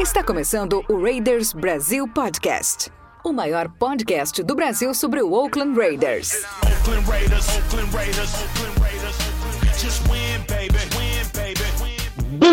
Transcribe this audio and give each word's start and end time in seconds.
Está 0.00 0.24
começando 0.24 0.82
o 0.88 1.02
Raiders 1.02 1.52
Brasil 1.52 2.08
Podcast, 2.08 2.90
o 3.22 3.30
maior 3.30 3.68
podcast 3.68 4.42
do 4.42 4.54
Brasil 4.54 4.94
sobre 4.94 5.20
o 5.20 5.30
Oakland 5.30 5.78
Raiders. 5.78 6.32
Oakland 6.62 7.06
Raiders, 7.06 7.46
Oakland 7.48 7.94
Raiders, 7.94 8.34
Oakland 8.34 8.80
Raiders, 8.80 9.16
just 9.78 10.02
win. 10.08 10.33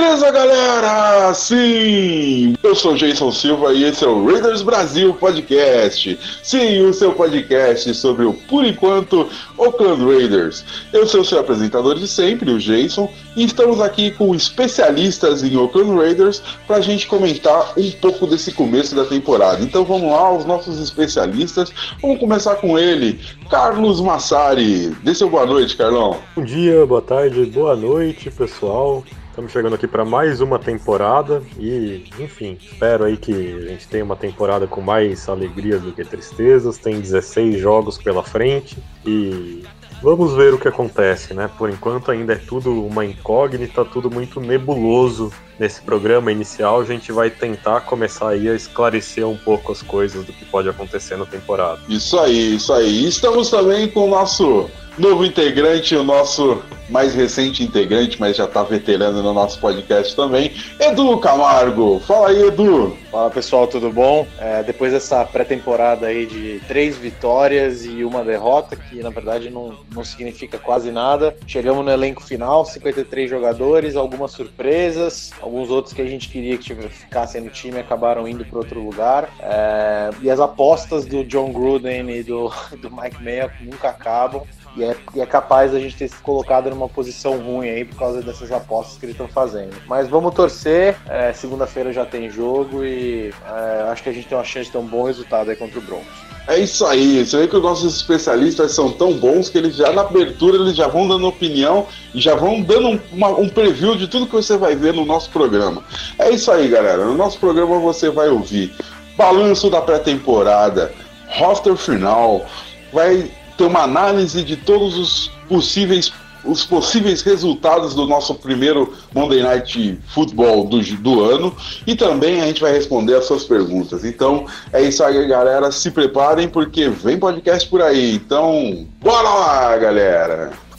Beleza, 0.02 0.32
galera? 0.32 1.32
Sim! 1.36 2.56
Eu 2.64 2.74
sou 2.74 2.96
Jason 2.96 3.32
Silva 3.32 3.72
e 3.72 3.84
esse 3.84 4.04
é 4.04 4.08
o 4.08 4.26
Raiders 4.26 4.64
Brasil 4.64 5.14
Podcast. 5.14 6.20
Sim, 6.42 6.82
o 6.88 6.92
seu 6.92 7.14
podcast 7.14 7.94
sobre 7.94 8.26
o, 8.26 8.34
por 8.34 8.66
enquanto, 8.66 9.30
Oakland 9.60 10.04
Raiders. 10.04 10.66
Eu 10.92 11.06
sou 11.06 11.22
o 11.22 11.24
seu 11.26 11.40
apresentador 11.40 12.00
de 12.00 12.08
sempre, 12.08 12.50
o 12.50 12.58
Jason, 12.58 13.14
e 13.36 13.46
estamos 13.46 13.80
aqui 13.80 14.10
com 14.10 14.34
especialistas 14.34 15.44
em 15.44 15.56
Oakland 15.56 15.96
Raiders 15.96 16.42
para 16.66 16.78
a 16.78 16.82
gente 16.82 17.06
comentar 17.06 17.72
um 17.78 17.92
pouco 17.92 18.26
desse 18.26 18.52
começo 18.52 18.96
da 18.96 19.06
temporada. 19.06 19.64
Então 19.64 19.86
vamos 19.86 20.12
lá, 20.12 20.36
os 20.36 20.46
nossos 20.46 20.80
especialistas. 20.82 21.72
Vamos 22.02 22.20
começar 22.20 22.56
com 22.56 22.78
ele, 22.78 23.20
Carlos 23.52 24.02
Massari. 24.02 24.96
Dê 25.04 25.14
seu 25.14 25.30
boa 25.30 25.46
noite, 25.46 25.78
Carlão. 25.78 26.18
Bom 26.36 26.44
dia, 26.44 26.88
boa 26.88 27.04
tarde, 27.04 27.46
boa 27.46 27.76
noite, 27.76 28.32
pessoal. 28.32 29.04
Estamos 29.32 29.54
chegando 29.54 29.76
aqui 29.76 29.88
para 29.88 30.04
mais 30.04 30.42
uma 30.42 30.60
temporada 30.60 31.42
e, 31.58 32.04
enfim, 32.20 32.58
espero 32.60 33.06
aí 33.06 33.16
que 33.16 33.32
a 33.32 33.68
gente 33.70 33.88
tenha 33.88 34.04
uma 34.04 34.18
temporada 34.18 34.68
com 34.68 34.82
mais 34.82 35.30
alegrias 35.30 35.82
do 35.82 35.94
que 35.94 36.04
tristezas. 36.04 36.78
Tem 36.78 37.00
16 37.00 37.58
jogos 37.58 37.98
pela 37.98 38.24
frente 38.24 38.78
e 39.06 39.64
vamos 40.04 40.34
ver 40.34 40.54
o 40.54 40.58
que 40.58 40.68
acontece, 40.68 41.34
né? 41.34 41.50
Por 41.58 41.70
enquanto 41.70 42.12
ainda 42.12 42.34
é 42.34 42.36
tudo 42.36 42.86
uma 42.86 43.06
incógnita, 43.06 43.86
tudo 43.86 44.12
muito 44.12 44.42
nebuloso 44.42 45.32
nesse 45.58 45.82
programa 45.82 46.30
inicial. 46.30 46.82
A 46.82 46.86
gente 46.86 47.14
vai 47.14 47.30
tentar 47.30 47.80
começar 47.82 48.32
aí 48.32 48.50
a 48.50 48.54
esclarecer 48.54 49.26
um 49.26 49.38
pouco 49.38 49.72
as 49.72 49.82
coisas 49.82 50.26
do 50.26 50.34
que 50.34 50.44
pode 50.44 50.68
acontecer 50.68 51.16
na 51.16 51.26
temporada. 51.26 51.80
Isso 51.88 52.20
aí, 52.20 52.56
isso 52.56 52.74
aí. 52.74 53.08
Estamos 53.08 53.50
também 53.50 53.88
com 53.88 54.08
o 54.08 54.10
nosso 54.10 54.70
novo 54.98 55.26
integrante, 55.26 55.96
o 55.96 56.04
nosso 56.04 56.62
mais 56.92 57.16
recente 57.16 57.64
integrante, 57.64 58.20
mas 58.20 58.36
já 58.36 58.44
está 58.44 58.64
veterano 58.64 59.24
no 59.24 59.34
nosso 59.34 59.60
podcast 59.60 60.14
também, 60.16 60.52
Edu 60.80 61.18
Camargo. 61.20 62.00
Fala 62.02 62.30
aí, 62.30 62.48
Edu. 62.48 62.96
Fala 63.10 63.30
pessoal, 63.30 63.66
tudo 63.66 63.90
bom? 63.90 64.28
É, 64.38 64.62
depois 64.62 64.92
dessa 64.92 65.24
pré-temporada 65.26 66.08
aí 66.08 66.26
de 66.26 66.62
três 66.68 66.98
vitórias 66.98 67.86
e 67.86 68.04
uma 68.04 68.24
derrota, 68.24 68.76
que 68.76 69.02
na 69.02 69.10
verdade 69.10 69.50
não, 69.50 69.78
não 69.94 70.04
significa 70.04 70.58
quase 70.58 70.92
nada, 70.92 71.36
chegamos 71.48 71.84
no 71.84 71.92
elenco 71.92 72.24
final, 72.24 72.66
53 72.66 73.30
jogadores, 73.30 73.96
algumas 73.96 74.32
surpresas, 74.32 75.32
alguns 75.42 75.70
outros 75.70 75.94
que 75.94 76.02
a 76.02 76.08
gente 76.08 76.30
queria 76.30 76.58
que 76.58 76.76
ficassem 76.76 77.42
no 77.42 77.50
time 77.50 77.80
acabaram 77.80 78.28
indo 78.28 78.44
para 78.46 78.60
outro 78.60 78.84
lugar. 78.84 79.30
É, 79.40 80.10
e 80.22 80.30
as 80.30 80.40
apostas 80.40 81.06
do 81.06 81.24
John 81.24 81.54
Gruden 81.54 82.10
e 82.12 82.24
do, 82.24 82.52
do 82.82 82.92
Mike 82.92 83.24
Mayock 83.24 83.64
nunca 83.64 83.90
acabam. 83.90 84.44
E 84.76 84.84
é, 84.84 84.96
e 85.14 85.22
é 85.22 85.26
capaz 85.26 85.72
da 85.72 85.80
gente 85.80 85.98
ter 85.98 86.08
se 86.08 86.16
colocado 86.18 86.70
numa 86.70 86.88
posição 86.88 87.38
ruim 87.40 87.70
aí 87.70 87.84
por 87.84 87.98
causa 87.98 88.22
dessas 88.22 88.52
apostas 88.52 88.98
que 88.98 89.06
eles 89.06 89.16
estão 89.16 89.28
fazendo. 89.28 89.76
Mas 89.88 90.08
vamos 90.08 90.34
torcer. 90.34 90.96
É, 91.10 91.34
Segunda-feira 91.34 91.92
já 91.92 92.06
tem 92.06 92.30
jogo 92.30 92.84
e 92.84 93.34
é, 93.46 93.90
acho 93.90 94.04
que 94.04 94.10
a 94.10 94.14
gente 94.14 94.28
tem 94.28 94.38
uma 94.38 94.44
chance 94.44 94.66
de 94.66 94.72
ter 94.72 94.78
um 94.78 94.88
bom 94.88 95.04
resultado 95.04 95.50
aí 95.50 95.56
contra 95.56 95.78
o 95.78 95.82
Broncos. 95.82 96.32
É 96.48 96.58
isso 96.58 96.86
aí, 96.88 97.24
você 97.24 97.38
vê 97.38 97.48
que 97.48 97.56
os 97.56 97.62
nossos 97.62 97.96
especialistas 97.96 98.72
são 98.72 98.92
tão 98.92 99.14
bons 99.14 99.48
que 99.48 99.60
eles 99.60 99.76
já 99.76 99.92
na 99.92 100.02
abertura 100.02 100.58
eles 100.58 100.76
já 100.76 100.88
vão 100.88 101.08
dando 101.08 101.28
opinião 101.28 101.86
e 102.16 102.20
já 102.20 102.34
vão 102.34 102.62
dando 102.62 102.90
um, 102.90 103.00
uma, 103.12 103.30
um 103.30 103.48
preview 103.48 103.96
de 103.96 104.08
tudo 104.08 104.26
que 104.26 104.34
você 104.34 104.58
vai 104.58 104.76
ver 104.76 104.92
no 104.94 105.06
nosso 105.06 105.30
programa. 105.30 105.84
É 106.18 106.32
isso 106.32 106.52
aí, 106.52 106.68
galera. 106.68 107.06
No 107.06 107.16
nosso 107.16 107.40
programa 107.40 107.80
você 107.80 108.10
vai 108.10 108.30
ouvir 108.30 108.74
balanço 109.16 109.70
da 109.70 109.82
pré-temporada, 109.82 110.92
roster 111.28 111.76
final, 111.76 112.44
vai 112.92 113.30
ter 113.62 113.68
uma 113.68 113.84
análise 113.84 114.44
de 114.44 114.58
todos 114.58 114.98
os 114.98 115.32
possíveis 115.48 116.12
os 116.44 116.66
possíveis 116.66 117.22
resultados 117.22 117.94
do 117.94 118.08
nosso 118.08 118.34
primeiro 118.34 118.96
Monday 119.14 119.44
Night 119.44 120.00
Football 120.08 120.66
do, 120.66 120.82
do 120.98 121.24
ano 121.24 121.56
e 121.86 121.96
também 121.96 122.42
a 122.42 122.48
gente 122.48 122.60
vai 122.60 122.72
responder 122.72 123.14
as 123.14 123.26
suas 123.26 123.44
perguntas. 123.44 124.04
Então 124.04 124.48
é 124.74 124.82
isso 124.82 125.04
aí, 125.04 125.28
galera. 125.28 125.72
Se 125.72 125.92
preparem 125.92 126.50
porque 126.50 126.90
vem 126.90 127.20
podcast 127.20 127.70
por 127.70 127.84
aí. 127.84 128.16
Então, 128.16 128.88
bora 129.00 129.30
lá, 129.30 129.78
galera! 129.78 130.71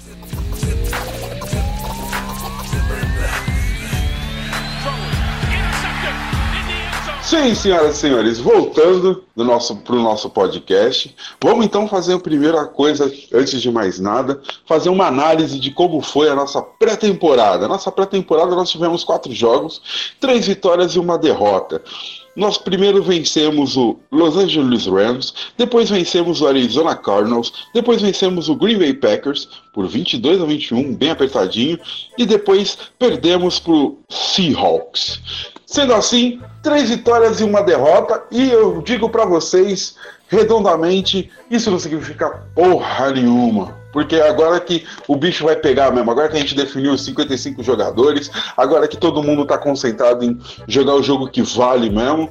Sim, 7.32 7.54
senhoras 7.54 7.96
e 7.96 7.98
senhores, 7.98 8.38
voltando 8.38 9.24
para 9.34 9.94
o 9.96 10.02
nosso 10.02 10.28
podcast, 10.28 11.16
vamos 11.42 11.64
então 11.64 11.88
fazer 11.88 12.12
a 12.12 12.18
primeira 12.18 12.66
coisa, 12.66 13.10
antes 13.32 13.62
de 13.62 13.70
mais 13.70 13.98
nada, 13.98 14.38
fazer 14.66 14.90
uma 14.90 15.06
análise 15.06 15.58
de 15.58 15.70
como 15.70 16.02
foi 16.02 16.28
a 16.28 16.34
nossa 16.34 16.60
pré-temporada. 16.60 17.66
Nossa 17.66 17.90
pré-temporada 17.90 18.54
nós 18.54 18.70
tivemos 18.70 19.02
quatro 19.02 19.32
jogos, 19.32 19.80
três 20.20 20.46
vitórias 20.46 20.92
e 20.92 20.98
uma 20.98 21.16
derrota. 21.16 21.82
Nós 22.36 22.58
primeiro 22.58 23.02
vencemos 23.02 23.78
o 23.78 23.98
Los 24.10 24.36
Angeles 24.36 24.84
Rams, 24.84 25.32
depois 25.56 25.88
vencemos 25.88 26.42
o 26.42 26.46
Arizona 26.46 26.94
Cardinals, 26.94 27.50
depois 27.72 28.02
vencemos 28.02 28.50
o 28.50 28.54
Green 28.54 28.76
Bay 28.76 28.92
Packers 28.92 29.48
por 29.72 29.86
22 29.86 30.42
a 30.42 30.44
21, 30.44 30.94
bem 30.94 31.10
apertadinho, 31.10 31.80
e 32.18 32.26
depois 32.26 32.76
perdemos 32.98 33.58
para 33.58 33.72
o 33.72 33.98
Seahawks. 34.10 35.18
Sendo 35.72 35.94
assim, 35.94 36.38
três 36.62 36.90
vitórias 36.90 37.40
e 37.40 37.44
uma 37.44 37.62
derrota, 37.62 38.22
e 38.30 38.50
eu 38.50 38.82
digo 38.82 39.08
para 39.08 39.24
vocês 39.24 39.96
redondamente, 40.28 41.30
isso 41.50 41.70
não 41.70 41.78
significa 41.78 42.42
porra 42.54 43.10
nenhuma. 43.10 43.74
Porque 43.90 44.16
agora 44.16 44.60
que 44.60 44.84
o 45.08 45.16
bicho 45.16 45.44
vai 45.44 45.56
pegar 45.56 45.90
mesmo, 45.90 46.10
agora 46.10 46.28
que 46.28 46.36
a 46.36 46.40
gente 46.40 46.54
definiu 46.54 46.92
os 46.92 47.02
55 47.06 47.62
jogadores, 47.62 48.30
agora 48.54 48.86
que 48.86 48.98
todo 48.98 49.22
mundo 49.22 49.44
está 49.44 49.56
concentrado 49.56 50.22
em 50.22 50.38
jogar 50.68 50.94
o 50.94 51.02
jogo 51.02 51.30
que 51.30 51.40
vale 51.40 51.88
mesmo, 51.88 52.30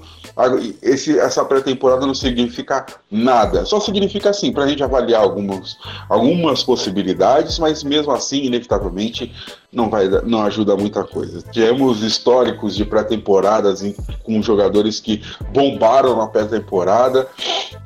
esse, 0.81 1.17
essa 1.17 1.43
pré-temporada 1.43 2.05
não 2.05 2.13
significa 2.13 2.85
nada. 3.09 3.65
Só 3.65 3.79
significa 3.79 4.29
assim, 4.29 4.51
para 4.51 4.65
a 4.65 4.67
gente 4.67 4.83
avaliar 4.83 5.21
algumas, 5.21 5.77
algumas 6.07 6.63
possibilidades, 6.63 7.57
mas 7.57 7.83
mesmo 7.83 8.11
assim, 8.11 8.43
inevitavelmente, 8.43 9.31
não, 9.71 9.89
vai, 9.89 10.07
não 10.25 10.43
ajuda 10.43 10.75
muita 10.75 11.03
coisa. 11.03 11.41
Tivemos 11.51 12.03
históricos 12.03 12.75
de 12.75 12.83
pré-temporadas 12.83 13.81
com 14.23 14.41
jogadores 14.41 14.99
que 14.99 15.21
bombaram 15.53 16.17
na 16.17 16.27
pré-temporada 16.27 17.27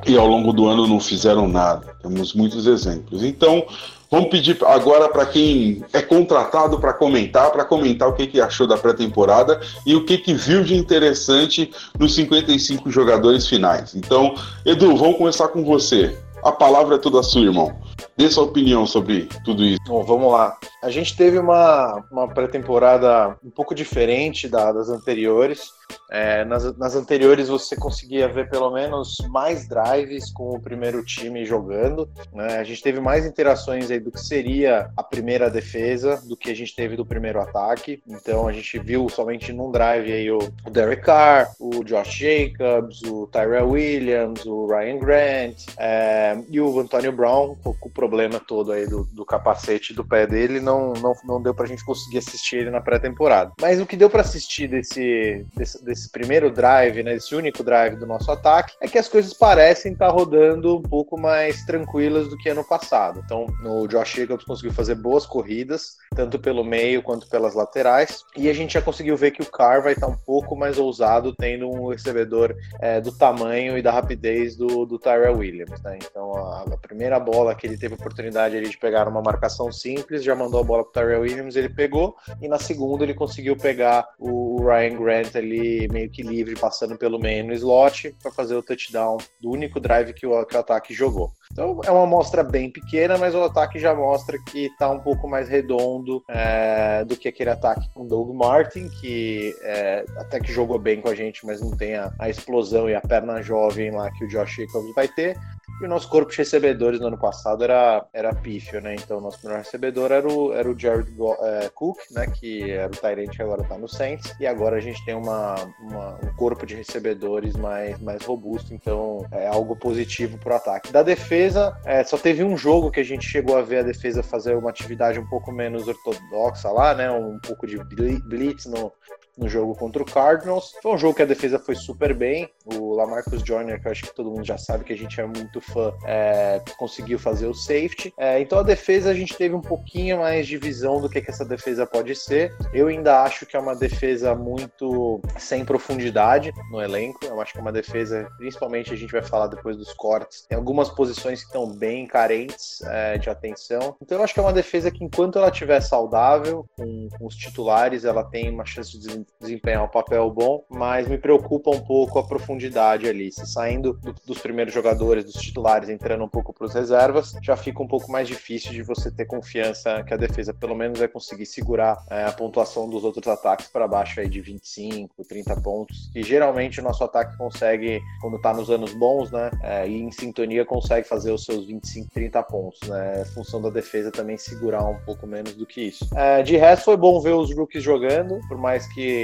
e 0.05 0.17
ao 0.17 0.25
longo 0.25 0.51
do 0.51 0.67
ano 0.67 0.87
não 0.87 0.99
fizeram 0.99 1.47
nada. 1.47 1.95
Temos 2.01 2.33
muitos 2.33 2.65
exemplos. 2.65 3.23
Então, 3.23 3.63
vamos 4.09 4.29
pedir 4.29 4.57
agora 4.65 5.09
para 5.09 5.27
quem 5.27 5.83
é 5.93 6.01
contratado 6.01 6.79
para 6.79 6.91
comentar, 6.91 7.51
para 7.51 7.63
comentar 7.63 8.09
o 8.09 8.13
que, 8.13 8.25
que 8.25 8.41
achou 8.41 8.65
da 8.65 8.77
pré-temporada 8.77 9.61
e 9.85 9.95
o 9.95 10.03
que, 10.03 10.17
que 10.17 10.33
viu 10.33 10.63
de 10.63 10.75
interessante 10.75 11.71
nos 11.99 12.15
55 12.15 12.89
jogadores 12.89 13.47
finais. 13.47 13.93
Então, 13.93 14.33
Edu, 14.65 14.97
vamos 14.97 15.17
começar 15.17 15.49
com 15.49 15.63
você. 15.63 16.17
A 16.45 16.51
palavra 16.51 16.93
é 16.93 16.99
toda 16.99 17.23
sua, 17.23 17.41
irmão. 17.41 17.75
Dê 18.15 18.29
sua 18.29 18.43
opinião 18.43 18.85
sobre 18.85 19.27
tudo 19.43 19.65
isso. 19.65 19.81
Bom, 19.87 20.03
vamos 20.03 20.31
lá. 20.31 20.55
A 20.83 20.91
gente 20.91 21.17
teve 21.17 21.39
uma, 21.39 22.05
uma 22.11 22.27
pré-temporada 22.27 23.35
um 23.43 23.49
pouco 23.49 23.73
diferente 23.73 24.47
da, 24.47 24.71
das 24.71 24.87
anteriores. 24.87 25.71
É, 26.09 26.45
nas, 26.45 26.77
nas, 26.77 26.95
anteriores 26.95 27.47
você 27.47 27.75
conseguia 27.75 28.27
ver 28.27 28.49
pelo 28.49 28.71
menos 28.71 29.17
mais 29.29 29.67
drives 29.67 30.31
com 30.31 30.51
o 30.51 30.61
primeiro 30.61 31.03
time 31.03 31.45
jogando. 31.45 32.09
Né? 32.33 32.57
A 32.57 32.63
gente 32.63 32.81
teve 32.81 32.99
mais 32.99 33.25
interações 33.25 33.89
aí 33.89 33.99
do 33.99 34.11
que 34.11 34.19
seria 34.19 34.89
a 34.95 35.03
primeira 35.03 35.49
defesa 35.49 36.21
do 36.25 36.37
que 36.37 36.51
a 36.51 36.55
gente 36.55 36.75
teve 36.75 36.95
do 36.95 37.05
primeiro 37.05 37.41
ataque. 37.41 38.01
Então 38.07 38.47
a 38.47 38.53
gente 38.53 38.77
viu 38.79 39.09
somente 39.09 39.51
num 39.51 39.71
drive 39.71 40.11
aí 40.11 40.31
o, 40.31 40.39
o 40.65 40.69
Derek 40.69 41.03
Carr, 41.03 41.51
o 41.59 41.83
Josh 41.83 42.15
Jacobs, 42.15 43.01
o 43.03 43.27
Tyrell 43.27 43.69
Williams, 43.69 44.45
o 44.45 44.67
Ryan 44.67 44.99
Grant 44.99 45.65
é, 45.77 46.37
e 46.49 46.61
o 46.61 46.79
Antonio 46.79 47.11
Brown 47.11 47.55
com, 47.63 47.75
o 47.81 47.89
problema 47.89 48.39
todo 48.39 48.71
aí 48.71 48.87
do, 48.87 49.05
do 49.05 49.25
capacete 49.25 49.93
do 49.93 50.05
pé 50.05 50.25
dele 50.25 50.59
não, 50.59 50.93
não, 50.93 51.13
não 51.23 51.41
deu 51.41 51.53
pra 51.53 51.65
gente 51.65 51.83
conseguir 51.83 52.19
assistir 52.19 52.57
ele 52.57 52.69
na 52.69 52.81
pré-temporada. 52.81 53.51
Mas 53.59 53.81
o 53.81 53.85
que 53.85 53.97
deu 53.97 54.09
para 54.09 54.21
assistir 54.21 54.67
desse, 54.67 55.45
desse 55.55 55.74
desse, 55.75 55.83
desse 55.83 56.09
primeiro 56.09 56.51
drive, 56.51 57.03
né, 57.03 57.15
esse 57.15 57.35
único 57.35 57.63
drive 57.63 57.95
do 57.95 58.05
nosso 58.05 58.31
ataque, 58.31 58.73
é 58.81 58.87
que 58.87 58.97
as 58.97 59.07
coisas 59.07 59.33
parecem 59.33 59.93
estar 59.93 60.07
tá 60.07 60.11
rodando 60.11 60.77
um 60.77 60.81
pouco 60.81 61.19
mais 61.19 61.63
tranquilas 61.65 62.27
do 62.27 62.37
que 62.37 62.49
ano 62.49 62.63
passado. 62.63 63.21
Então, 63.23 63.45
o 63.63 63.87
Josh 63.87 64.13
Jacobs 64.13 64.45
conseguiu 64.45 64.73
fazer 64.73 64.95
boas 64.95 65.25
corridas, 65.25 65.95
tanto 66.15 66.39
pelo 66.39 66.63
meio 66.63 67.01
quanto 67.01 67.27
pelas 67.29 67.53
laterais, 67.53 68.23
e 68.35 68.49
a 68.49 68.53
gente 68.53 68.73
já 68.73 68.81
conseguiu 68.81 69.17
ver 69.17 69.31
que 69.31 69.41
o 69.41 69.51
Carr 69.51 69.81
vai 69.81 69.93
estar 69.93 70.07
tá 70.07 70.11
um 70.11 70.17
pouco 70.17 70.55
mais 70.55 70.77
ousado, 70.77 71.35
tendo 71.35 71.69
um 71.69 71.89
recebedor 71.89 72.55
é, 72.79 73.01
do 73.01 73.11
tamanho 73.11 73.77
e 73.77 73.81
da 73.81 73.91
rapidez 73.91 74.55
do, 74.55 74.85
do 74.85 74.99
Tyrell 74.99 75.37
Williams. 75.37 75.81
Né? 75.81 75.99
Então, 76.03 76.35
a, 76.35 76.61
a, 76.73 76.77
primeira 76.77 77.19
bola 77.19 77.55
que 77.55 77.65
ele 77.65 77.77
teve 77.77 77.95
oportunidade 77.95 78.55
ali 78.55 78.69
de 78.69 78.77
pegar 78.77 79.07
uma 79.07 79.21
marcação 79.21 79.71
simples, 79.71 80.23
já 80.23 80.35
mandou 80.35 80.59
a 80.59 80.63
bola 80.63 80.83
para 80.83 81.01
Tyrell 81.01 81.21
Williams, 81.21 81.55
ele 81.55 81.69
pegou, 81.69 82.15
e 82.41 82.47
na 82.47 82.59
segunda 82.59 83.03
ele 83.03 83.13
conseguiu 83.13 83.55
pegar 83.55 84.07
o 84.19 84.63
Ryan 84.63 84.97
Grant 84.97 85.35
ali 85.35 85.64
meio 85.91 86.09
que 86.09 86.21
livre, 86.21 86.55
passando 86.55 86.97
pelo 86.97 87.19
meio 87.19 87.45
no 87.45 87.53
slot, 87.53 88.15
para 88.21 88.31
fazer 88.31 88.55
o 88.55 88.63
touchdown 88.63 89.17
do 89.41 89.51
único 89.51 89.79
drive 89.79 90.13
que 90.13 90.25
o, 90.25 90.45
que 90.45 90.55
o 90.55 90.59
ataque 90.59 90.93
jogou. 90.93 91.31
Então 91.51 91.79
é 91.83 91.91
uma 91.91 92.03
amostra 92.03 92.43
bem 92.43 92.71
pequena, 92.71 93.17
mas 93.17 93.35
o 93.35 93.43
ataque 93.43 93.79
já 93.79 93.93
mostra 93.93 94.37
que 94.49 94.65
está 94.65 94.89
um 94.89 94.99
pouco 94.99 95.27
mais 95.27 95.47
redondo 95.47 96.23
é, 96.29 97.03
do 97.05 97.15
que 97.15 97.27
aquele 97.27 97.49
ataque 97.49 97.89
com 97.93 98.07
Doug 98.07 98.35
Martin, 98.35 98.89
que 98.89 99.55
é, 99.61 100.05
até 100.17 100.39
que 100.39 100.51
jogou 100.51 100.79
bem 100.79 101.01
com 101.01 101.09
a 101.09 101.15
gente, 101.15 101.45
mas 101.45 101.61
não 101.61 101.71
tem 101.71 101.95
a, 101.95 102.11
a 102.19 102.29
explosão 102.29 102.89
e 102.89 102.95
a 102.95 103.01
perna 103.01 103.41
jovem 103.41 103.91
lá 103.91 104.11
que 104.11 104.25
o 104.25 104.27
Josh 104.27 104.55
Jacobs 104.55 104.93
vai 104.93 105.07
ter. 105.07 105.37
E 105.81 105.85
o 105.85 105.89
nosso 105.89 106.07
corpo 106.07 106.31
de 106.31 106.37
recebedores 106.37 107.01
no 107.01 107.07
ano 107.07 107.17
passado 107.17 107.63
era, 107.63 108.05
era 108.13 108.33
pífio, 108.33 108.79
né? 108.79 108.95
Então, 108.95 109.17
o 109.17 109.21
nosso 109.21 109.45
melhor 109.45 109.59
recebedor 109.59 110.09
era 110.09 110.25
o, 110.25 110.53
era 110.53 110.69
o 110.69 110.77
Jared 110.77 111.13
é, 111.41 111.69
Cook, 111.69 111.97
né? 112.11 112.27
Que 112.27 112.71
era 112.71 112.87
o 112.87 112.95
Tyrant 112.95 113.29
que 113.29 113.41
agora 113.41 113.63
tá 113.63 113.77
no 113.77 113.87
Saints. 113.87 114.33
E 114.39 114.47
agora 114.47 114.77
a 114.77 114.79
gente 114.79 115.03
tem 115.03 115.13
uma, 115.13 115.55
uma, 115.81 116.15
um 116.23 116.35
corpo 116.37 116.65
de 116.65 116.75
recebedores 116.75 117.57
mais, 117.57 117.99
mais 117.99 118.23
robusto, 118.23 118.73
então 118.73 119.25
é 119.31 119.47
algo 119.47 119.75
positivo 119.75 120.37
pro 120.37 120.55
ataque. 120.55 120.93
Da 120.93 121.03
defesa, 121.03 121.77
é, 121.83 122.03
só 122.05 122.17
teve 122.17 122.41
um 122.41 122.57
jogo 122.57 122.89
que 122.89 123.01
a 123.01 123.05
gente 123.05 123.27
chegou 123.27 123.57
a 123.57 123.61
ver 123.61 123.79
a 123.79 123.83
defesa 123.83 124.23
fazer 124.23 124.55
uma 124.55 124.69
atividade 124.69 125.19
um 125.19 125.27
pouco 125.27 125.51
menos 125.51 125.87
ortodoxa 125.87 126.69
lá, 126.69 126.93
né? 126.93 127.11
Um 127.11 127.37
pouco 127.39 127.67
de 127.67 127.77
blitz 127.83 128.65
no, 128.65 128.93
no 129.37 129.47
jogo 129.47 129.75
contra 129.75 130.01
o 130.01 130.05
Cardinals. 130.05 130.73
Foi 130.81 130.93
um 130.93 130.97
jogo 130.97 131.15
que 131.15 131.21
a 131.21 131.25
defesa 131.25 131.59
foi 131.59 131.75
super 131.75 132.13
bem. 132.13 132.49
O 132.65 132.93
Lamarcus 132.93 133.41
Joyner, 133.43 133.81
que 133.81 133.87
eu 133.87 133.91
acho 133.91 134.03
que 134.03 134.15
todo 134.15 134.31
mundo 134.31 134.45
já 134.45 134.57
sabe 134.57 134.83
que 134.83 134.93
a 134.93 134.97
gente 134.97 135.19
é 135.19 135.25
muito 135.25 135.61
fã, 135.61 135.93
é, 136.05 136.61
conseguiu 136.77 137.19
fazer 137.19 137.47
o 137.47 137.53
safety. 137.53 138.13
É, 138.17 138.39
então 138.39 138.59
a 138.59 138.63
defesa 138.63 139.11
a 139.11 139.13
gente 139.13 139.35
teve 139.35 139.55
um 139.55 139.61
pouquinho 139.61 140.19
mais 140.19 140.47
de 140.47 140.57
visão 140.57 141.01
do 141.01 141.09
que, 141.09 141.21
que 141.21 141.29
essa 141.29 141.45
defesa 141.45 141.85
pode 141.85 142.15
ser. 142.15 142.53
Eu 142.73 142.87
ainda 142.87 143.23
acho 143.23 143.45
que 143.45 143.55
é 143.55 143.59
uma 143.59 143.75
defesa 143.75 144.33
muito 144.35 145.21
sem 145.37 145.65
profundidade 145.65 146.53
no 146.71 146.81
elenco. 146.81 147.25
Eu 147.25 147.41
acho 147.41 147.53
que 147.53 147.59
é 147.59 147.61
uma 147.61 147.71
defesa, 147.71 148.27
principalmente 148.37 148.93
a 148.93 148.97
gente 148.97 149.11
vai 149.11 149.21
falar 149.21 149.47
depois 149.47 149.77
dos 149.77 149.93
cortes, 149.93 150.45
tem 150.47 150.57
algumas 150.57 150.89
posições 150.89 151.41
que 151.41 151.47
estão 151.47 151.67
bem 151.67 152.07
carentes 152.07 152.81
é, 152.83 153.17
de 153.17 153.29
atenção. 153.29 153.95
Então 154.01 154.17
eu 154.17 154.23
acho 154.23 154.33
que 154.33 154.39
é 154.39 154.43
uma 154.43 154.53
defesa 154.53 154.91
que 154.91 155.03
enquanto 155.03 155.37
ela 155.37 155.49
estiver 155.49 155.81
saudável, 155.81 156.65
com, 156.75 157.09
com 157.17 157.25
os 157.25 157.35
titulares, 157.35 158.05
ela 158.05 158.23
tem 158.23 158.49
uma 158.49 158.65
chance 158.65 158.97
de 158.97 159.24
desempenhar 159.39 159.83
um 159.83 159.87
papel 159.87 160.29
bom, 160.29 160.63
mas 160.69 161.07
me 161.07 161.17
preocupa 161.17 161.71
um 161.71 161.79
pouco 161.79 162.19
a 162.19 162.27
profundidade 162.27 163.07
ali. 163.07 163.31
Se 163.31 163.45
saindo 163.45 163.93
do, 163.93 164.13
dos 164.25 164.39
primeiros 164.39 164.73
jogadores, 164.73 165.25
dos 165.25 165.35
titulares, 165.35 165.89
entrando 165.89 166.23
um 166.23 166.29
pouco 166.29 166.53
para 166.53 166.65
os 166.65 166.73
reservas, 166.73 167.33
já 167.41 167.55
fica 167.55 167.81
um 167.81 167.87
pouco 167.87 168.11
mais 168.11 168.27
difícil 168.27 168.71
de 168.71 168.81
você 168.81 169.11
ter 169.11 169.25
confiança 169.25 170.03
que 170.03 170.13
a 170.13 170.17
defesa 170.17 170.53
pelo 170.53 170.75
menos 170.75 170.99
vai 170.99 171.07
conseguir 171.07 171.45
segurar 171.45 172.03
é, 172.09 172.25
a 172.25 172.31
pontuação 172.31 172.89
dos 172.89 173.03
outros 173.03 173.27
ataques 173.27 173.67
para 173.67 173.87
baixo 173.87 174.19
aí 174.19 174.29
de 174.29 174.41
25, 174.41 175.23
30 175.25 175.61
pontos. 175.61 176.11
E 176.15 176.23
geralmente 176.23 176.79
o 176.79 176.83
nosso 176.83 177.03
ataque 177.03 177.37
consegue, 177.37 178.01
quando 178.21 178.37
está 178.37 178.53
nos 178.53 178.69
anos 178.69 178.93
bons, 178.93 179.31
né, 179.31 179.51
é, 179.61 179.87
e 179.87 180.01
em 180.01 180.11
sintonia, 180.11 180.65
consegue 180.65 181.07
fazer 181.07 181.31
os 181.31 181.43
seus 181.43 181.65
25, 181.67 182.09
30 182.13 182.43
pontos. 182.43 182.79
Né? 182.87 183.21
É 183.21 183.25
função 183.25 183.61
da 183.61 183.69
defesa 183.69 184.11
também 184.11 184.37
segurar 184.37 184.83
um 184.83 184.99
pouco 185.05 185.27
menos 185.27 185.53
do 185.55 185.65
que 185.65 185.81
isso. 185.81 186.07
É, 186.15 186.41
de 186.43 186.57
resto, 186.57 186.85
foi 186.85 186.97
bom 186.97 187.19
ver 187.19 187.33
os 187.33 187.53
rookies 187.55 187.83
jogando, 187.83 188.39
por 188.47 188.57
mais 188.57 188.87
que 188.93 189.14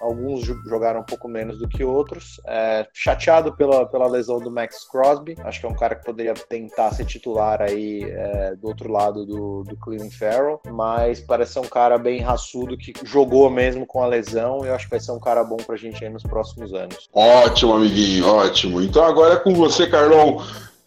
alguns 0.00 0.44
jogaram 0.44 1.00
um 1.00 1.04
pouco 1.04 1.28
menos 1.28 1.58
do 1.58 1.68
que 1.68 1.84
outros. 1.84 2.40
É, 2.46 2.86
chateado 2.92 3.54
pela, 3.54 3.86
pela 3.86 4.08
lesão 4.08 4.38
do 4.38 4.50
Max 4.50 4.84
Crosby, 4.88 5.36
acho 5.44 5.60
que 5.60 5.66
é 5.66 5.68
um 5.68 5.76
cara 5.76 5.94
que 5.94 6.04
poderia 6.04 6.34
tentar 6.34 6.92
ser 6.92 7.04
titular 7.04 7.60
aí 7.62 8.02
é, 8.04 8.56
do 8.56 8.68
outro 8.68 8.90
lado 8.90 9.26
do, 9.26 9.64
do 9.64 9.76
Cleveland 9.76 10.16
Farrell, 10.16 10.60
mas 10.70 11.20
parece 11.20 11.54
ser 11.54 11.60
um 11.60 11.68
cara 11.68 11.98
bem 11.98 12.20
raçudo 12.20 12.76
que 12.76 12.92
jogou 13.04 13.50
mesmo 13.50 13.86
com 13.86 14.02
a 14.02 14.06
lesão 14.06 14.64
e 14.64 14.68
eu 14.68 14.74
acho 14.74 14.86
que 14.86 14.90
vai 14.90 15.00
ser 15.00 15.12
um 15.12 15.20
cara 15.20 15.44
bom 15.44 15.56
pra 15.56 15.76
gente 15.76 16.04
aí 16.04 16.10
nos 16.10 16.22
próximos 16.22 16.72
anos. 16.72 17.08
Ótimo, 17.12 17.74
amiguinho, 17.74 18.26
ótimo. 18.26 18.80
Então 18.82 19.04
agora 19.04 19.34
é 19.34 19.38
com 19.38 19.54
você, 19.54 19.86
Carlão. 19.86 20.38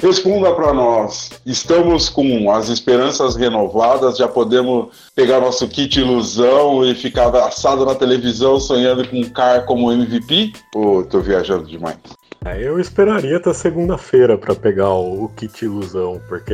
Responda 0.04 0.54
para 0.54 0.74
nós. 0.74 1.30
Estamos 1.46 2.10
com 2.10 2.52
as 2.52 2.68
esperanças 2.68 3.38
renovadas, 3.38 4.18
já 4.18 4.28
podemos 4.28 4.94
pegar 5.16 5.40
nosso 5.40 5.66
kit 5.70 5.98
ilusão 5.98 6.84
e 6.84 6.94
ficar 6.94 7.28
abraçado 7.28 7.86
na 7.86 7.96
televisão 7.96 8.60
sonhando 8.60 9.08
com 9.08 9.22
um 9.22 9.30
Car 9.30 9.66
como 9.66 9.90
MVP? 9.94 10.52
Ou 10.76 11.06
tô 11.06 11.22
viajando 11.22 11.66
demais? 11.66 11.98
É, 12.44 12.62
eu 12.62 12.82
esperaria 12.82 13.38
até 13.38 13.54
segunda-feira 13.54 14.38
para 14.38 14.54
pegar 14.54 14.90
o, 14.90 15.24
o 15.24 15.30
kit 15.30 15.64
ilusão, 15.64 16.20
porque 16.28 16.54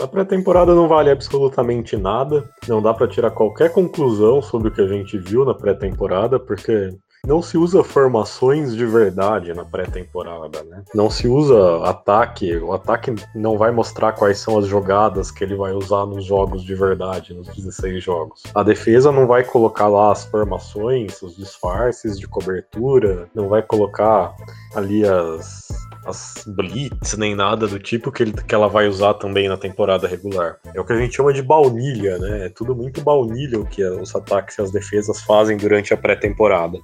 a 0.00 0.06
pré-temporada 0.06 0.74
não 0.74 0.88
vale 0.88 1.10
absolutamente 1.10 1.94
nada, 1.94 2.48
não 2.66 2.80
dá 2.80 2.94
para 2.94 3.06
tirar 3.06 3.32
qualquer 3.32 3.70
conclusão 3.70 4.40
sobre 4.40 4.68
o 4.68 4.72
que 4.72 4.80
a 4.80 4.88
gente 4.88 5.18
viu 5.18 5.44
na 5.44 5.52
pré-temporada, 5.52 6.40
porque 6.40 6.96
não 7.26 7.42
se 7.42 7.58
usa 7.58 7.82
formações 7.84 8.74
de 8.74 8.86
verdade 8.86 9.52
na 9.52 9.64
pré-temporada, 9.64 10.62
né? 10.64 10.82
Não 10.94 11.10
se 11.10 11.26
usa 11.28 11.82
ataque, 11.84 12.56
o 12.56 12.72
ataque 12.72 13.14
não 13.34 13.58
vai 13.58 13.70
mostrar 13.70 14.12
quais 14.12 14.38
são 14.38 14.58
as 14.58 14.66
jogadas 14.66 15.30
que 15.30 15.44
ele 15.44 15.54
vai 15.54 15.72
usar 15.72 16.06
nos 16.06 16.24
jogos 16.24 16.62
de 16.62 16.74
verdade, 16.74 17.34
nos 17.34 17.48
16 17.48 18.02
jogos. 18.02 18.42
A 18.54 18.62
defesa 18.62 19.12
não 19.12 19.26
vai 19.26 19.44
colocar 19.44 19.88
lá 19.88 20.12
as 20.12 20.24
formações, 20.24 21.20
os 21.22 21.36
disfarces 21.36 22.18
de 22.18 22.26
cobertura, 22.26 23.28
não 23.34 23.48
vai 23.48 23.62
colocar 23.62 24.34
ali 24.74 25.04
as 25.04 25.68
as 26.08 26.42
blitz, 26.46 27.16
nem 27.16 27.34
nada 27.34 27.66
do 27.66 27.78
tipo 27.78 28.10
que, 28.10 28.22
ele, 28.22 28.32
que 28.32 28.54
ela 28.54 28.68
vai 28.68 28.88
usar 28.88 29.14
também 29.14 29.48
na 29.48 29.56
temporada 29.56 30.08
regular. 30.08 30.58
É 30.74 30.80
o 30.80 30.84
que 30.84 30.92
a 30.92 30.96
gente 30.96 31.14
chama 31.14 31.32
de 31.32 31.42
baunilha, 31.42 32.18
né? 32.18 32.46
É 32.46 32.48
tudo 32.48 32.74
muito 32.74 33.02
baunilha 33.02 33.60
o 33.60 33.66
que 33.66 33.84
os 33.84 34.14
ataques 34.14 34.56
e 34.58 34.62
as 34.62 34.70
defesas 34.70 35.20
fazem 35.22 35.56
durante 35.56 35.92
a 35.92 35.96
pré-temporada. 35.96 36.78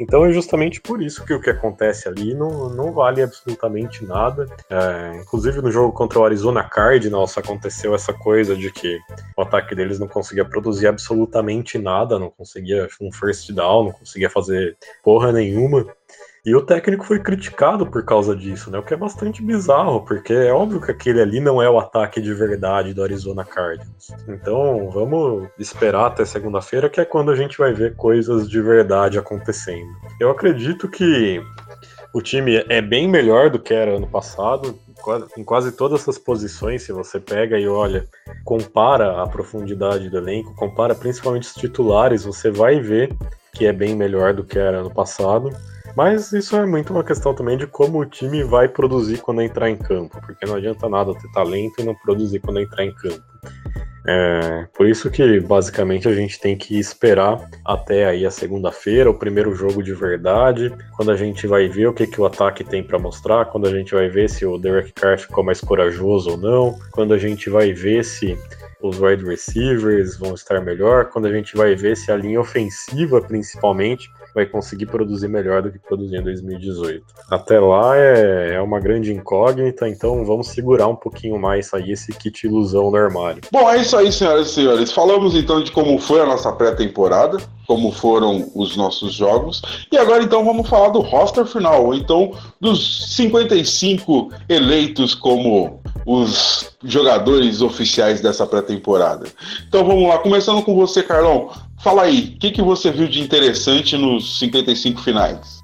Então 0.00 0.24
é 0.24 0.32
justamente 0.32 0.80
por 0.80 1.02
isso 1.02 1.26
que 1.26 1.34
o 1.34 1.40
que 1.40 1.50
acontece 1.50 2.08
ali 2.08 2.32
não, 2.32 2.70
não 2.70 2.90
vale 2.90 3.22
absolutamente 3.22 4.02
nada. 4.02 4.46
É, 4.70 5.20
inclusive 5.20 5.60
no 5.60 5.70
jogo 5.70 5.92
contra 5.92 6.18
o 6.18 6.24
Arizona 6.24 6.64
Cardinals 6.64 7.36
aconteceu 7.36 7.94
essa 7.94 8.10
coisa 8.14 8.56
de 8.56 8.72
que 8.72 8.98
o 9.36 9.42
ataque 9.42 9.74
deles 9.74 9.98
não 9.98 10.08
conseguia 10.08 10.44
produzir 10.44 10.86
absolutamente 10.86 11.76
nada, 11.76 12.18
não 12.18 12.30
conseguia 12.30 12.88
um 12.98 13.12
first 13.12 13.52
down, 13.52 13.84
não 13.84 13.92
conseguia 13.92 14.30
fazer 14.30 14.74
porra 15.04 15.32
nenhuma. 15.32 15.86
E 16.44 16.54
o 16.54 16.62
técnico 16.62 17.04
foi 17.04 17.18
criticado 17.18 17.86
por 17.86 18.02
causa 18.04 18.34
disso, 18.34 18.70
né? 18.70 18.78
O 18.78 18.82
que 18.82 18.94
é 18.94 18.96
bastante 18.96 19.42
bizarro, 19.42 20.04
porque 20.04 20.32
é 20.32 20.52
óbvio 20.52 20.80
que 20.80 20.90
aquele 20.90 21.20
ali 21.20 21.38
não 21.38 21.60
é 21.60 21.68
o 21.68 21.78
ataque 21.78 22.20
de 22.20 22.32
verdade 22.32 22.94
do 22.94 23.02
Arizona 23.02 23.44
Cardinals. 23.44 24.08
Então, 24.26 24.88
vamos 24.90 25.48
esperar 25.58 26.06
até 26.06 26.24
segunda-feira, 26.24 26.88
que 26.88 27.00
é 27.00 27.04
quando 27.04 27.30
a 27.30 27.36
gente 27.36 27.58
vai 27.58 27.74
ver 27.74 27.94
coisas 27.94 28.48
de 28.48 28.60
verdade 28.60 29.18
acontecendo. 29.18 29.90
Eu 30.18 30.30
acredito 30.30 30.88
que 30.88 31.42
o 32.14 32.22
time 32.22 32.64
é 32.68 32.80
bem 32.80 33.06
melhor 33.06 33.50
do 33.50 33.58
que 33.58 33.74
era 33.74 33.96
ano 33.96 34.06
passado, 34.06 34.78
em 35.36 35.44
quase 35.44 35.72
todas 35.72 36.08
as 36.08 36.18
posições, 36.18 36.82
se 36.82 36.92
você 36.92 37.20
pega 37.20 37.58
e 37.58 37.68
olha, 37.68 38.06
compara 38.44 39.22
a 39.22 39.26
profundidade 39.26 40.10
do 40.10 40.18
elenco, 40.18 40.54
compara 40.56 40.94
principalmente 40.94 41.44
os 41.44 41.54
titulares, 41.54 42.24
você 42.24 42.50
vai 42.50 42.80
ver 42.80 43.14
que 43.52 43.66
é 43.66 43.72
bem 43.72 43.94
melhor 43.94 44.34
do 44.34 44.44
que 44.44 44.58
era 44.58 44.78
ano 44.78 44.90
passado. 44.90 45.50
Mas 45.96 46.32
isso 46.32 46.56
é 46.56 46.64
muito 46.64 46.92
uma 46.92 47.04
questão 47.04 47.34
também 47.34 47.56
de 47.56 47.66
como 47.66 47.98
o 47.98 48.06
time 48.06 48.42
vai 48.42 48.68
produzir 48.68 49.18
quando 49.18 49.42
entrar 49.42 49.68
em 49.68 49.76
campo, 49.76 50.20
porque 50.20 50.46
não 50.46 50.56
adianta 50.56 50.88
nada 50.88 51.14
ter 51.14 51.30
talento 51.32 51.80
e 51.80 51.84
não 51.84 51.94
produzir 51.94 52.40
quando 52.40 52.60
entrar 52.60 52.84
em 52.84 52.94
campo. 52.94 53.22
É, 54.06 54.66
por 54.74 54.88
isso 54.88 55.10
que 55.10 55.40
basicamente 55.40 56.08
a 56.08 56.14
gente 56.14 56.40
tem 56.40 56.56
que 56.56 56.78
esperar 56.78 57.48
até 57.64 58.06
aí 58.06 58.24
a 58.24 58.30
segunda-feira, 58.30 59.10
o 59.10 59.14
primeiro 59.14 59.54
jogo 59.54 59.82
de 59.82 59.92
verdade, 59.92 60.72
quando 60.96 61.10
a 61.10 61.16
gente 61.16 61.46
vai 61.46 61.68
ver 61.68 61.88
o 61.88 61.92
que, 61.92 62.06
que 62.06 62.20
o 62.20 62.24
ataque 62.24 62.64
tem 62.64 62.82
para 62.82 62.98
mostrar, 62.98 63.44
quando 63.46 63.68
a 63.68 63.70
gente 63.70 63.94
vai 63.94 64.08
ver 64.08 64.30
se 64.30 64.46
o 64.46 64.56
Derek 64.56 64.92
Carr 64.92 65.18
ficou 65.18 65.44
mais 65.44 65.60
corajoso 65.60 66.30
ou 66.30 66.36
não, 66.38 66.78
quando 66.92 67.12
a 67.12 67.18
gente 67.18 67.50
vai 67.50 67.72
ver 67.72 68.04
se 68.04 68.38
os 68.82 68.98
wide 68.98 69.24
receivers 69.24 70.16
vão 70.16 70.34
estar 70.34 70.60
melhor, 70.60 71.10
quando 71.10 71.26
a 71.26 71.32
gente 71.32 71.54
vai 71.54 71.74
ver 71.74 71.96
se 71.96 72.10
a 72.10 72.16
linha 72.16 72.40
ofensiva, 72.40 73.20
principalmente, 73.20 74.10
vai 74.40 74.46
conseguir 74.46 74.86
produzir 74.86 75.28
melhor 75.28 75.62
do 75.62 75.70
que 75.70 75.78
produziu 75.78 76.18
em 76.18 76.24
2018. 76.24 77.04
Até 77.30 77.60
lá 77.60 77.96
é, 77.96 78.54
é 78.54 78.60
uma 78.60 78.80
grande 78.80 79.12
incógnita, 79.12 79.88
então 79.88 80.24
vamos 80.24 80.48
segurar 80.48 80.88
um 80.88 80.96
pouquinho 80.96 81.38
mais 81.38 81.72
aí 81.74 81.92
esse 81.92 82.12
kit 82.12 82.46
ilusão 82.46 82.90
no 82.90 82.96
armário. 82.96 83.42
Bom, 83.52 83.68
é 83.70 83.78
isso 83.78 83.96
aí, 83.96 84.10
senhoras 84.10 84.48
e 84.48 84.54
senhores. 84.54 84.92
Falamos 84.92 85.34
então 85.34 85.62
de 85.62 85.70
como 85.70 85.98
foi 85.98 86.20
a 86.20 86.26
nossa 86.26 86.50
pré-temporada, 86.52 87.38
como 87.66 87.92
foram 87.92 88.50
os 88.54 88.76
nossos 88.76 89.12
jogos, 89.14 89.62
e 89.92 89.96
agora 89.96 90.22
então 90.22 90.44
vamos 90.44 90.68
falar 90.68 90.88
do 90.88 91.00
roster 91.00 91.44
final, 91.44 91.86
ou 91.86 91.94
então 91.94 92.32
dos 92.60 93.14
55 93.14 94.30
eleitos 94.48 95.14
como 95.14 95.80
os 96.06 96.70
jogadores 96.82 97.60
oficiais 97.60 98.20
dessa 98.20 98.46
pré-temporada. 98.46 99.26
Então 99.68 99.84
vamos 99.84 100.08
lá, 100.08 100.18
começando 100.18 100.62
com 100.62 100.74
você, 100.74 101.02
Carlão. 101.02 101.50
Fala 101.82 102.02
aí, 102.02 102.34
o 102.36 102.38
que, 102.38 102.50
que 102.50 102.60
você 102.60 102.90
viu 102.90 103.08
de 103.08 103.20
interessante 103.20 103.96
nos 103.96 104.38
55 104.38 105.00
finais? 105.00 105.59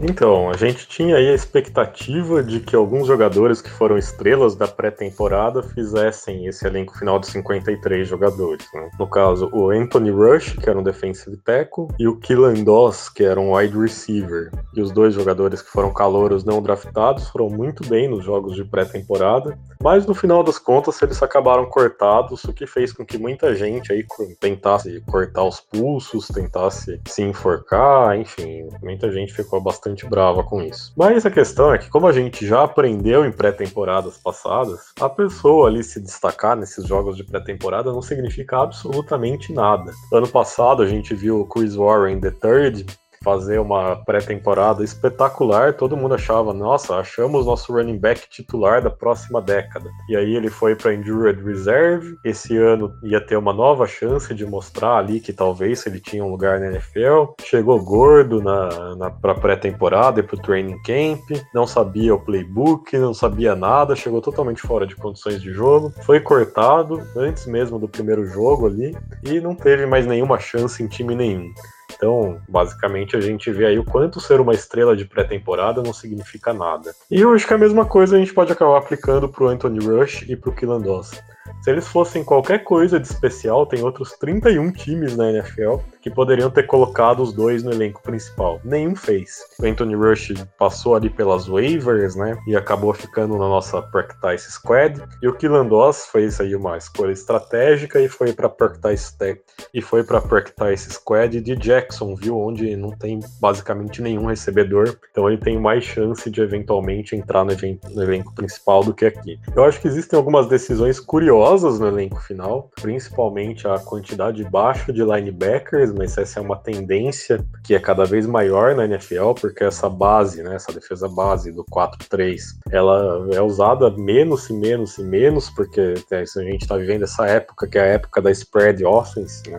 Então, 0.00 0.50
a 0.50 0.56
gente 0.56 0.88
tinha 0.88 1.16
aí 1.16 1.28
a 1.28 1.34
expectativa 1.34 2.42
de 2.42 2.60
que 2.60 2.74
alguns 2.74 3.06
jogadores 3.06 3.60
que 3.60 3.70
foram 3.70 3.96
estrelas 3.96 4.56
da 4.56 4.66
pré-temporada 4.66 5.62
fizessem 5.62 6.46
esse 6.46 6.66
elenco 6.66 6.98
final 6.98 7.18
de 7.18 7.26
53 7.28 8.08
jogadores. 8.08 8.66
Né? 8.74 8.90
No 8.98 9.06
caso, 9.06 9.48
o 9.52 9.70
Anthony 9.70 10.10
Rush, 10.10 10.54
que 10.54 10.68
era 10.68 10.78
um 10.78 10.82
defensive 10.82 11.36
tackle, 11.38 11.88
e 11.98 12.08
o 12.08 12.16
Killan 12.18 12.64
Doss, 12.64 13.08
que 13.08 13.22
era 13.22 13.38
um 13.38 13.54
wide 13.54 13.78
receiver. 13.78 14.50
E 14.74 14.80
os 14.80 14.90
dois 14.90 15.14
jogadores 15.14 15.62
que 15.62 15.70
foram 15.70 15.92
calouros 15.92 16.44
não 16.44 16.62
draftados 16.62 17.28
foram 17.28 17.48
muito 17.48 17.86
bem 17.86 18.08
nos 18.08 18.24
jogos 18.24 18.56
de 18.56 18.64
pré-temporada, 18.64 19.58
mas 19.82 20.06
no 20.06 20.14
final 20.14 20.42
das 20.42 20.58
contas 20.58 21.00
eles 21.02 21.22
acabaram 21.22 21.66
cortados, 21.66 22.44
o 22.44 22.52
que 22.52 22.66
fez 22.66 22.92
com 22.92 23.04
que 23.04 23.18
muita 23.18 23.54
gente 23.54 23.92
aí 23.92 24.04
tentasse 24.40 25.00
cortar 25.06 25.44
os 25.44 25.60
pulsos, 25.60 26.28
tentasse 26.28 27.00
se 27.06 27.22
enforcar, 27.22 28.18
enfim, 28.18 28.68
muita 28.82 29.12
gente 29.12 29.32
ficou 29.32 29.60
bastante 29.60 29.81
bastante 29.82 30.08
brava 30.08 30.44
com 30.44 30.62
isso. 30.62 30.92
Mas 30.96 31.26
a 31.26 31.30
questão 31.30 31.74
é 31.74 31.78
que, 31.78 31.90
como 31.90 32.06
a 32.06 32.12
gente 32.12 32.46
já 32.46 32.62
aprendeu 32.62 33.24
em 33.24 33.32
pré-temporadas 33.32 34.16
passadas, 34.16 34.92
a 35.00 35.08
pessoa 35.08 35.68
ali 35.68 35.82
se 35.82 36.00
destacar 36.00 36.56
nesses 36.56 36.86
jogos 36.86 37.16
de 37.16 37.24
pré-temporada 37.24 37.92
não 37.92 38.00
significa 38.00 38.58
absolutamente 38.58 39.52
nada. 39.52 39.92
Ano 40.12 40.28
passado 40.28 40.82
a 40.82 40.86
gente 40.86 41.14
viu 41.14 41.40
o 41.40 41.46
Chris 41.46 41.74
Warren 41.74 42.20
the 42.20 42.30
Third 42.30 42.86
fazer 43.22 43.58
uma 43.58 43.96
pré-temporada 43.96 44.84
espetacular, 44.84 45.74
todo 45.74 45.96
mundo 45.96 46.14
achava, 46.14 46.52
nossa, 46.52 46.96
achamos 46.96 47.46
nosso 47.46 47.72
running 47.72 47.98
back 47.98 48.28
titular 48.28 48.82
da 48.82 48.90
próxima 48.90 49.40
década. 49.40 49.90
E 50.08 50.16
aí 50.16 50.34
ele 50.34 50.50
foi 50.50 50.74
para 50.74 50.94
Injured 50.94 51.42
Reserve, 51.42 52.16
esse 52.24 52.56
ano 52.56 52.92
ia 53.02 53.20
ter 53.20 53.36
uma 53.36 53.52
nova 53.52 53.86
chance 53.86 54.34
de 54.34 54.44
mostrar 54.44 54.96
ali 54.98 55.20
que 55.20 55.32
talvez 55.32 55.86
ele 55.86 56.00
tinha 56.00 56.24
um 56.24 56.30
lugar 56.30 56.60
na 56.60 56.66
NFL. 56.66 57.34
Chegou 57.42 57.82
gordo 57.82 58.42
na, 58.42 58.96
na 58.96 59.10
para 59.10 59.34
pré-temporada 59.34 60.20
e 60.20 60.22
pro 60.22 60.36
training 60.36 60.80
camp, 60.82 61.20
não 61.54 61.66
sabia 61.66 62.14
o 62.14 62.20
playbook, 62.20 62.96
não 62.98 63.14
sabia 63.14 63.54
nada, 63.54 63.96
chegou 63.96 64.20
totalmente 64.20 64.62
fora 64.62 64.86
de 64.86 64.96
condições 64.96 65.40
de 65.40 65.52
jogo, 65.52 65.92
foi 66.04 66.20
cortado 66.20 67.02
antes 67.16 67.46
mesmo 67.46 67.78
do 67.78 67.88
primeiro 67.88 68.26
jogo 68.26 68.66
ali 68.66 68.96
e 69.22 69.40
não 69.40 69.54
teve 69.54 69.86
mais 69.86 70.06
nenhuma 70.06 70.38
chance 70.38 70.82
em 70.82 70.86
time 70.86 71.14
nenhum. 71.14 71.52
Então, 71.94 72.40
basicamente, 72.48 73.16
a 73.16 73.20
gente 73.20 73.50
vê 73.50 73.66
aí 73.66 73.78
o 73.78 73.84
quanto 73.84 74.20
ser 74.20 74.40
uma 74.40 74.54
estrela 74.54 74.96
de 74.96 75.04
pré-temporada 75.04 75.82
não 75.82 75.92
significa 75.92 76.52
nada. 76.52 76.94
E 77.10 77.20
eu 77.20 77.32
acho 77.32 77.46
que 77.46 77.54
a 77.54 77.58
mesma 77.58 77.84
coisa 77.84 78.16
a 78.16 78.18
gente 78.18 78.34
pode 78.34 78.52
acabar 78.52 78.78
aplicando 78.78 79.28
pro 79.28 79.48
Anthony 79.48 79.84
Rush 79.84 80.22
e 80.28 80.36
pro 80.36 80.52
Killan 80.52 80.80
Doss. 80.80 81.22
Se 81.62 81.70
eles 81.70 81.86
fossem 81.86 82.24
qualquer 82.24 82.64
coisa 82.64 82.98
de 82.98 83.06
especial, 83.06 83.66
tem 83.66 83.82
outros 83.82 84.12
31 84.18 84.72
times 84.72 85.16
na 85.16 85.30
NFL 85.30 85.76
que 86.00 86.10
poderiam 86.10 86.50
ter 86.50 86.64
colocado 86.64 87.22
os 87.22 87.32
dois 87.32 87.62
no 87.62 87.70
elenco 87.70 88.02
principal. 88.02 88.60
Nenhum 88.64 88.96
fez. 88.96 89.38
O 89.60 89.66
Anthony 89.66 89.94
Rush 89.94 90.34
passou 90.58 90.96
ali 90.96 91.08
pelas 91.08 91.46
waivers, 91.46 92.16
né? 92.16 92.36
E 92.48 92.56
acabou 92.56 92.92
ficando 92.92 93.38
na 93.38 93.48
nossa 93.48 93.80
Practice 93.80 94.50
Squad. 94.50 95.00
E 95.22 95.28
o 95.28 95.34
Killan 95.34 95.66
Doss 95.66 96.06
fez 96.06 96.40
aí 96.40 96.56
uma 96.56 96.76
escolha 96.76 97.12
estratégica 97.12 98.00
e 98.00 98.08
foi 98.08 98.32
para 98.32 98.48
Practice 98.48 99.16
Tech 99.16 99.40
e 99.72 99.80
foi 99.80 100.02
para 100.02 100.20
Practice 100.20 100.90
Squad 100.90 101.40
de 101.40 101.54
Jackson, 101.54 101.81
viu? 102.16 102.38
Onde 102.38 102.76
não 102.76 102.90
tem 102.90 103.20
basicamente 103.40 104.02
nenhum 104.02 104.26
recebedor. 104.26 104.96
Então 105.10 105.28
ele 105.28 105.38
tem 105.38 105.58
mais 105.58 105.84
chance 105.84 106.30
de 106.30 106.40
eventualmente 106.40 107.16
entrar 107.16 107.44
no, 107.44 107.52
no 107.52 108.02
elenco 108.02 108.34
principal 108.34 108.84
do 108.84 108.94
que 108.94 109.06
aqui. 109.06 109.38
Eu 109.54 109.64
acho 109.64 109.80
que 109.80 109.88
existem 109.88 110.16
algumas 110.16 110.48
decisões 110.48 111.00
curiosas 111.00 111.78
no 111.78 111.88
elenco 111.88 112.20
final, 112.20 112.70
principalmente 112.80 113.66
a 113.66 113.78
quantidade 113.78 114.42
baixa 114.44 114.92
de 114.92 115.02
linebackers 115.02 115.92
mas 115.92 116.16
essa 116.16 116.38
é 116.38 116.42
uma 116.42 116.56
tendência 116.56 117.44
que 117.64 117.74
é 117.74 117.78
cada 117.78 118.04
vez 118.04 118.26
maior 118.26 118.74
na 118.74 118.84
NFL, 118.84 119.32
porque 119.40 119.64
essa 119.64 119.88
base, 119.88 120.42
né, 120.42 120.54
essa 120.54 120.72
defesa 120.72 121.08
base 121.08 121.52
do 121.52 121.64
4-3, 121.64 122.40
ela 122.70 123.28
é 123.32 123.40
usada 123.40 123.90
menos 123.90 124.48
e 124.50 124.52
menos 124.52 124.98
e 124.98 125.02
menos, 125.02 125.50
porque 125.50 125.94
é, 126.10 126.18
a 126.20 126.24
gente 126.24 126.62
está 126.62 126.76
vivendo 126.76 127.02
essa 127.04 127.26
época 127.26 127.66
que 127.66 127.78
é 127.78 127.82
a 127.82 127.86
época 127.86 128.20
da 128.20 128.30
spread 128.30 128.84
offense, 128.84 129.48
né? 129.50 129.58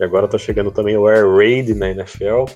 E 0.00 0.04
agora 0.04 0.28
tá 0.28 0.38
chegando 0.38 0.70
também 0.70 0.96
o 0.96 1.06
Air 1.06 1.28
Raid 1.28 1.74
na 1.74 1.90
NFL. 1.90 2.46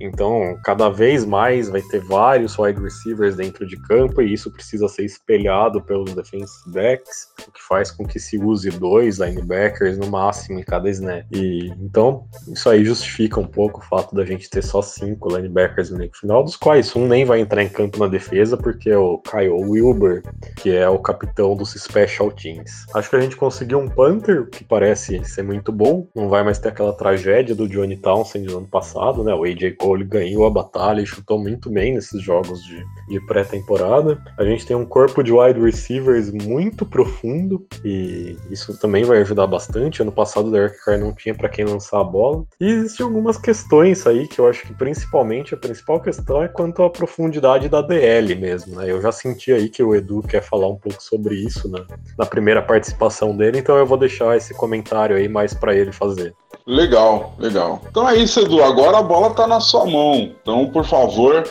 Então, 0.00 0.58
cada 0.64 0.88
vez 0.88 1.24
mais 1.24 1.68
vai 1.68 1.80
ter 1.82 2.00
vários 2.00 2.58
wide 2.58 2.80
receivers 2.80 3.36
dentro 3.36 3.66
de 3.66 3.76
campo 3.76 4.20
e 4.20 4.32
isso 4.32 4.50
precisa 4.50 4.88
ser 4.88 5.04
espelhado 5.04 5.80
pelos 5.82 6.12
defensive 6.14 6.72
backs, 6.72 7.28
o 7.46 7.52
que 7.52 7.62
faz 7.62 7.90
com 7.90 8.04
que 8.04 8.18
se 8.18 8.36
use 8.38 8.70
dois 8.70 9.18
linebackers 9.18 9.96
no 9.96 10.08
máximo 10.08 10.58
em 10.58 10.64
cada 10.64 10.90
snap. 10.90 11.24
E 11.30 11.68
então, 11.80 12.26
isso 12.48 12.68
aí 12.68 12.84
justifica 12.84 13.38
um 13.38 13.46
pouco 13.46 13.80
o 13.80 13.84
fato 13.84 14.14
da 14.14 14.24
gente 14.24 14.50
ter 14.50 14.62
só 14.62 14.82
cinco 14.82 15.34
linebackers 15.34 15.90
no 15.90 16.04
final, 16.12 16.42
dos 16.42 16.56
quais 16.56 16.94
um 16.94 17.06
nem 17.06 17.24
vai 17.24 17.40
entrar 17.40 17.62
em 17.62 17.68
campo 17.68 17.98
na 17.98 18.06
defesa 18.06 18.56
porque 18.56 18.90
é 18.90 18.98
o 18.98 19.18
Kyle 19.18 19.50
Wilber, 19.50 20.22
que 20.56 20.74
é 20.74 20.88
o 20.88 20.98
capitão 20.98 21.56
dos 21.56 21.72
special 21.72 22.30
teams. 22.32 22.84
Acho 22.94 23.10
que 23.10 23.16
a 23.16 23.20
gente 23.20 23.36
conseguiu 23.36 23.78
um 23.78 23.88
punter 23.88 24.48
que 24.48 24.64
parece 24.64 25.24
ser 25.24 25.42
muito 25.42 25.72
bom, 25.72 26.06
não 26.14 26.28
vai 26.28 26.42
mais 26.42 26.58
ter 26.58 26.68
aquela 26.68 26.83
tragédia 26.92 27.54
do 27.54 27.68
Johnny 27.68 27.96
Townsend 27.96 28.46
do 28.46 28.58
ano 28.58 28.66
passado, 28.66 29.22
né? 29.22 29.34
O 29.34 29.44
AJ 29.44 29.76
Cole 29.78 30.04
ganhou 30.04 30.46
a 30.46 30.50
batalha 30.50 31.00
e 31.00 31.06
chutou 31.06 31.38
muito 31.38 31.70
bem 31.70 31.94
nesses 31.94 32.22
jogos 32.22 32.62
de, 32.64 32.84
de 33.08 33.20
pré-temporada. 33.26 34.22
A 34.38 34.44
gente 34.44 34.66
tem 34.66 34.76
um 34.76 34.84
corpo 34.84 35.22
de 35.22 35.32
wide 35.32 35.60
receivers 35.60 36.30
muito 36.30 36.84
profundo 36.84 37.66
e 37.84 38.36
isso 38.50 38.78
também 38.78 39.04
vai 39.04 39.18
ajudar 39.18 39.46
bastante. 39.46 40.02
Ano 40.02 40.12
passado 40.12 40.48
o 40.48 40.50
Derek 40.50 40.76
Carr 40.84 40.98
não 40.98 41.12
tinha 41.12 41.34
para 41.34 41.48
quem 41.48 41.64
lançar 41.64 42.00
a 42.00 42.04
bola. 42.04 42.44
E 42.60 42.68
existem 42.68 43.04
algumas 43.04 43.38
questões 43.38 44.06
aí 44.06 44.26
que 44.26 44.38
eu 44.38 44.48
acho 44.48 44.66
que 44.66 44.74
principalmente 44.74 45.54
a 45.54 45.56
principal 45.56 46.00
questão 46.00 46.42
é 46.42 46.48
quanto 46.48 46.82
à 46.82 46.90
profundidade 46.90 47.68
da 47.68 47.80
DL 47.80 48.34
mesmo, 48.34 48.76
né? 48.76 48.90
Eu 48.90 49.00
já 49.00 49.12
senti 49.12 49.52
aí 49.52 49.68
que 49.68 49.82
o 49.82 49.94
Edu 49.94 50.22
quer 50.22 50.42
falar 50.42 50.68
um 50.68 50.76
pouco 50.76 51.02
sobre 51.02 51.34
isso 51.34 51.68
né? 51.68 51.84
na 52.18 52.26
primeira 52.26 52.62
participação 52.62 53.36
dele, 53.36 53.58
então 53.58 53.76
eu 53.76 53.86
vou 53.86 53.96
deixar 53.96 54.36
esse 54.36 54.54
comentário 54.54 55.16
aí 55.16 55.28
mais 55.28 55.54
para 55.54 55.74
ele 55.74 55.92
fazer. 55.92 56.34
Legal, 56.66 57.34
legal. 57.38 57.82
Então 57.90 58.08
é 58.08 58.16
isso, 58.16 58.40
Edu. 58.40 58.62
Agora 58.62 58.98
a 58.98 59.02
bola 59.02 59.28
está 59.28 59.46
na 59.46 59.60
sua 59.60 59.84
mão. 59.84 60.14
Então, 60.14 60.66
por 60.70 60.84
favor, 60.84 61.44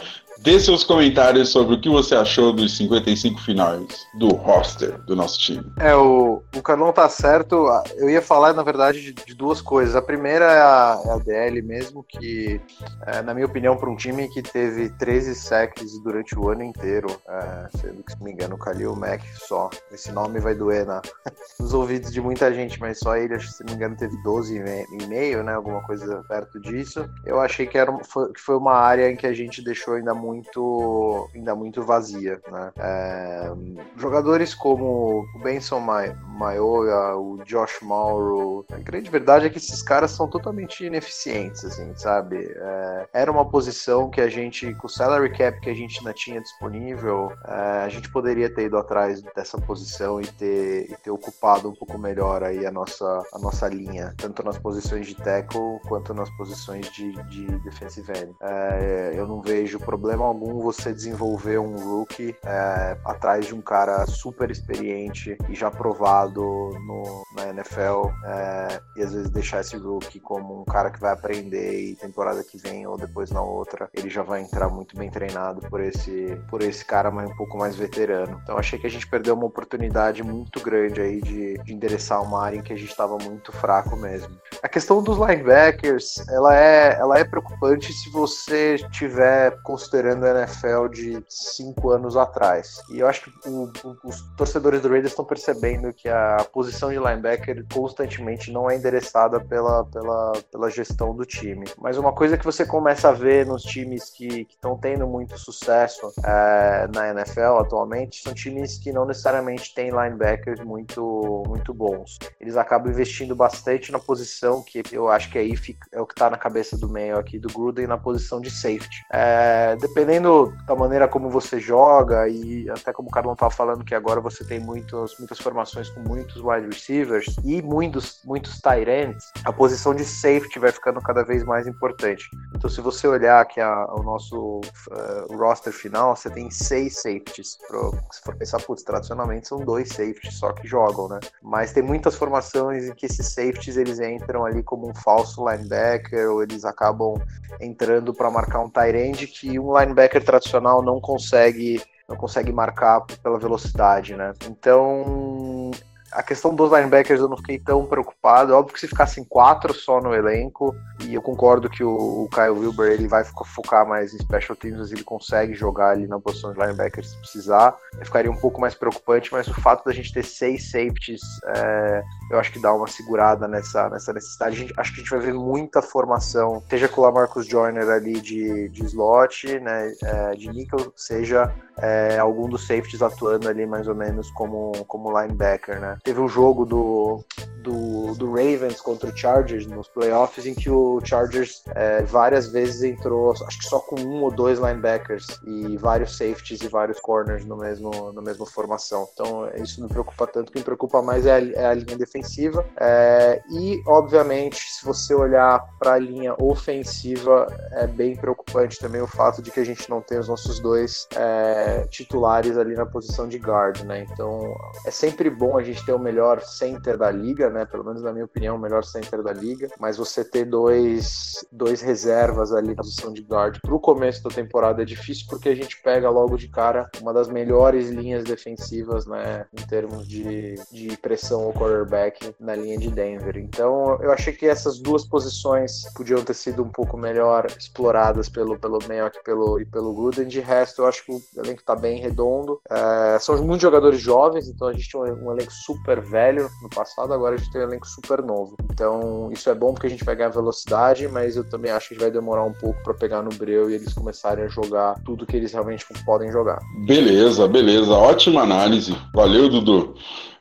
Dê 0.44 0.60
seus 0.60 0.84
comentários 0.84 1.48
sobre 1.54 1.76
o 1.76 1.80
que 1.80 1.88
você 1.88 2.16
achou 2.16 2.52
dos 2.52 2.76
55 2.76 3.40
finais 3.40 4.06
do 4.16 4.28
roster 4.28 5.00
do 5.04 5.16
nosso 5.16 5.40
time. 5.40 5.64
É, 5.80 5.96
o, 5.96 6.44
o 6.54 6.62
Carlão 6.62 6.92
tá 6.92 7.08
certo. 7.08 7.66
Eu 7.96 8.10
ia 8.10 8.22
falar, 8.22 8.52
na 8.52 8.62
verdade, 8.62 9.02
de, 9.02 9.14
de 9.14 9.34
duas 9.34 9.62
coisas. 9.62 9.96
A 9.96 10.02
primeira 10.02 10.44
é 10.44 10.60
a, 10.60 11.02
é 11.06 11.12
a 11.14 11.18
DL 11.18 11.62
mesmo, 11.62 12.04
que, 12.04 12.60
é, 13.08 13.22
na 13.22 13.34
minha 13.34 13.46
opinião, 13.46 13.78
para 13.78 13.90
um 13.90 13.96
time 13.96 14.28
que 14.34 14.42
teve 14.42 14.90
13 14.90 15.34
sacks 15.34 15.98
durante 16.04 16.38
o 16.38 16.50
ano 16.50 16.64
inteiro, 16.64 17.08
é, 17.26 17.78
sendo 17.78 18.04
que, 18.04 18.12
se 18.12 18.18
não 18.18 18.26
me 18.26 18.34
engano, 18.34 18.56
o 18.56 18.60
Khalil 18.60 18.98
Mack 18.98 19.24
só. 19.48 19.70
Esse 19.94 20.12
nome 20.12 20.42
vai 20.42 20.54
doer 20.54 20.86
na, 20.86 21.02
nos 21.58 21.74
ouvidos 21.74 22.12
de 22.12 22.20
muita 22.20 22.54
gente, 22.54 22.78
mas 22.82 23.00
só 23.00 23.16
ele, 23.16 23.36
acho 23.36 23.50
se 23.50 23.64
não 23.64 23.70
me 23.70 23.78
engano, 23.78 23.96
teve 23.96 24.22
12 24.22 24.58
e 24.58 25.08
meio, 25.08 25.42
né? 25.42 25.54
Alguma 25.54 25.82
coisa 25.84 26.22
perto 26.28 26.60
disso. 26.60 27.10
Eu 27.26 27.40
achei 27.40 27.66
que, 27.66 27.78
era, 27.78 27.98
foi, 28.04 28.34
que 28.34 28.42
foi 28.42 28.58
uma 28.58 28.74
área 28.74 29.10
em 29.10 29.16
que 29.16 29.26
a 29.26 29.34
gente 29.34 29.64
deixou 29.64 29.94
ainda 29.94 30.14
muito 30.14 30.33
muito 30.34 31.30
ainda 31.34 31.56
muito 31.56 31.84
vazia, 31.84 32.42
né? 32.52 32.72
É, 32.78 33.52
jogadores 33.98 34.54
como 34.54 35.26
o 35.36 35.40
Benson 35.40 35.80
Maioga, 35.80 37.16
o 37.16 37.44
Josh 37.46 37.80
Mauro, 37.82 38.66
a 38.72 38.78
grande 38.78 39.10
verdade 39.10 39.46
é 39.46 39.50
que 39.50 39.58
esses 39.58 39.82
caras 39.82 40.12
são 40.12 40.28
totalmente 40.28 40.86
ineficientes, 40.86 41.64
assim, 41.64 41.94
sabe? 41.96 42.52
É, 42.56 43.08
era 43.14 43.32
uma 43.32 43.46
posição 43.46 44.10
que 44.10 44.22
a 44.22 44.30
gente, 44.30 44.74
com 44.76 44.88
o 44.88 44.90
salary 44.90 45.32
cap 45.36 45.60
que 45.60 45.70
a 45.70 45.74
gente 45.74 46.00
ainda 46.00 46.14
tinha 46.14 46.42
disponível, 46.42 47.32
é, 47.46 47.84
a 47.84 47.90
gente 47.90 48.12
poderia 48.12 48.54
ter 48.54 48.66
ido 48.66 48.78
atrás 48.78 49.22
dessa 49.36 49.58
posição 49.60 50.20
e 50.20 50.28
ter, 50.28 50.92
e 50.92 50.96
ter 50.98 51.12
ocupado 51.12 51.70
um 51.70 51.74
pouco 51.74 51.98
melhor 51.98 52.44
aí 52.44 52.66
a 52.66 52.72
nossa, 52.72 53.24
a 53.34 53.40
nossa 53.40 53.68
linha, 53.68 54.14
tanto 54.18 54.44
nas 54.44 54.58
posições 54.58 55.08
de 55.08 55.16
tackle 55.16 55.80
quanto 55.88 56.14
nas 56.14 56.30
posições 56.32 56.92
de, 56.92 57.12
de 57.30 57.46
defensive 57.60 58.12
end. 58.12 58.36
É, 58.42 59.12
eu 59.16 59.28
não 59.28 59.42
vejo 59.42 59.80
problema 59.80 60.23
problema 60.24 60.28
algum 60.28 60.60
você 60.60 60.94
desenvolver 60.94 61.60
um 61.60 61.76
rookie 61.76 62.36
é, 62.46 62.98
atrás 63.04 63.46
de 63.46 63.54
um 63.54 63.62
cara 63.62 64.06
super 64.06 64.50
experiente 64.50 65.38
e 65.50 65.56
já 65.56 65.70
provado 65.70 66.42
no, 66.42 67.24
na 67.36 67.50
NFL 67.50 68.10
é, 68.26 68.82
e 68.96 69.02
às 69.02 69.14
vezes 69.14 69.30
deixar 69.30 69.62
esse 69.62 69.76
rookie 69.76 70.20
como 70.20 70.62
um 70.62 70.64
cara 70.64 70.90
que 70.90 71.00
vai 71.00 71.12
aprender 71.12 71.80
e 71.80 71.96
temporada 71.96 72.44
que 72.44 72.58
vem 72.58 72.88
ou 72.88 72.98
depois 72.98 73.32
na 73.32 73.42
outra 73.42 73.90
ele 73.94 74.10
já 74.10 74.24
vai 74.24 74.42
entrar 74.42 74.70
muito 74.70 74.96
bem 74.96 75.10
treinado 75.10 75.62
por 75.70 75.82
esse 75.82 76.38
por 76.50 76.62
esse 76.62 76.86
cara 76.86 77.12
mais 77.12 77.30
um 77.30 77.36
pouco 77.36 77.58
mais 77.58 77.76
veterano. 77.76 78.40
Então 78.44 78.58
achei 78.58 78.80
que 78.80 78.88
a 78.88 78.90
gente 78.90 79.08
perdeu 79.08 79.34
uma 79.34 79.46
oportunidade 79.46 80.24
muito 80.24 80.60
grande 80.62 81.02
aí 81.02 81.22
de, 81.22 81.58
de 81.58 81.74
endereçar 81.74 82.22
uma 82.22 82.44
área 82.44 82.58
em 82.58 82.62
que 82.62 82.74
a 82.74 82.78
gente 82.78 82.92
estava 82.92 83.18
muito 83.18 83.52
fraco 83.52 83.96
mesmo. 83.98 84.36
A 84.62 84.70
questão 84.70 85.02
dos 85.04 85.18
linebackers, 85.18 86.26
ela 86.30 86.56
é 86.56 86.94
ela 86.94 87.18
é 87.18 87.24
preocupante 87.24 87.92
se 87.92 88.10
você 88.10 88.76
estiver 88.76 89.58
considerando 89.64 90.13
a 90.22 90.42
NFL 90.42 90.88
de 90.90 91.24
cinco 91.30 91.92
anos 91.92 92.16
atrás. 92.16 92.82
E 92.90 93.00
eu 93.00 93.08
acho 93.08 93.24
que 93.24 93.50
o, 93.50 93.72
o, 93.84 93.98
os 94.08 94.22
torcedores 94.38 94.82
do 94.82 94.90
Raiders 94.90 95.12
estão 95.12 95.26
percebendo 95.26 95.94
que 95.94 96.10
a 96.10 96.46
posição 96.52 96.90
de 96.90 97.00
linebacker 97.00 97.66
constantemente 97.74 98.52
não 98.52 98.70
é 98.70 98.76
endereçada 98.76 99.40
pela, 99.40 99.86
pela, 99.86 100.34
pela 100.52 100.70
gestão 100.70 101.16
do 101.16 101.26
time. 101.26 101.66
Mas 101.78 101.98
uma 101.98 102.14
coisa 102.14 102.38
que 102.38 102.46
você 102.46 102.66
começa 102.66 103.10
a 103.10 103.12
ver 103.12 103.46
nos 103.46 103.64
times 103.64 104.10
que 104.10 104.48
estão 104.50 104.78
tendo 104.78 105.08
muito 105.08 105.38
sucesso 105.38 106.12
é, 106.24 106.88
na 106.94 107.10
NFL 107.10 107.60
atualmente 107.60 108.22
são 108.22 108.34
times 108.34 108.78
que 108.78 108.92
não 108.92 109.06
necessariamente 109.06 109.74
têm 109.74 109.90
linebackers 109.90 110.60
muito, 110.60 111.44
muito 111.48 111.74
bons. 111.74 112.18
Eles 112.40 112.58
acabam 112.58 112.92
investindo 112.92 113.36
bastante 113.36 113.92
na 113.92 114.00
posição 114.00 114.64
que 114.64 114.84
eu 114.92 115.10
acho 115.10 115.30
que 115.30 115.38
aí 115.38 115.56
fica, 115.56 115.88
é 115.92 116.02
o 116.02 116.06
que 116.06 116.14
está 116.14 116.30
na 116.30 116.38
cabeça 116.38 116.78
do 116.78 116.90
meio 116.90 117.18
aqui 117.18 117.40
do 117.40 117.48
Gruden 117.50 117.88
na 117.88 117.98
posição 117.98 118.42
de 118.42 118.50
safety. 118.50 119.02
É, 119.12 119.76
dependendo 120.04 120.54
da 120.66 120.76
maneira 120.76 121.08
como 121.08 121.30
você 121.30 121.60
joga 121.60 122.28
e 122.28 122.70
até 122.70 122.92
como 122.92 123.08
o 123.08 123.12
Carlão 123.12 123.34
estava 123.34 123.50
falando 123.50 123.86
que 123.86 123.96
agora 123.96 124.20
você 124.20 124.44
tem 124.44 124.60
muitos, 124.60 125.18
muitas 125.18 125.40
formações 125.40 125.90
com 125.90 126.02
muitos 126.02 126.42
wide 126.44 126.68
receivers 126.68 127.26
e 127.44 127.62
muitos, 127.62 128.20
muitos 128.26 128.60
tight 128.60 128.90
ends, 128.90 129.32
a 129.46 129.54
posição 129.54 129.96
de 129.96 130.04
safety 130.04 130.60
vai 130.60 130.72
ficando 130.72 131.02
cada 131.02 131.24
vez 131.24 131.44
mais 131.46 131.68
importante. 131.68 132.26
Então, 132.54 132.70
se 132.70 132.82
você 132.82 133.08
olhar 133.08 133.40
aqui 133.40 133.62
a, 133.62 133.88
o 133.94 134.04
nosso 134.04 134.60
uh, 134.60 135.38
roster 135.38 135.72
final, 135.72 136.16
você 136.16 136.30
tem 136.30 136.52
seis 136.52 137.02
safeties. 137.02 137.58
Pro, 137.68 137.98
se 138.12 138.22
for 138.22 138.36
pensar, 138.36 138.62
putz, 138.62 138.84
tradicionalmente 138.84 139.48
são 139.48 139.60
dois 139.60 139.90
safeties 139.90 140.38
só 140.38 140.52
que 140.52 140.68
jogam, 140.68 141.08
né? 141.08 141.20
Mas 141.42 141.72
tem 141.72 141.82
muitas 141.82 142.16
formações 142.16 142.86
em 142.86 142.94
que 142.94 143.06
esses 143.06 143.34
safeties 143.34 143.78
eles 143.78 144.00
entram 144.00 144.46
ali 144.46 144.64
como 144.64 144.90
um 144.90 144.94
falso 144.96 145.48
linebacker 145.48 146.30
ou 146.30 146.44
eles 146.44 146.66
acabam 146.66 147.16
entrando 147.60 148.14
para 148.14 148.30
marcar 148.30 148.60
um 148.60 148.70
tight 148.70 148.98
end 148.98 149.28
que 149.28 149.60
um 149.60 149.78
linebacker 149.78 149.83
tradicional 150.22 150.82
não 150.82 151.00
consegue 151.00 151.82
não 152.08 152.18
consegue 152.18 152.52
marcar 152.52 153.02
pela 153.22 153.40
velocidade, 153.40 154.16
né? 154.16 154.34
Então 154.46 155.72
a 156.14 156.24
questão 156.24 156.54
dos 156.54 156.72
linebackers 156.72 157.20
eu 157.20 157.28
não 157.28 157.38
fiquei 157.38 157.60
tão 157.60 157.86
preocupado. 157.86 158.54
Óbvio 158.54 158.74
que 158.74 158.80
se 158.80 158.88
ficassem 158.88 159.24
quatro 159.24 159.74
só 159.74 160.00
no 160.00 160.14
elenco, 160.14 160.76
e 161.02 161.14
eu 161.14 161.22
concordo 161.22 161.70
que 161.70 161.84
o, 161.84 162.24
o 162.24 162.30
Kyle 162.30 162.52
Wilber 162.52 162.92
ele 162.92 163.08
vai 163.08 163.24
focar 163.24 163.88
mais 163.88 164.14
em 164.14 164.20
special 164.20 164.56
teams, 164.56 164.92
ele 164.92 165.04
consegue 165.04 165.54
jogar 165.54 165.90
ali 165.90 166.08
na 166.08 166.20
posição 166.20 166.54
de 166.54 166.60
linebacker 166.60 167.04
se 167.04 167.18
precisar. 167.18 167.76
Eu 167.98 168.06
ficaria 168.06 168.32
um 168.32 168.38
pouco 168.38 168.62
mais 168.62 168.76
preocupante, 168.76 169.32
mas 169.32 169.48
o 169.48 169.54
fato 169.62 169.86
da 169.86 169.92
gente 169.92 170.14
ter 170.14 170.24
seis 170.24 170.72
safeties, 170.72 171.22
é, 171.56 172.04
eu 172.32 172.40
acho 172.40 172.52
que 172.52 172.60
dá 172.60 172.74
uma 172.74 172.88
segurada 172.88 173.48
nessa, 173.48 173.90
nessa 173.90 174.14
necessidade. 174.14 174.56
Gente, 174.56 174.74
acho 174.78 174.94
que 174.94 175.02
a 175.02 175.04
gente 175.04 175.12
vai 175.12 175.20
ver 175.20 175.34
muita 175.34 175.82
formação, 175.82 176.64
seja 176.70 176.88
com 176.88 177.02
o 177.02 177.04
Lamarcus 177.04 177.48
Joyner 177.48 177.90
ali 177.90 178.20
de, 178.22 178.70
de 178.70 178.86
slot, 178.86 179.60
né, 179.60 179.92
é, 180.04 180.32
de 180.36 180.50
nickel, 180.50 180.92
seja 180.96 181.54
é, 181.78 182.18
algum 182.18 182.48
dos 182.48 182.68
safeties 182.68 183.02
atuando 183.02 183.50
ali 183.50 183.66
mais 183.66 183.88
ou 183.88 183.96
menos 183.96 184.30
como, 184.32 184.72
como 184.86 185.20
linebacker, 185.20 185.80
né? 185.80 185.98
Teve 186.04 186.20
um 186.20 186.28
jogo 186.28 186.66
do, 186.66 187.24
do, 187.64 188.14
do 188.16 188.30
Ravens 188.30 188.82
contra 188.82 189.10
o 189.10 189.18
Chargers 189.18 189.66
nos 189.66 189.88
playoffs 189.88 190.46
em 190.46 190.54
que 190.54 190.70
o 190.70 191.00
Chargers 191.04 191.64
é, 191.74 192.04
várias 192.04 192.48
vezes 192.48 192.84
entrou, 192.84 193.32
acho 193.32 193.58
que 193.58 193.66
só 193.66 193.80
com 193.80 194.00
um 194.02 194.24
ou 194.24 194.32
dois 194.32 194.60
linebackers 194.60 195.26
e 195.48 195.78
vários 195.78 196.18
safeties 196.18 196.62
e 196.62 196.68
vários 196.68 197.00
corners 197.00 197.46
no 197.46 197.56
mesmo, 197.56 198.12
na 198.12 198.22
mesma 198.22 198.46
formação. 198.46 199.08
Então 199.14 199.50
isso 199.56 199.82
me 199.82 199.88
preocupa 199.88 200.28
tanto. 200.28 200.50
O 200.50 200.52
que 200.52 200.60
me 200.60 200.66
preocupa 200.66 201.02
mais 201.02 201.26
é 201.26 201.32
a, 201.32 201.40
é 201.40 201.66
a 201.68 201.74
linha 201.74 201.98
defensiva 201.98 202.66
é, 202.78 203.42
e, 203.50 203.82
obviamente, 203.88 204.58
se 204.58 204.86
você 204.86 205.16
olhar 205.16 205.60
para 205.80 205.94
a 205.94 206.00
linha 206.00 206.36
ofensiva, 206.38 207.48
é 207.72 207.88
bem 207.88 208.16
preocupante 208.16 208.78
também 208.78 209.02
o 209.02 209.08
fato 209.08 209.42
de 209.42 209.50
que 209.50 209.60
a 209.60 209.66
gente 209.66 209.90
não 209.90 210.02
tem 210.02 210.20
os 210.20 210.28
nossos 210.28 210.60
dois 210.60 211.08
é, 211.16 211.88
titulares 211.90 212.58
ali 212.58 212.76
na 212.76 212.86
posição 212.86 213.28
de 213.28 213.38
guard, 213.38 213.82
né? 213.84 214.06
Então 214.12 214.54
é 214.86 214.92
sempre 214.92 215.30
bom 215.30 215.58
a 215.58 215.64
gente 215.64 215.86
ter 215.86 215.93
o 215.94 216.00
melhor 216.00 216.42
center 216.42 216.98
da 216.98 217.10
liga, 217.12 217.50
né? 217.50 217.66
Pelo 217.66 217.84
menos 217.84 218.02
na 218.02 218.12
minha 218.12 218.26
opinião, 218.26 218.56
o 218.56 218.60
melhor 218.60 218.84
center 218.84 219.22
da 219.22 219.34
liga. 219.34 219.70
Mas 219.80 219.98
você 219.98 220.24
ter 220.24 220.46
dois, 220.46 221.46
dois 221.52 221.82
reservas 221.82 222.54
ali 222.54 222.70
na 222.70 222.76
posição 222.76 223.14
de 223.14 223.22
guard 223.22 223.60
pro 223.62 223.80
começo 223.80 224.24
da 224.24 224.30
temporada 224.30 224.82
é 224.82 224.86
difícil 224.86 225.26
porque 225.30 225.50
a 225.50 225.56
gente 225.56 225.82
pega 225.82 226.10
logo 226.10 226.38
de 226.38 226.48
cara 226.48 226.90
uma 227.02 227.14
das 227.14 227.28
melhores 227.28 227.90
linhas 227.90 228.24
defensivas, 228.24 229.06
né? 229.06 229.46
Em 229.54 229.66
termos 229.68 230.08
de, 230.08 230.56
de 230.72 230.98
pressão 230.98 231.44
ao 231.44 231.54
quarterback 231.54 232.36
na 232.40 232.56
linha 232.56 232.78
de 232.78 232.90
Denver. 232.90 233.38
Então 233.38 234.02
eu 234.02 234.12
achei 234.12 234.34
que 234.34 234.48
essas 234.48 234.80
duas 234.80 235.06
posições 235.06 235.84
podiam 235.96 236.24
ter 236.24 236.34
sido 236.34 236.64
um 236.64 236.70
pouco 236.70 236.98
melhor 236.98 237.48
exploradas 237.58 238.30
pelo, 238.30 238.58
pelo 238.58 238.80
Mayock 238.88 239.24
pelo, 239.24 239.60
e 239.60 239.66
pelo 239.66 239.94
Gruden. 239.94 240.28
De 240.28 240.40
resto, 240.40 240.82
eu 240.82 240.88
acho 240.88 241.06
que 241.06 241.12
o 241.12 241.22
elenco 241.38 241.64
tá 241.64 241.76
bem 241.76 242.00
redondo. 242.00 242.60
É, 242.70 243.18
são 243.20 243.38
muitos 243.44 243.62
jogadores 243.62 244.00
jovens, 244.00 244.48
então 244.48 244.68
a 244.68 244.74
gente 244.74 244.92
tem 244.92 245.00
um, 245.00 245.28
um 245.28 245.32
elenco 245.32 245.52
super 245.52 245.73
velho 246.02 246.50
no 246.62 246.70
passado, 246.70 247.14
agora 247.14 247.36
a 247.36 247.38
gente 247.38 247.52
tem 247.52 247.62
um 247.62 247.66
elenco 247.66 247.88
super 247.88 248.22
novo. 248.22 248.56
Então, 248.72 249.30
isso 249.32 249.50
é 249.50 249.56
bom 249.56 249.74
porque 249.74 249.88
a 249.88 249.90
gente 249.90 250.04
vai 250.04 250.16
ganhar 250.16 250.30
velocidade, 250.30 251.08
mas 251.08 251.36
eu 251.36 251.44
também 251.44 251.72
acho 251.72 251.90
que 251.90 252.00
vai 252.00 252.12
demorar 252.12 252.44
um 252.44 252.54
pouco 252.54 252.82
para 252.84 252.94
pegar 252.94 253.22
no 253.22 253.30
breu 253.32 253.70
e 253.70 253.76
eles 253.76 253.94
começarem 253.94 254.46
a 254.46 254.48
jogar 254.48 254.96
tudo 255.06 255.26
que 255.26 255.36
eles 255.36 255.52
realmente 255.52 255.86
podem 256.06 256.32
jogar. 256.32 256.60
Beleza, 256.86 257.48
beleza. 257.48 257.92
Ótima 257.94 258.42
análise. 258.42 258.96
Valeu, 259.14 259.50
Dudu. 259.50 259.96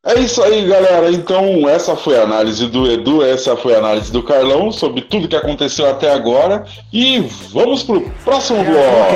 É 0.05 0.19
isso 0.19 0.43
aí, 0.43 0.67
galera. 0.67 1.13
Então, 1.13 1.69
essa 1.69 1.95
foi 1.95 2.19
a 2.19 2.25
análise 2.25 2.67
do 2.67 2.91
Edu, 2.91 3.23
essa 3.23 3.57
foi 3.57 3.77
a 3.77 3.79
análise 3.79 4.11
do 4.11 4.21
Carlão 4.21 4.73
sobre 4.73 5.03
tudo 5.03 5.29
que 5.29 5.37
aconteceu 5.37 5.89
até 5.89 6.13
agora. 6.13 6.65
E 6.93 7.21
vamos 7.53 7.85
pro 7.85 8.01
próximo 8.25 8.65
bloco. 8.65 9.15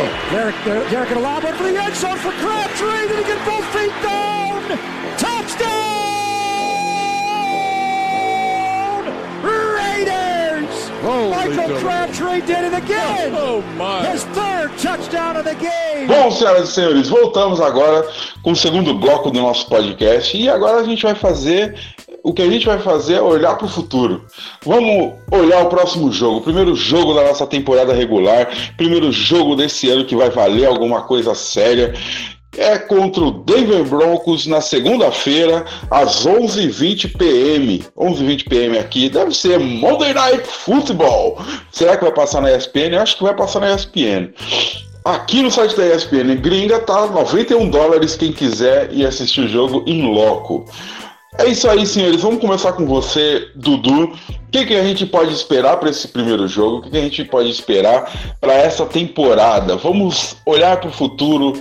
Michael 11.16 11.80
Crabtree 11.80 12.40
did 12.42 12.64
it 12.64 12.74
again. 12.74 13.32
Oh, 13.34 13.62
my. 13.76 14.06
His 14.06 14.24
third 14.24 14.76
touchdown 14.78 15.36
of 15.36 15.44
the 15.44 15.54
game. 15.54 16.06
Bom, 16.06 16.30
senhoras 16.30 16.68
e 16.68 16.72
senhores, 16.72 17.08
voltamos 17.08 17.60
agora 17.60 18.06
com 18.42 18.52
o 18.52 18.56
segundo 18.56 18.94
bloco 18.94 19.30
do 19.30 19.40
nosso 19.40 19.66
podcast 19.68 20.36
e 20.36 20.48
agora 20.48 20.78
a 20.78 20.84
gente 20.84 21.02
vai 21.02 21.14
fazer 21.14 21.74
o 22.26 22.34
que 22.34 22.42
a 22.42 22.50
gente 22.50 22.66
vai 22.66 22.80
fazer 22.80 23.14
é 23.14 23.22
olhar 23.22 23.54
para 23.54 23.66
o 23.66 23.70
futuro. 23.70 24.24
Vamos 24.64 25.14
olhar 25.30 25.62
o 25.62 25.68
próximo 25.68 26.10
jogo, 26.10 26.38
o 26.38 26.42
primeiro 26.42 26.74
jogo 26.74 27.14
da 27.14 27.22
nossa 27.22 27.46
temporada 27.46 27.92
regular, 27.92 28.48
primeiro 28.76 29.12
jogo 29.12 29.54
desse 29.54 29.88
ano 29.88 30.04
que 30.04 30.16
vai 30.16 30.28
valer 30.28 30.66
alguma 30.66 31.02
coisa 31.02 31.36
séria 31.36 31.94
é 32.56 32.78
contra 32.78 33.22
o 33.22 33.30
Denver 33.30 33.84
Broncos 33.84 34.46
na 34.46 34.60
segunda-feira, 34.60 35.64
às 35.90 36.26
11h20 36.26 37.16
p.m. 37.16 37.84
11h20 37.96 38.48
p.m. 38.48 38.78
aqui, 38.78 39.08
deve 39.08 39.34
ser 39.34 39.58
Monday 39.58 40.12
Night 40.14 40.46
Football. 40.46 41.38
Será 41.70 41.96
que 41.96 42.04
vai 42.04 42.12
passar 42.12 42.40
na 42.40 42.56
ESPN? 42.56 42.94
Eu 42.94 43.02
acho 43.02 43.16
que 43.16 43.24
vai 43.24 43.34
passar 43.34 43.60
na 43.60 43.74
ESPN. 43.74 44.32
Aqui 45.04 45.40
no 45.40 45.52
site 45.52 45.76
da 45.76 45.86
ESPN 45.86 46.34
Gringa 46.40 46.80
tá 46.80 47.06
91 47.06 47.70
dólares 47.70 48.16
quem 48.16 48.32
quiser 48.32 48.92
ir 48.92 49.06
assistir 49.06 49.42
o 49.42 49.48
jogo 49.48 49.84
em 49.86 50.02
loco. 50.12 50.64
É 51.38 51.46
isso 51.46 51.68
aí, 51.68 51.86
senhores. 51.86 52.22
Vamos 52.22 52.40
começar 52.40 52.72
com 52.72 52.86
você, 52.86 53.46
Dudu. 53.54 54.04
O 54.04 54.16
que, 54.50 54.64
que 54.64 54.74
a 54.74 54.82
gente 54.82 55.04
pode 55.04 55.32
esperar 55.32 55.76
para 55.76 55.90
esse 55.90 56.08
primeiro 56.08 56.48
jogo? 56.48 56.78
O 56.78 56.82
que, 56.82 56.90
que 56.90 56.96
a 56.96 57.02
gente 57.02 57.24
pode 57.24 57.50
esperar 57.50 58.10
para 58.40 58.54
essa 58.54 58.86
temporada? 58.86 59.76
Vamos 59.76 60.36
olhar 60.46 60.80
para 60.80 60.88
o 60.88 60.92
futuro 60.92 61.52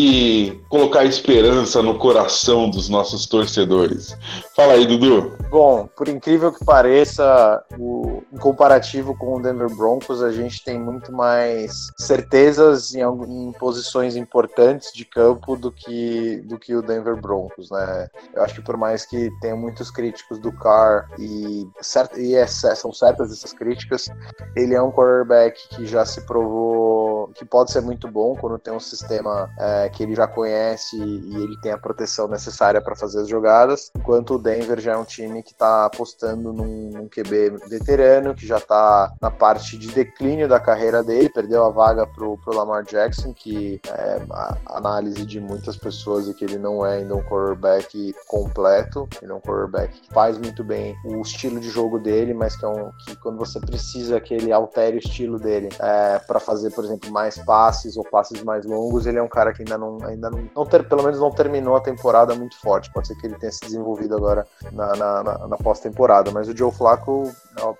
e 0.00 0.62
colocar 0.68 1.04
esperança 1.04 1.82
no 1.82 1.98
coração 1.98 2.70
dos 2.70 2.88
nossos 2.88 3.26
torcedores. 3.26 4.16
Fala 4.54 4.74
aí, 4.74 4.86
Dudu. 4.86 5.36
Bom, 5.50 5.88
por 5.96 6.06
incrível 6.06 6.52
que 6.52 6.64
pareça, 6.64 7.64
o, 7.76 8.22
em 8.32 8.36
comparativo 8.36 9.16
com 9.16 9.34
o 9.34 9.42
Denver 9.42 9.68
Broncos, 9.74 10.22
a 10.22 10.30
gente 10.30 10.62
tem 10.62 10.78
muito 10.78 11.12
mais 11.12 11.72
certezas 11.96 12.94
em, 12.94 13.00
em 13.00 13.50
posições 13.58 14.14
importantes 14.14 14.92
de 14.92 15.04
campo 15.04 15.56
do 15.56 15.72
que, 15.72 16.42
do 16.44 16.60
que 16.60 16.76
o 16.76 16.82
Denver 16.82 17.16
Broncos, 17.20 17.68
né? 17.68 18.08
Eu 18.32 18.44
acho 18.44 18.54
que 18.54 18.62
por 18.62 18.76
mais 18.76 19.04
que 19.04 19.32
tenha 19.40 19.56
muitos 19.56 19.90
críticos 19.90 20.38
do 20.38 20.52
Carr 20.52 21.08
e, 21.18 21.66
certo, 21.80 22.20
e 22.20 22.36
é, 22.36 22.46
são 22.46 22.92
certas 22.92 23.32
essas 23.32 23.52
críticas, 23.52 24.08
ele 24.54 24.74
é 24.74 24.82
um 24.82 24.92
quarterback 24.92 25.60
que 25.70 25.86
já 25.86 26.06
se 26.06 26.24
provou 26.24 27.32
que 27.34 27.44
pode 27.44 27.72
ser 27.72 27.80
muito 27.80 28.08
bom 28.08 28.36
quando 28.36 28.58
tem 28.58 28.72
um 28.72 28.80
sistema 28.80 29.50
é, 29.58 29.87
que 29.88 30.02
ele 30.02 30.14
já 30.14 30.26
conhece 30.26 30.96
e 30.96 31.36
ele 31.36 31.58
tem 31.60 31.72
a 31.72 31.78
proteção 31.78 32.28
necessária 32.28 32.80
para 32.80 32.96
fazer 32.96 33.20
as 33.20 33.28
jogadas, 33.28 33.90
enquanto 33.96 34.34
o 34.34 34.38
Denver 34.38 34.80
já 34.80 34.92
é 34.92 34.96
um 34.96 35.04
time 35.04 35.42
que 35.42 35.52
está 35.52 35.86
apostando 35.86 36.52
num, 36.52 36.90
num, 36.90 37.08
QB 37.08 37.68
veterano, 37.68 38.34
que 38.34 38.46
já 38.46 38.58
está 38.58 39.12
na 39.20 39.30
parte 39.30 39.76
de 39.76 39.88
declínio 39.88 40.48
da 40.48 40.60
carreira 40.60 41.02
dele, 41.02 41.28
perdeu 41.28 41.64
a 41.64 41.70
vaga 41.70 42.06
pro, 42.06 42.38
pro 42.38 42.54
Lamar 42.54 42.84
Jackson, 42.84 43.32
que 43.32 43.80
é 43.88 44.20
a 44.30 44.56
análise 44.66 45.24
de 45.24 45.40
muitas 45.40 45.76
pessoas 45.76 46.28
é 46.28 46.32
que 46.32 46.44
ele 46.44 46.58
não 46.58 46.84
é 46.84 46.98
ainda 46.98 47.14
um 47.14 47.22
quarterback 47.22 48.14
completo, 48.26 49.08
ele 49.22 49.32
é 49.32 49.34
um 49.34 49.40
quarterback 49.40 50.00
que 50.00 50.12
faz 50.12 50.38
muito 50.38 50.62
bem 50.64 50.96
o 51.04 51.20
estilo 51.20 51.60
de 51.60 51.70
jogo 51.70 51.98
dele, 51.98 52.34
mas 52.34 52.56
que 52.56 52.64
é 52.64 52.68
um 52.68 52.90
que 53.04 53.16
quando 53.16 53.38
você 53.38 53.60
precisa 53.60 54.20
que 54.20 54.34
ele 54.34 54.52
altere 54.52 54.96
o 54.96 54.98
estilo 54.98 55.38
dele 55.38 55.68
é, 55.78 56.18
para 56.18 56.40
fazer, 56.40 56.70
por 56.70 56.84
exemplo, 56.84 57.10
mais 57.10 57.38
passes 57.38 57.96
ou 57.96 58.04
passes 58.04 58.42
mais 58.42 58.64
longos, 58.64 59.06
ele 59.06 59.18
é 59.18 59.22
um 59.22 59.28
cara 59.28 59.52
que 59.52 59.67
ainda 59.68 59.78
não, 59.78 59.98
ainda 60.04 60.30
não, 60.30 60.48
não 60.56 60.66
ter, 60.66 60.88
pelo 60.88 61.02
menos 61.02 61.20
não 61.20 61.30
terminou 61.30 61.76
a 61.76 61.80
temporada 61.80 62.34
muito 62.34 62.58
forte. 62.60 62.92
Pode 62.92 63.08
ser 63.08 63.16
que 63.16 63.26
ele 63.26 63.38
tenha 63.38 63.52
se 63.52 63.60
desenvolvido 63.60 64.16
agora 64.16 64.46
na, 64.72 64.96
na, 64.96 65.22
na, 65.22 65.48
na 65.48 65.56
pós-temporada, 65.56 66.30
mas 66.30 66.48
o 66.48 66.56
Joe 66.56 66.72
Flacco 66.72 67.30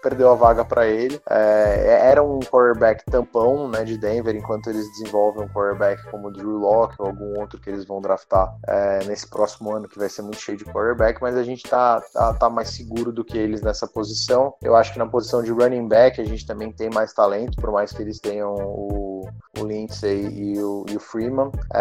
perdeu 0.03 0.31
a 0.31 0.35
vaga 0.35 0.65
para 0.65 0.87
ele. 0.87 1.21
É, 1.29 2.09
era 2.11 2.23
um 2.23 2.41
quarterback 2.41 3.05
tampão 3.05 3.69
né, 3.69 3.85
de 3.85 3.97
Denver, 3.97 4.35
enquanto 4.35 4.69
eles 4.71 4.87
desenvolvem 4.93 5.45
um 5.45 5.49
quarterback 5.49 6.03
como 6.11 6.29
o 6.29 6.33
Drew 6.33 6.59
Locke 6.59 6.97
ou 6.99 7.07
algum 7.07 7.39
outro 7.39 7.61
que 7.61 7.71
eles 7.71 7.85
vão 7.85 8.01
draftar 8.01 8.55
é, 8.67 9.05
nesse 9.05 9.29
próximo 9.29 9.75
ano, 9.75 9.89
que 9.89 9.99
vai 9.99 10.09
ser 10.09 10.23
muito 10.23 10.41
cheio 10.41 10.59
de 10.59 10.65
quarterback, 10.65 11.21
mas 11.21 11.37
a 11.37 11.43
gente 11.43 11.63
tá, 11.63 12.01
tá, 12.13 12.35
tá, 12.35 12.51
mais 12.51 12.71
seguro 12.71 13.13
do 13.13 13.25
que 13.25 13.39
eles 13.39 13.61
nessa 13.63 13.87
posição. 13.87 14.55
Eu 14.63 14.75
acho 14.75 14.93
que 14.93 14.99
na 14.99 15.07
posição 15.07 15.43
de 15.43 15.53
running 15.53 15.87
back 15.87 16.21
a 16.21 16.25
gente 16.25 16.47
também 16.47 16.73
tem 16.73 16.91
mais 16.91 17.13
talento, 17.13 17.57
por 17.61 17.71
mais 17.71 17.93
que 17.93 18.03
eles 18.03 18.19
tenham 18.19 18.55
o, 18.55 19.29
o 19.59 19.65
Lindsay 19.65 20.27
e 20.27 20.63
o, 20.63 20.85
e 20.89 20.97
o 20.97 21.01
Freeman. 21.01 21.51
É, 21.73 21.78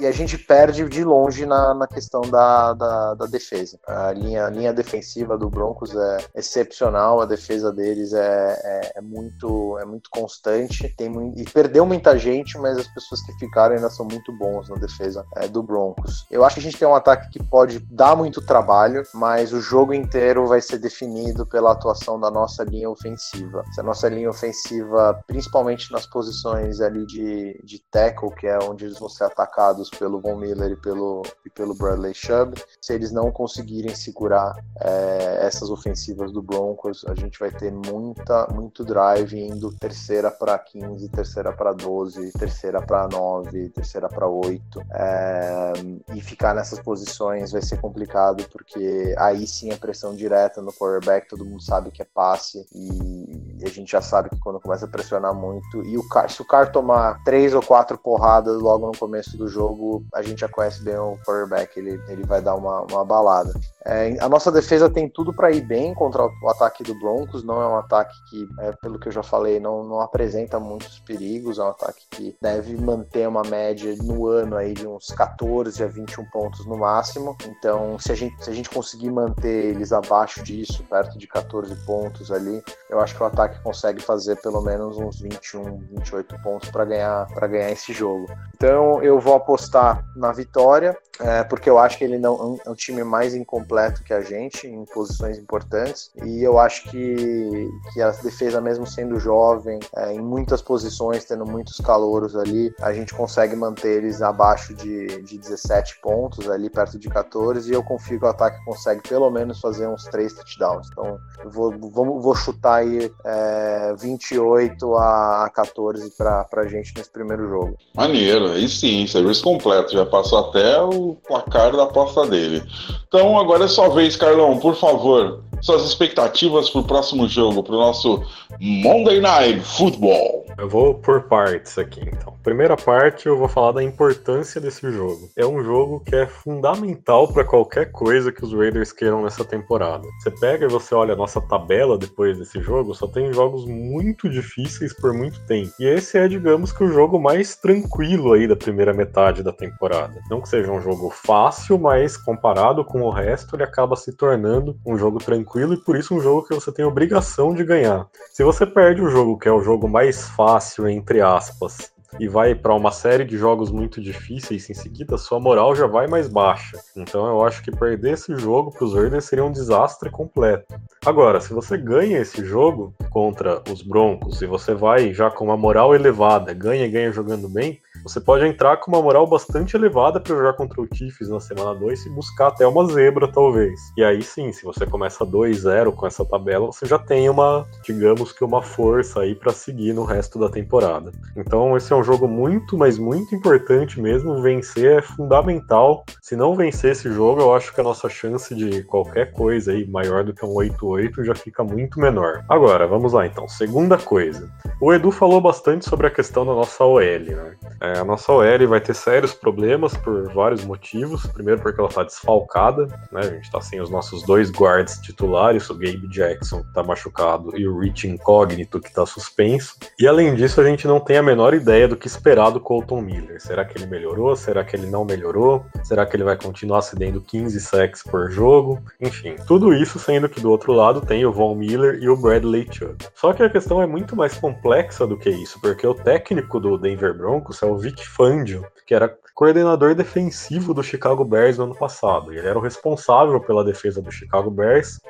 e 0.00 0.06
a 0.06 0.12
gente 0.12 0.36
perde 0.38 0.88
de 0.88 1.04
longe 1.04 1.46
na, 1.46 1.74
na 1.74 1.86
questão 1.86 2.22
da, 2.22 2.72
da, 2.74 3.14
da 3.14 3.26
defesa. 3.26 3.78
A 3.86 4.12
linha, 4.12 4.46
a 4.46 4.50
linha 4.50 4.72
defensiva 4.72 5.36
do 5.36 5.48
Broncos 5.48 5.94
é 5.94 6.18
excepcional 6.34 7.20
a 7.20 7.26
defesa 7.26 7.72
deles 7.72 8.12
é, 8.12 8.60
é, 8.62 8.92
é, 8.96 9.00
muito, 9.00 9.78
é 9.78 9.84
muito 9.84 10.10
constante. 10.10 10.88
Tem 10.96 11.08
e 11.36 11.44
perdeu 11.44 11.84
muita 11.86 12.18
gente, 12.18 12.58
mas 12.58 12.76
as 12.76 12.86
pessoas 12.88 13.22
que 13.22 13.32
ficaram 13.38 13.74
ainda 13.74 13.90
são 13.90 14.06
muito 14.06 14.32
bons 14.32 14.68
na 14.68 14.76
defesa 14.76 15.24
é, 15.36 15.48
do 15.48 15.62
Broncos. 15.62 16.26
Eu 16.30 16.44
acho 16.44 16.56
que 16.56 16.60
a 16.60 16.62
gente 16.62 16.78
tem 16.78 16.88
um 16.88 16.94
ataque 16.94 17.30
que 17.30 17.42
pode 17.42 17.80
dar 17.80 18.14
muito 18.16 18.44
trabalho, 18.44 19.02
mas 19.14 19.52
o 19.52 19.60
jogo 19.60 19.94
inteiro 19.94 20.46
vai 20.46 20.60
ser 20.60 20.78
definido 20.78 21.46
pela 21.46 21.72
atuação 21.72 22.20
da 22.20 22.30
nossa 22.30 22.64
linha 22.64 22.90
ofensiva. 22.90 23.64
Se 23.72 23.80
a 23.80 23.84
nossa 23.84 24.08
linha 24.08 24.30
ofensiva, 24.30 25.18
principalmente 25.26 25.90
nas 25.92 26.06
posições 26.06 26.80
ali 26.80 27.06
de, 27.06 27.60
de 27.64 27.78
tackle, 27.90 28.34
que 28.34 28.46
é 28.46 28.58
onde 28.58 28.84
eles 28.84 28.98
vão 29.08 29.14
ser 29.14 29.24
atacados 29.24 29.88
pelo 29.88 30.20
Von 30.20 30.36
Miller 30.36 30.72
e 30.72 30.76
pelo, 30.76 31.22
e 31.44 31.50
pelo 31.50 31.74
Bradley 31.74 32.14
Chubb, 32.14 32.62
se 32.80 32.92
eles 32.92 33.10
não 33.10 33.32
conseguirem 33.32 33.94
segurar 33.94 34.54
é, 34.80 35.38
essas 35.42 35.70
ofensivas 35.70 36.30
do 36.30 36.42
Broncos, 36.42 37.04
a 37.08 37.14
gente 37.14 37.38
vai 37.38 37.50
ter 37.50 37.72
muita, 37.72 38.46
muito 38.52 38.84
drive 38.84 39.40
indo 39.40 39.72
terceira 39.72 40.30
para 40.30 40.58
15, 40.58 41.08
terceira 41.08 41.52
para 41.52 41.72
12, 41.72 42.32
terceira 42.32 42.82
para 42.82 43.08
9, 43.08 43.70
terceira 43.70 44.08
para 44.08 44.28
8. 44.28 44.80
É, 44.92 45.72
e 46.14 46.20
ficar 46.20 46.54
nessas 46.54 46.78
posições 46.80 47.50
vai 47.50 47.62
ser 47.62 47.80
complicado, 47.80 48.44
porque 48.52 49.14
aí 49.18 49.46
sim 49.46 49.70
é 49.70 49.76
pressão 49.76 50.14
direta 50.14 50.60
no 50.60 50.72
quarterback, 50.72 51.28
todo 51.28 51.44
mundo 51.44 51.62
sabe 51.62 51.90
que 51.90 52.02
é 52.02 52.04
passe, 52.04 52.66
e 52.74 53.64
a 53.64 53.68
gente 53.68 53.90
já 53.90 54.02
sabe 54.02 54.28
que 54.28 54.38
quando 54.40 54.60
começa 54.60 54.84
a 54.84 54.88
pressionar 54.88 55.34
muito, 55.34 55.82
e 55.84 55.96
o 55.96 56.02
se 56.28 56.42
o 56.42 56.44
cara 56.44 56.66
tomar 56.66 57.22
três 57.22 57.54
ou 57.54 57.62
quatro 57.62 57.96
porradas 57.96 58.60
logo 58.60 58.86
no 58.86 58.97
começo 58.98 59.36
do 59.36 59.48
jogo, 59.48 60.04
a 60.14 60.22
gente 60.22 60.40
já 60.40 60.48
conhece 60.48 60.82
bem 60.82 60.96
o 60.96 61.16
quarterback, 61.24 61.78
ele, 61.78 62.00
ele 62.08 62.24
vai 62.24 62.40
dar 62.40 62.54
uma, 62.54 62.82
uma 62.82 63.04
balada. 63.04 63.52
É, 63.84 64.16
a 64.20 64.28
nossa 64.28 64.52
defesa 64.52 64.90
tem 64.90 65.08
tudo 65.08 65.32
para 65.32 65.50
ir 65.50 65.62
bem 65.62 65.94
contra 65.94 66.22
o 66.22 66.48
ataque 66.50 66.82
do 66.82 66.94
Broncos, 66.98 67.42
não 67.42 67.62
é 67.62 67.66
um 67.66 67.76
ataque 67.76 68.14
que, 68.28 68.46
é, 68.60 68.72
pelo 68.72 68.98
que 68.98 69.08
eu 69.08 69.12
já 69.12 69.22
falei, 69.22 69.58
não, 69.58 69.82
não 69.82 70.00
apresenta 70.00 70.60
muitos 70.60 70.98
perigos, 71.00 71.58
é 71.58 71.62
um 71.62 71.68
ataque 71.68 72.04
que 72.10 72.36
deve 72.40 72.76
manter 72.76 73.26
uma 73.26 73.42
média 73.42 73.94
no 74.02 74.26
ano 74.26 74.56
aí 74.56 74.74
de 74.74 74.86
uns 74.86 75.06
14 75.06 75.82
a 75.82 75.86
21 75.86 76.24
pontos 76.26 76.66
no 76.66 76.76
máximo. 76.76 77.36
Então, 77.46 77.98
se 77.98 78.12
a 78.12 78.14
gente, 78.14 78.44
se 78.44 78.50
a 78.50 78.52
gente 78.52 78.68
conseguir 78.68 79.10
manter 79.10 79.66
eles 79.66 79.92
abaixo 79.92 80.42
disso, 80.42 80.84
perto 80.84 81.18
de 81.18 81.26
14 81.26 81.74
pontos 81.86 82.30
ali, 82.30 82.62
eu 82.90 83.00
acho 83.00 83.14
que 83.14 83.22
o 83.22 83.26
ataque 83.26 83.62
consegue 83.62 84.02
fazer 84.02 84.36
pelo 84.42 84.60
menos 84.60 84.98
uns 84.98 85.20
21, 85.20 85.78
28 85.78 86.42
pontos 86.42 86.70
para 86.70 86.84
ganhar, 86.84 87.26
ganhar 87.48 87.70
esse 87.70 87.92
jogo. 87.92 88.26
Então, 88.54 88.87
eu 89.02 89.20
vou 89.20 89.34
apostar 89.34 90.04
na 90.16 90.32
vitória, 90.32 90.96
é, 91.20 91.42
porque 91.44 91.68
eu 91.68 91.78
acho 91.78 91.98
que 91.98 92.04
ele 92.04 92.18
não 92.18 92.58
é 92.64 92.70
um 92.70 92.74
time 92.74 93.02
mais 93.04 93.34
incompleto 93.34 93.68
completo 93.68 94.02
que 94.02 94.12
a 94.12 94.20
gente 94.20 94.66
em 94.66 94.84
posições 94.86 95.38
importantes. 95.38 96.10
E 96.24 96.42
eu 96.42 96.58
acho 96.58 96.90
que, 96.90 97.68
que 97.92 98.00
a 98.00 98.10
defesa 98.10 98.60
mesmo 98.60 98.86
sendo 98.86 99.18
jovem 99.18 99.78
é, 99.96 100.12
em 100.12 100.20
muitas 100.20 100.62
posições 100.62 101.24
tendo 101.24 101.44
muitos 101.44 101.78
calouros 101.78 102.36
ali 102.36 102.72
a 102.80 102.92
gente 102.92 103.14
consegue 103.14 103.54
manter 103.54 103.98
eles 103.98 104.22
abaixo 104.22 104.74
de, 104.74 105.22
de 105.22 105.38
17 105.38 106.00
pontos 106.00 106.48
ali 106.48 106.70
perto 106.70 106.98
de 106.98 107.08
14 107.08 107.70
e 107.70 107.74
eu 107.74 107.82
confio 107.82 108.18
que 108.18 108.24
o 108.24 108.28
ataque 108.28 108.64
consegue 108.64 109.02
pelo 109.08 109.30
menos 109.30 109.60
fazer 109.60 109.86
uns 109.86 110.04
3 110.04 110.32
touchdowns. 110.32 110.88
Então 110.90 111.18
eu 111.44 111.50
vou, 111.50 111.74
vou, 111.78 112.20
vou 112.20 112.34
chutar 112.34 112.76
aí 112.76 113.12
é, 113.24 113.94
28 113.98 114.96
a 114.96 115.50
14 115.52 116.10
para 116.16 116.46
a 116.56 116.66
gente 116.66 116.94
nesse 116.96 117.10
primeiro 117.10 117.48
jogo. 117.48 117.76
Maneiro 117.94 118.52
aí 118.52 118.68
sim 118.78 119.06
serviço 119.06 119.42
completo 119.42 119.92
já 119.92 120.06
passou 120.06 120.38
até 120.38 120.80
o 120.80 121.16
placar 121.26 121.76
da 121.76 121.84
aposta 121.84 122.26
dele 122.26 122.62
então 123.08 123.38
agora 123.38 123.64
é 123.64 123.68
sua 123.68 123.88
vez, 123.88 124.16
Carlão, 124.16 124.58
por 124.58 124.76
favor. 124.76 125.42
Suas 125.60 125.84
expectativas 125.84 126.70
para 126.70 126.80
o 126.80 126.84
próximo 126.84 127.26
jogo, 127.26 127.64
para 127.64 127.74
o 127.74 127.78
nosso 127.78 128.24
Monday 128.60 129.20
Night 129.20 129.60
Football. 129.60 130.46
Eu 130.56 130.68
vou 130.68 130.94
por 130.94 131.22
partes 131.22 131.76
aqui, 131.78 132.00
então. 132.00 132.36
Primeira 132.42 132.76
parte, 132.76 133.26
eu 133.26 133.36
vou 133.36 133.48
falar 133.48 133.72
da 133.72 133.82
importância 133.82 134.60
desse 134.60 134.90
jogo. 134.90 135.28
É 135.36 135.44
um 135.44 135.62
jogo 135.62 136.00
que 136.00 136.14
é 136.14 136.26
fundamental 136.26 137.28
para 137.28 137.44
qualquer 137.44 137.90
coisa 137.90 138.32
que 138.32 138.44
os 138.44 138.52
Raiders 138.52 138.92
queiram 138.92 139.22
nessa 139.22 139.44
temporada. 139.44 140.06
Você 140.20 140.30
pega 140.30 140.66
e 140.66 140.70
você 140.70 140.94
olha 140.94 141.12
a 141.12 141.16
nossa 141.16 141.40
tabela 141.40 141.98
depois 141.98 142.38
desse 142.38 142.60
jogo, 142.60 142.94
só 142.94 143.06
tem 143.06 143.32
jogos 143.32 143.66
muito 143.66 144.28
difíceis 144.28 144.92
por 144.94 145.12
muito 145.12 145.40
tempo. 145.46 145.72
E 145.78 145.86
esse 145.86 146.18
é, 146.18 146.26
digamos 146.26 146.72
que, 146.72 146.84
o 146.84 146.92
jogo 146.92 147.20
mais 147.20 147.56
tranquilo 147.56 148.32
aí 148.32 148.46
da 148.46 148.56
primeira 148.56 148.94
metade 148.94 149.42
da 149.42 149.52
temporada. 149.52 150.20
Não 150.30 150.40
que 150.40 150.48
seja 150.48 150.70
um 150.70 150.80
jogo 150.80 151.10
fácil, 151.10 151.78
mas 151.78 152.16
comparado 152.16 152.84
com 152.84 153.02
o 153.02 153.10
resto, 153.10 153.54
ele 153.54 153.64
acaba 153.64 153.96
se 153.96 154.16
tornando 154.16 154.78
um 154.86 154.96
jogo 154.96 155.18
tranquilo 155.18 155.47
e 155.56 155.76
por 155.76 155.96
isso 155.96 156.14
um 156.14 156.20
jogo 156.20 156.46
que 156.46 156.54
você 156.54 156.72
tem 156.72 156.84
obrigação 156.84 157.54
de 157.54 157.64
ganhar. 157.64 158.06
Se 158.32 158.42
você 158.42 158.66
perde 158.66 159.00
o 159.00 159.08
jogo, 159.08 159.38
que 159.38 159.48
é 159.48 159.52
o 159.52 159.62
jogo 159.62 159.88
mais 159.88 160.28
fácil, 160.28 160.88
entre 160.88 161.20
aspas, 161.20 161.92
e 162.18 162.26
vai 162.26 162.54
para 162.54 162.74
uma 162.74 162.90
série 162.90 163.24
de 163.24 163.36
jogos 163.36 163.70
muito 163.70 164.00
difíceis 164.00 164.68
em 164.70 164.74
seguida, 164.74 165.18
sua 165.18 165.38
moral 165.38 165.74
já 165.74 165.86
vai 165.86 166.06
mais 166.06 166.28
baixa. 166.28 166.78
Então 166.96 167.26
eu 167.26 167.44
acho 167.44 167.62
que 167.62 167.70
perder 167.70 168.14
esse 168.14 168.34
jogo 168.36 168.70
para 168.70 168.84
os 168.84 168.94
Raiders 168.94 169.24
seria 169.24 169.44
um 169.44 169.52
desastre 169.52 170.10
completo. 170.10 170.74
Agora, 171.04 171.40
se 171.40 171.52
você 171.52 171.76
ganha 171.76 172.18
esse 172.18 172.44
jogo 172.44 172.94
contra 173.10 173.62
os 173.70 173.82
Broncos 173.82 174.40
e 174.40 174.46
você 174.46 174.74
vai 174.74 175.12
já 175.12 175.30
com 175.30 175.44
uma 175.44 175.56
moral 175.56 175.94
elevada, 175.94 176.54
ganha 176.54 176.86
e 176.86 176.90
ganha 176.90 177.12
jogando 177.12 177.48
bem, 177.48 177.80
você 178.02 178.20
pode 178.20 178.46
entrar 178.46 178.76
com 178.78 178.90
uma 178.90 179.02
moral 179.02 179.26
bastante 179.26 179.76
elevada 179.76 180.20
para 180.20 180.34
jogar 180.34 180.52
contra 180.54 180.80
o 180.80 180.88
Chiefs 180.92 181.28
na 181.28 181.40
semana 181.40 181.74
2 181.74 182.06
e 182.06 182.10
buscar 182.10 182.48
até 182.48 182.66
uma 182.66 182.86
zebra, 182.86 183.30
talvez. 183.30 183.78
E 183.96 184.04
aí 184.04 184.22
sim, 184.22 184.52
se 184.52 184.64
você 184.64 184.86
começa 184.86 185.24
2-0 185.24 185.92
com 185.94 186.06
essa 186.06 186.24
tabela, 186.24 186.66
você 186.66 186.86
já 186.86 186.98
tem 186.98 187.28
uma, 187.28 187.66
digamos 187.84 188.32
que 188.32 188.44
uma 188.44 188.62
força 188.62 189.20
aí 189.20 189.34
para 189.34 189.52
seguir 189.52 189.92
no 189.92 190.04
resto 190.04 190.38
da 190.38 190.48
temporada. 190.48 191.12
Então, 191.36 191.76
esse 191.76 191.92
é 191.92 191.96
um 191.96 192.04
jogo 192.04 192.26
muito, 192.26 192.76
mas 192.76 192.98
muito 192.98 193.34
importante 193.34 194.00
mesmo. 194.00 194.40
Vencer 194.42 194.98
é 194.98 195.02
fundamental. 195.02 196.04
Se 196.20 196.36
não 196.36 196.54
vencer 196.54 196.92
esse 196.92 197.10
jogo, 197.12 197.40
eu 197.40 197.54
acho 197.54 197.74
que 197.74 197.80
a 197.80 197.84
nossa 197.84 198.08
chance 198.08 198.54
de 198.54 198.82
qualquer 198.84 199.32
coisa 199.32 199.72
aí 199.72 199.86
maior 199.86 200.24
do 200.24 200.32
que 200.32 200.44
um 200.44 200.54
8-8 200.54 201.24
já 201.24 201.34
fica 201.34 201.62
muito 201.64 202.00
menor. 202.00 202.44
Agora, 202.48 202.86
vamos 202.86 203.12
lá 203.12 203.26
então. 203.26 203.48
Segunda 203.48 203.96
coisa. 203.98 204.50
O 204.80 204.92
Edu 204.92 205.10
falou 205.10 205.40
bastante 205.40 205.88
sobre 205.88 206.06
a 206.06 206.10
questão 206.10 206.44
da 206.46 206.52
nossa 206.52 206.84
OL, 206.84 207.00
né? 207.00 207.56
É, 207.88 207.98
a 208.00 208.04
nossa 208.04 208.30
OL 208.30 208.68
vai 208.68 208.80
ter 208.80 208.94
sérios 208.94 209.32
problemas 209.32 209.96
por 209.96 210.30
vários 210.32 210.64
motivos. 210.64 211.26
Primeiro, 211.26 211.60
porque 211.62 211.80
ela 211.80 211.88
está 211.88 212.02
desfalcada, 212.02 212.86
né? 213.10 213.20
A 213.20 213.22
gente 213.22 213.44
está 213.44 213.60
sem 213.60 213.80
os 213.80 213.88
nossos 213.88 214.22
dois 214.24 214.50
guards 214.50 214.98
titulares, 215.00 215.70
o 215.70 215.74
Gabe 215.74 216.06
Jackson, 216.08 216.62
que 216.62 216.68
está 216.68 216.82
machucado, 216.82 217.56
e 217.56 217.66
o 217.66 217.78
Rich 217.78 218.06
Incógnito, 218.06 218.80
que 218.80 218.88
está 218.88 219.06
suspenso. 219.06 219.76
E 219.98 220.06
além 220.06 220.34
disso, 220.34 220.60
a 220.60 220.64
gente 220.64 220.86
não 220.86 221.00
tem 221.00 221.16
a 221.16 221.22
menor 221.22 221.54
ideia 221.54 221.88
do 221.88 221.96
que 221.96 222.06
esperar 222.06 222.50
do 222.50 222.60
Colton 222.60 223.00
Miller. 223.00 223.40
Será 223.40 223.64
que 223.64 223.78
ele 223.78 223.86
melhorou? 223.86 224.36
Será 224.36 224.62
que 224.64 224.76
ele 224.76 224.86
não 224.86 225.04
melhorou? 225.04 225.64
Será 225.82 226.04
que 226.04 226.14
ele 226.14 226.24
vai 226.24 226.36
continuar 226.36 226.82
cedendo 226.82 227.20
15 227.20 227.58
sacks 227.60 228.02
por 228.02 228.30
jogo? 228.30 228.82
Enfim, 229.00 229.36
tudo 229.46 229.72
isso 229.72 229.98
sendo 229.98 230.28
que 230.28 230.40
do 230.40 230.50
outro 230.50 230.72
lado 230.72 231.00
tem 231.00 231.24
o 231.24 231.32
Von 231.32 231.54
Miller 231.54 231.98
e 232.02 232.08
o 232.08 232.16
Bradley 232.16 232.66
Chubb. 232.70 232.96
Só 233.14 233.32
que 233.32 233.42
a 233.42 233.48
questão 233.48 233.80
é 233.80 233.86
muito 233.86 234.14
mais 234.14 234.36
complexa 234.36 235.06
do 235.06 235.16
que 235.16 235.30
isso, 235.30 235.58
porque 235.60 235.86
o 235.86 235.94
técnico 235.94 236.60
do 236.60 236.76
Denver 236.76 237.16
Broncos 237.16 237.62
é 237.62 237.66
o 237.66 237.77
Vic 237.78 238.06
Fangio, 238.06 238.66
que 238.86 238.94
era 238.94 239.16
coordenador 239.34 239.94
defensivo 239.94 240.74
do 240.74 240.82
Chicago 240.82 241.24
Bears 241.24 241.58
no 241.58 241.64
ano 241.64 241.74
passado. 241.74 242.32
Ele 242.32 242.46
era 242.46 242.58
o 242.58 242.62
responsável 242.62 243.40
pela 243.40 243.64
defesa 243.64 244.02
do 244.02 244.10
Chicago 244.10 244.50
Bears, 244.50 245.00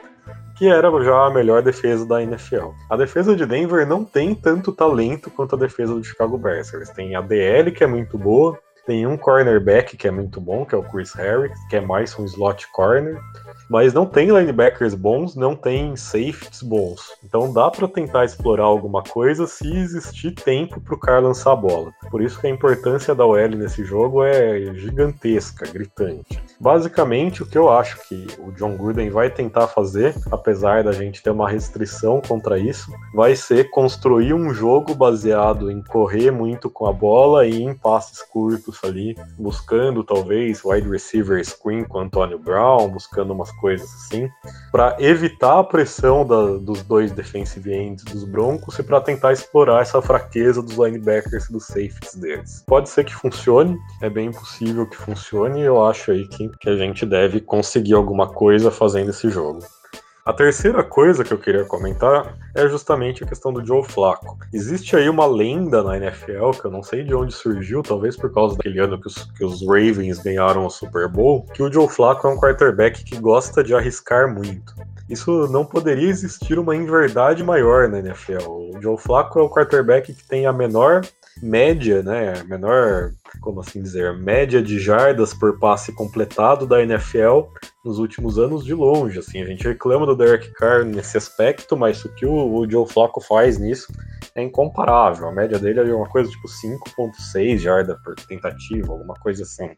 que 0.57 0.69
era 0.69 0.91
já 1.03 1.27
a 1.27 1.31
melhor 1.31 1.63
defesa 1.63 2.05
da 2.05 2.23
NFL. 2.23 2.71
A 2.91 2.97
defesa 2.97 3.35
de 3.35 3.47
Denver 3.47 3.87
não 3.87 4.05
tem 4.05 4.35
tanto 4.35 4.73
talento 4.73 5.31
quanto 5.31 5.55
a 5.55 5.59
defesa 5.59 5.95
do 5.95 6.05
Chicago 6.05 6.37
Bears. 6.37 6.75
Eles 6.75 6.91
têm 6.91 7.17
a 7.17 7.21
DL, 7.21 7.73
que 7.73 7.83
é 7.83 7.87
muito 7.87 8.19
boa, 8.19 8.59
tem 8.89 9.07
um 9.07 9.19
cornerback 9.19 9.99
que 9.99 10.09
é 10.09 10.11
muito 10.11 10.41
bom, 10.41 10.65
que 10.65 10.75
é 10.75 10.79
o 10.79 10.83
Chris 10.83 11.13
Harris, 11.13 11.53
que 11.69 11.77
é 11.77 11.81
mais 11.81 12.19
um 12.19 12.25
slot 12.25 12.67
corner 12.73 13.21
mas 13.69 13.93
não 13.93 14.07
tem 14.07 14.31
linebackers 14.31 14.95
bons, 14.95 15.37
não 15.37 15.55
tem 15.55 15.95
safeties 15.95 16.63
bons. 16.63 17.13
Então 17.23 17.53
dá 17.53 17.71
para 17.71 17.87
tentar 17.87 18.25
explorar 18.25 18.65
alguma 18.65 19.03
coisa 19.03 19.47
se 19.47 19.71
existir 19.77 20.33
tempo 20.33 20.81
para 20.81 20.95
o 20.95 20.99
cara 20.99 21.21
lançar 21.21 21.53
a 21.53 21.57
bola. 21.57 21.93
Por 22.11 22.23
isso 22.23 22.41
que 22.41 22.47
a 22.47 22.51
importância 22.51 23.15
da 23.15 23.27
OL 23.27 23.49
nesse 23.49 23.85
jogo 23.85 24.25
é 24.25 24.73
gigantesca, 24.75 25.67
gritante. 25.71 26.43
Basicamente, 26.59 27.43
o 27.43 27.47
que 27.47 27.59
eu 27.59 27.71
acho 27.71 28.09
que 28.09 28.27
o 28.39 28.53
John 28.53 28.77
Gruden 28.77 29.11
vai 29.11 29.31
tentar 29.31 29.69
fazer, 29.69 30.15
apesar 30.31 30.83
da 30.83 30.93
gente 30.93 31.23
ter 31.23 31.31
uma 31.31 31.49
restrição 31.49 32.21
contra 32.27 32.59
isso, 32.59 32.91
vai 33.15 33.37
ser 33.37 33.71
construir 33.71 34.33
um 34.33 34.53
jogo 34.53 34.95
baseado 34.95 35.71
em 35.71 35.83
correr 35.83 36.31
muito 36.31 36.71
com 36.71 36.87
a 36.87 36.93
bola 36.93 37.47
e 37.47 37.63
em 37.63 37.75
passes 37.75 38.23
curtos 38.23 38.78
ali, 38.87 39.15
buscando 39.39 40.05
talvez 40.05 40.65
wide 40.65 40.89
receiver 40.89 41.45
screen 41.45 41.85
com 41.85 42.01
Antônio 42.01 42.39
Brown, 42.39 42.89
buscando 42.89 43.33
umas 43.33 43.51
coisas 43.53 43.89
assim, 43.95 44.29
para 44.71 44.97
evitar 44.99 45.59
a 45.59 45.65
pressão 45.65 46.27
da, 46.27 46.59
dos 46.59 46.83
dois 46.83 47.13
defensive 47.13 47.73
ends 47.73 48.05
dos 48.05 48.25
Broncos 48.25 48.79
e 48.79 48.83
para 48.83 49.01
tentar 49.01 49.33
explorar 49.33 49.83
essa 49.83 50.01
fraqueza 50.03 50.63
dos 50.63 50.77
linebackers 50.77 51.47
e 51.47 51.53
dos 51.53 51.67
safeties 51.67 52.15
deles. 52.15 52.65
Pode 52.67 52.89
ser 52.89 53.05
que 53.05 53.15
funcione, 53.15 53.79
é 54.03 54.11
bem 54.11 54.31
possível 54.31 54.89
que 54.89 54.97
funcione, 54.97 55.61
eu 55.61 55.85
acho 55.85 56.11
aí 56.11 56.27
que, 56.29 56.49
que 56.61 56.69
a 56.69 56.77
gente 56.77 57.07
deve 57.07 57.41
conseguir 57.41 57.95
alguma 57.95 58.29
coisa 58.29 58.71
fazendo 58.71 59.11
esse 59.11 59.31
jogo. 59.31 59.61
A 60.29 60.33
terceira 60.35 60.85
coisa 60.85 61.25
que 61.25 61.33
eu 61.33 61.39
queria 61.39 61.65
comentar 61.65 62.37
é 62.55 62.69
justamente 62.69 63.25
a 63.25 63.27
questão 63.27 63.51
do 63.51 63.65
Joe 63.65 63.83
Flacco. 63.83 64.37
Existe 64.53 64.95
aí 64.95 65.09
uma 65.09 65.25
lenda 65.25 65.83
na 65.83 65.97
NFL, 65.97 66.51
que 66.51 66.67
eu 66.67 66.71
não 66.71 66.83
sei 66.83 67.03
de 67.03 67.15
onde 67.15 67.33
surgiu, 67.33 67.83
talvez 67.83 68.15
por 68.15 68.31
causa 68.31 68.55
daquele 68.55 68.79
ano 68.79 69.01
que 69.01 69.07
os, 69.07 69.15
que 69.15 69.43
os 69.43 69.67
Ravens 69.67 70.19
ganharam 70.19 70.67
o 70.67 70.71
Super 70.71 71.09
Bowl, 71.09 71.47
que 71.55 71.63
o 71.63 71.73
Joe 71.73 71.89
Flacco 71.89 72.29
é 72.29 72.31
um 72.31 72.37
quarterback 72.37 73.05
que 73.05 73.19
gosta 73.19 73.65
de 73.65 73.75
arriscar 73.75 74.31
muito. 74.31 74.75
Isso 75.09 75.49
não 75.49 75.65
poderia 75.65 76.11
existir 76.11 76.59
uma 76.59 76.77
inverdade 76.77 77.43
maior 77.43 77.89
na 77.89 77.99
NFL. 77.99 78.51
O 78.51 78.79
Joe 78.83 78.99
Flacco 78.99 79.39
é 79.39 79.43
o 79.43 79.49
quarterback 79.49 80.13
que 80.13 80.29
tem 80.29 80.45
a 80.45 80.53
menor 80.53 81.07
média, 81.43 82.03
né, 82.03 82.43
menor, 82.47 83.13
como 83.41 83.61
assim 83.61 83.83
dizer, 83.83 84.17
média 84.17 84.63
de 84.63 84.79
jardas 84.79 85.33
por 85.35 85.59
passe 85.59 85.93
completado 85.93 86.67
da 86.67 86.83
NFL 86.83 87.43
nos 87.85 87.99
últimos 87.99 88.39
anos 88.39 88.65
de 88.65 88.75
longe, 88.75 89.19
assim, 89.19 89.41
a 89.41 89.47
gente 89.47 89.67
reclama 89.67 90.05
do 90.05 90.17
Derek 90.17 90.53
Carr 90.53 90.85
nesse 90.85 91.17
aspecto, 91.17 91.77
mas 91.77 92.05
o 92.05 92.15
que 92.15 92.27
o, 92.27 92.33
o 92.33 92.71
Joe 92.71 92.87
Flacco 92.87 93.21
faz 93.21 93.59
nisso 93.59 93.93
é 94.35 94.43
incomparável, 94.43 95.29
a 95.29 95.33
média 95.33 95.59
dele 95.59 95.81
é 95.81 95.95
uma 95.95 96.09
coisa 96.09 96.31
tipo 96.31 96.49
5.6 96.49 97.59
jarda 97.59 97.99
por 98.05 98.15
tentativa, 98.15 98.93
alguma 98.93 99.15
coisa 99.15 99.43
assim. 99.43 99.71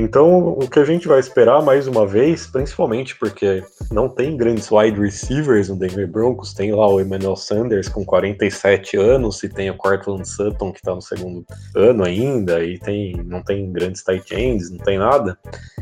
Então, 0.00 0.50
o 0.50 0.70
que 0.70 0.78
a 0.78 0.84
gente 0.84 1.08
vai 1.08 1.18
esperar 1.18 1.60
mais 1.60 1.88
uma 1.88 2.06
vez, 2.06 2.46
principalmente 2.46 3.16
porque 3.16 3.64
não 3.90 4.08
tem 4.08 4.36
grandes 4.36 4.70
wide 4.70 5.00
receivers 5.00 5.68
no 5.68 5.76
Denver 5.76 6.06
Broncos, 6.06 6.54
tem 6.54 6.72
lá 6.72 6.86
o 6.86 7.00
Emmanuel 7.00 7.34
Sanders 7.34 7.88
com 7.88 8.04
47 8.04 8.96
anos, 8.96 9.42
e 9.42 9.48
tem 9.48 9.68
o 9.70 9.76
Cortland 9.76 10.24
Sutton 10.24 10.70
que 10.70 10.78
está 10.78 10.94
no 10.94 11.02
segundo 11.02 11.44
ano 11.74 12.04
ainda, 12.04 12.62
e 12.62 12.78
tem, 12.78 13.16
não 13.24 13.42
tem 13.42 13.72
grandes 13.72 14.04
tight 14.04 14.32
ends, 14.36 14.70
não 14.70 14.78
tem 14.78 14.98
nada. 14.98 15.36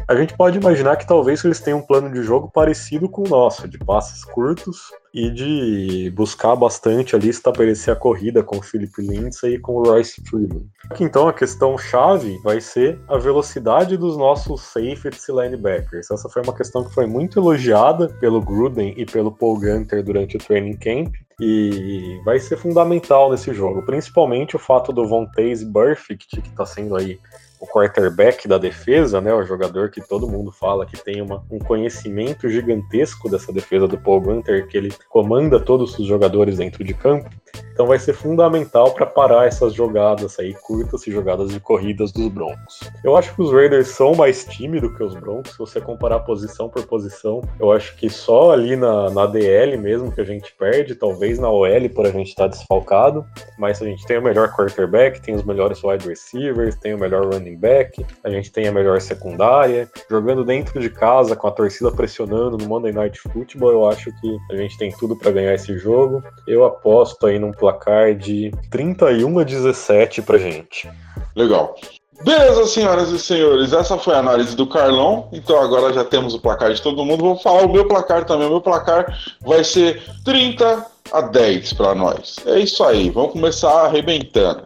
A 0.08 0.16
gente 0.16 0.34
pode 0.34 0.56
imaginar 0.56 0.96
que 0.96 1.06
talvez 1.06 1.44
eles 1.44 1.60
tenham 1.60 1.80
um 1.80 1.86
plano 1.86 2.10
de 2.10 2.22
jogo 2.22 2.50
parecido 2.50 3.10
com 3.10 3.22
o 3.22 3.28
nosso, 3.28 3.68
de 3.68 3.76
passes 3.76 4.24
curtos 4.24 4.78
e 5.16 5.30
de 5.30 6.10
buscar 6.10 6.54
bastante 6.54 7.16
ali 7.16 7.30
estabelecer 7.30 7.90
a 7.90 7.96
corrida 7.96 8.42
com 8.42 8.58
o 8.58 8.62
Philip 8.62 8.92
Lindsay 9.00 9.54
e 9.54 9.58
com 9.58 9.76
o 9.76 9.82
Royce 9.82 10.22
Freeman. 10.28 10.68
Então 11.00 11.26
a 11.26 11.32
questão 11.32 11.78
chave 11.78 12.38
vai 12.44 12.60
ser 12.60 13.00
a 13.08 13.16
velocidade 13.16 13.96
dos 13.96 14.14
nossos 14.18 14.60
safeties 14.60 15.26
e 15.26 15.32
linebackers. 15.32 16.10
Essa 16.10 16.28
foi 16.28 16.42
uma 16.42 16.52
questão 16.52 16.84
que 16.84 16.92
foi 16.92 17.06
muito 17.06 17.40
elogiada 17.40 18.08
pelo 18.20 18.42
Gruden 18.42 18.92
e 18.94 19.06
pelo 19.06 19.32
Paul 19.32 19.58
Gunter 19.58 20.04
durante 20.04 20.36
o 20.36 20.38
training 20.38 20.76
camp 20.76 21.14
e 21.40 22.20
vai 22.22 22.38
ser 22.38 22.58
fundamental 22.58 23.30
nesse 23.30 23.54
jogo, 23.54 23.82
principalmente 23.86 24.54
o 24.54 24.58
fato 24.58 24.92
do 24.92 25.06
Von 25.06 25.26
Taze 25.26 25.64
Burfict, 25.64 26.42
que 26.42 26.48
está 26.48 26.66
sendo 26.66 26.94
aí 26.94 27.18
o 27.66 27.72
quarterback 27.72 28.46
da 28.46 28.56
defesa, 28.56 29.20
né, 29.20 29.34
o 29.34 29.44
jogador 29.44 29.90
que 29.90 30.00
todo 30.00 30.28
mundo 30.28 30.52
fala 30.52 30.86
que 30.86 30.96
tem 30.96 31.20
uma, 31.20 31.44
um 31.50 31.58
conhecimento 31.58 32.48
gigantesco 32.48 33.28
dessa 33.28 33.52
defesa 33.52 33.88
do 33.88 33.98
Paul 33.98 34.20
Gunter, 34.20 34.66
que 34.68 34.78
ele 34.78 34.92
comanda 35.08 35.58
todos 35.58 35.98
os 35.98 36.06
jogadores 36.06 36.58
dentro 36.58 36.84
de 36.84 36.94
campo. 36.94 37.28
Então 37.76 37.86
vai 37.86 37.98
ser 37.98 38.14
fundamental 38.14 38.94
para 38.94 39.04
parar 39.04 39.46
essas 39.46 39.74
jogadas 39.74 40.38
aí 40.38 40.54
curtas 40.54 41.06
e 41.06 41.12
jogadas 41.12 41.50
de 41.50 41.60
corridas 41.60 42.10
dos 42.10 42.28
Broncos. 42.28 42.80
Eu 43.04 43.14
acho 43.14 43.34
que 43.34 43.42
os 43.42 43.52
Raiders 43.52 43.88
são 43.88 44.14
mais 44.14 44.46
tímidos 44.46 44.96
que 44.96 45.04
os 45.04 45.14
Broncos, 45.14 45.52
se 45.52 45.58
você 45.58 45.78
comparar 45.78 46.20
posição 46.20 46.70
por 46.70 46.86
posição. 46.86 47.42
Eu 47.60 47.70
acho 47.70 47.94
que 47.96 48.08
só 48.08 48.52
ali 48.52 48.76
na, 48.76 49.10
na 49.10 49.26
DL 49.26 49.76
mesmo 49.76 50.10
que 50.10 50.22
a 50.22 50.24
gente 50.24 50.54
perde, 50.58 50.94
talvez 50.94 51.38
na 51.38 51.50
OL 51.50 51.90
por 51.94 52.06
a 52.06 52.10
gente 52.10 52.28
estar 52.28 52.44
tá 52.44 52.48
desfalcado, 52.48 53.26
mas 53.58 53.82
a 53.82 53.84
gente 53.84 54.06
tem 54.06 54.16
o 54.16 54.22
melhor 54.22 54.48
quarterback, 54.56 55.20
tem 55.20 55.34
os 55.34 55.42
melhores 55.42 55.84
wide 55.84 56.08
receivers, 56.08 56.76
tem 56.76 56.94
o 56.94 56.98
melhor 56.98 57.26
running 57.26 57.58
back, 57.58 58.02
a 58.24 58.30
gente 58.30 58.50
tem 58.50 58.68
a 58.68 58.72
melhor 58.72 59.02
secundária, 59.02 59.86
jogando 60.10 60.46
dentro 60.46 60.80
de 60.80 60.88
casa 60.88 61.36
com 61.36 61.46
a 61.46 61.50
torcida 61.50 61.92
pressionando 61.92 62.56
no 62.56 62.66
Monday 62.66 62.92
Night 62.92 63.20
Football, 63.20 63.70
eu 63.70 63.86
acho 63.86 64.10
que 64.18 64.38
a 64.50 64.56
gente 64.56 64.78
tem 64.78 64.90
tudo 64.92 65.14
para 65.14 65.30
ganhar 65.30 65.52
esse 65.52 65.76
jogo. 65.76 66.22
Eu 66.46 66.64
aposto 66.64 67.26
aí 67.26 67.38
num 67.38 67.52
placar 67.66 68.14
de 68.14 68.52
31 68.70 69.40
a 69.40 69.42
17 69.42 70.22
pra 70.22 70.38
gente. 70.38 70.88
Legal. 71.34 71.74
Beleza, 72.22 72.66
senhoras 72.66 73.10
e 73.10 73.18
senhores, 73.18 73.72
essa 73.72 73.98
foi 73.98 74.14
a 74.14 74.18
análise 74.18 74.56
do 74.56 74.66
Carlão. 74.66 75.28
Então 75.32 75.60
agora 75.60 75.92
já 75.92 76.04
temos 76.04 76.32
o 76.32 76.40
placar 76.40 76.72
de 76.72 76.80
todo 76.80 77.04
mundo. 77.04 77.24
Vou 77.24 77.38
falar 77.38 77.62
o 77.62 77.72
meu 77.72 77.86
placar 77.86 78.24
também. 78.24 78.46
O 78.46 78.50
meu 78.50 78.60
placar 78.60 79.18
vai 79.44 79.64
ser 79.64 80.02
30 80.24 80.86
a 81.12 81.20
10 81.20 81.72
para 81.74 81.94
nós. 81.94 82.36
É 82.46 82.60
isso 82.60 82.82
aí, 82.84 83.10
vamos 83.10 83.32
começar 83.32 83.84
arrebentando. 83.84 84.62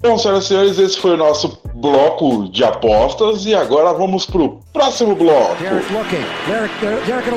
Bom, 0.00 0.18
senhoras 0.18 0.44
e 0.44 0.48
senhores, 0.48 0.78
esse 0.78 0.98
foi 0.98 1.12
o 1.12 1.16
nosso 1.16 1.60
bloco 1.74 2.48
de 2.48 2.64
apostas 2.64 3.46
e 3.46 3.54
agora 3.54 3.92
vamos 3.92 4.26
pro 4.26 4.58
próximo 4.72 5.14
bloco. 5.14 5.54
Derek 5.62 5.92
looking. 5.92 6.24
Derek, 6.48 6.74
Derek, 6.80 7.06
Derek 7.06 7.30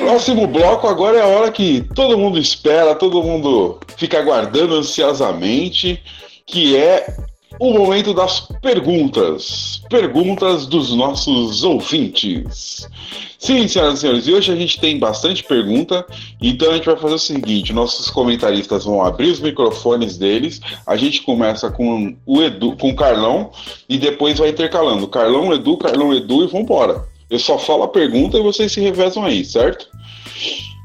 Próximo 0.00 0.46
bloco 0.46 0.88
agora 0.88 1.18
é 1.18 1.22
a 1.22 1.26
hora 1.26 1.52
que 1.52 1.82
todo 1.94 2.18
mundo 2.18 2.38
espera, 2.38 2.94
todo 2.94 3.22
mundo 3.22 3.78
fica 3.96 4.18
aguardando 4.18 4.74
ansiosamente, 4.74 6.02
que 6.44 6.76
é 6.76 7.06
o 7.58 7.72
momento 7.72 8.12
das 8.12 8.40
perguntas. 8.60 9.82
Perguntas 9.88 10.66
dos 10.66 10.94
nossos 10.94 11.62
ouvintes. 11.64 12.88
Sim, 13.38 13.68
senhoras 13.68 13.98
e 13.98 14.00
senhores, 14.00 14.26
e 14.26 14.32
hoje 14.32 14.52
a 14.52 14.56
gente 14.56 14.80
tem 14.80 14.98
bastante 14.98 15.44
pergunta, 15.44 16.06
então 16.40 16.70
a 16.70 16.74
gente 16.74 16.86
vai 16.86 16.96
fazer 16.96 17.14
o 17.14 17.18
seguinte: 17.18 17.72
nossos 17.72 18.10
comentaristas 18.10 18.84
vão 18.84 19.02
abrir 19.02 19.30
os 19.30 19.40
microfones 19.40 20.16
deles, 20.16 20.60
a 20.86 20.96
gente 20.96 21.22
começa 21.22 21.70
com 21.70 22.16
o 22.24 22.42
Edu, 22.42 22.76
com 22.76 22.90
o 22.90 22.96
Carlão, 22.96 23.50
e 23.88 23.98
depois 23.98 24.38
vai 24.38 24.48
intercalando. 24.48 25.06
Carlão, 25.06 25.52
Edu, 25.52 25.76
Carlão, 25.76 26.14
Edu 26.14 26.44
e 26.44 26.46
vambora. 26.46 27.04
Eu 27.28 27.38
só 27.38 27.58
falo 27.58 27.82
a 27.82 27.88
pergunta 27.88 28.38
e 28.38 28.42
vocês 28.42 28.72
se 28.72 28.80
revezam 28.80 29.24
aí, 29.24 29.44
certo? 29.44 29.88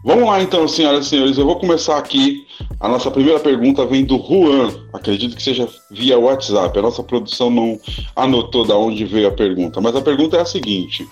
Vamos 0.03 0.27
lá 0.27 0.41
então, 0.41 0.67
senhoras 0.67 1.05
e 1.05 1.09
senhores. 1.09 1.37
Eu 1.37 1.45
vou 1.45 1.59
começar 1.59 1.97
aqui. 1.97 2.47
A 2.79 2.87
nossa 2.87 3.11
primeira 3.11 3.39
pergunta 3.39 3.85
vem 3.85 4.03
do 4.03 4.17
Juan. 4.17 4.73
Acredito 4.91 5.35
que 5.35 5.43
seja 5.43 5.69
via 5.91 6.17
WhatsApp. 6.17 6.77
A 6.77 6.81
nossa 6.81 7.03
produção 7.03 7.51
não 7.51 7.79
anotou 8.15 8.65
da 8.65 8.75
onde 8.75 9.05
veio 9.05 9.27
a 9.27 9.31
pergunta, 9.31 9.79
mas 9.79 9.95
a 9.95 10.01
pergunta 10.01 10.37
é 10.37 10.41
a 10.41 10.45
seguinte. 10.45 11.07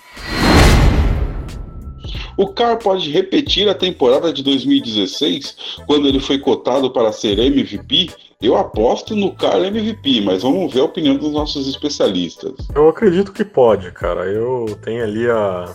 O 2.36 2.48
Carr 2.48 2.78
pode 2.78 3.10
repetir 3.10 3.68
a 3.68 3.74
temporada 3.74 4.32
de 4.32 4.42
2016, 4.42 5.56
quando 5.86 6.08
ele 6.08 6.18
foi 6.18 6.38
cotado 6.38 6.90
para 6.90 7.12
ser 7.12 7.38
MVP? 7.38 8.10
Eu 8.40 8.56
aposto 8.56 9.14
no 9.14 9.32
Carr 9.34 9.66
MVP, 9.66 10.22
mas 10.22 10.42
vamos 10.42 10.72
ver 10.72 10.80
a 10.80 10.84
opinião 10.84 11.16
dos 11.16 11.32
nossos 11.32 11.68
especialistas. 11.68 12.54
Eu 12.74 12.88
acredito 12.88 13.32
que 13.32 13.44
pode, 13.44 13.92
cara. 13.92 14.24
Eu 14.24 14.78
tenho 14.82 15.04
ali 15.04 15.28
a, 15.28 15.74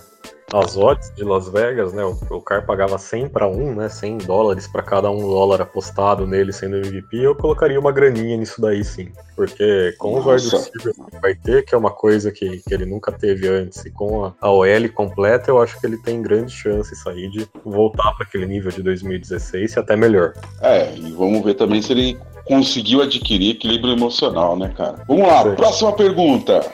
as 0.53 0.77
odds 0.77 1.11
de 1.15 1.23
Las 1.23 1.49
Vegas, 1.49 1.93
né? 1.93 2.03
O, 2.03 2.17
o 2.29 2.41
Car 2.41 2.65
pagava 2.65 2.97
100 2.97 3.29
para 3.29 3.47
1, 3.47 3.75
né? 3.75 3.89
100 3.89 4.19
dólares 4.19 4.67
para 4.67 4.81
cada 4.81 5.09
um 5.09 5.19
dólar 5.19 5.61
apostado 5.61 6.27
nele 6.27 6.53
sendo 6.53 6.77
MVP. 6.77 7.17
Eu 7.17 7.35
colocaria 7.35 7.79
uma 7.79 7.91
graninha 7.91 8.37
nisso 8.37 8.61
daí, 8.61 8.83
sim. 8.83 9.09
Porque 9.35 9.93
com 9.97 10.15
Nossa. 10.15 10.35
os 10.35 10.43
wide 10.43 10.55
receivers 10.55 10.97
que 11.11 11.19
vai 11.19 11.35
ter, 11.35 11.65
que 11.65 11.75
é 11.75 11.77
uma 11.77 11.91
coisa 11.91 12.31
que, 12.31 12.59
que 12.59 12.73
ele 12.73 12.85
nunca 12.85 13.11
teve 13.11 13.47
antes, 13.47 13.83
e 13.85 13.91
com 13.91 14.25
a, 14.25 14.33
a 14.39 14.49
OL 14.49 14.89
completa, 14.93 15.49
eu 15.49 15.61
acho 15.61 15.79
que 15.79 15.85
ele 15.85 15.97
tem 15.97 16.21
grande 16.21 16.53
chance 16.53 16.95
aí 17.09 17.29
de 17.29 17.47
voltar 17.63 18.13
para 18.13 18.25
aquele 18.25 18.45
nível 18.45 18.71
de 18.71 18.81
2016 18.81 19.73
e 19.73 19.79
até 19.79 19.95
melhor. 19.95 20.33
É, 20.61 20.95
e 20.95 21.11
vamos 21.11 21.43
ver 21.43 21.55
também 21.55 21.81
se 21.81 21.91
ele 21.91 22.17
conseguiu 22.45 23.01
adquirir 23.01 23.51
equilíbrio 23.51 23.93
emocional, 23.93 24.55
né, 24.55 24.71
cara? 24.75 25.03
Vamos 25.07 25.27
lá, 25.27 25.43
Sim. 25.43 25.55
próxima 25.55 25.91
pergunta. 25.93 26.71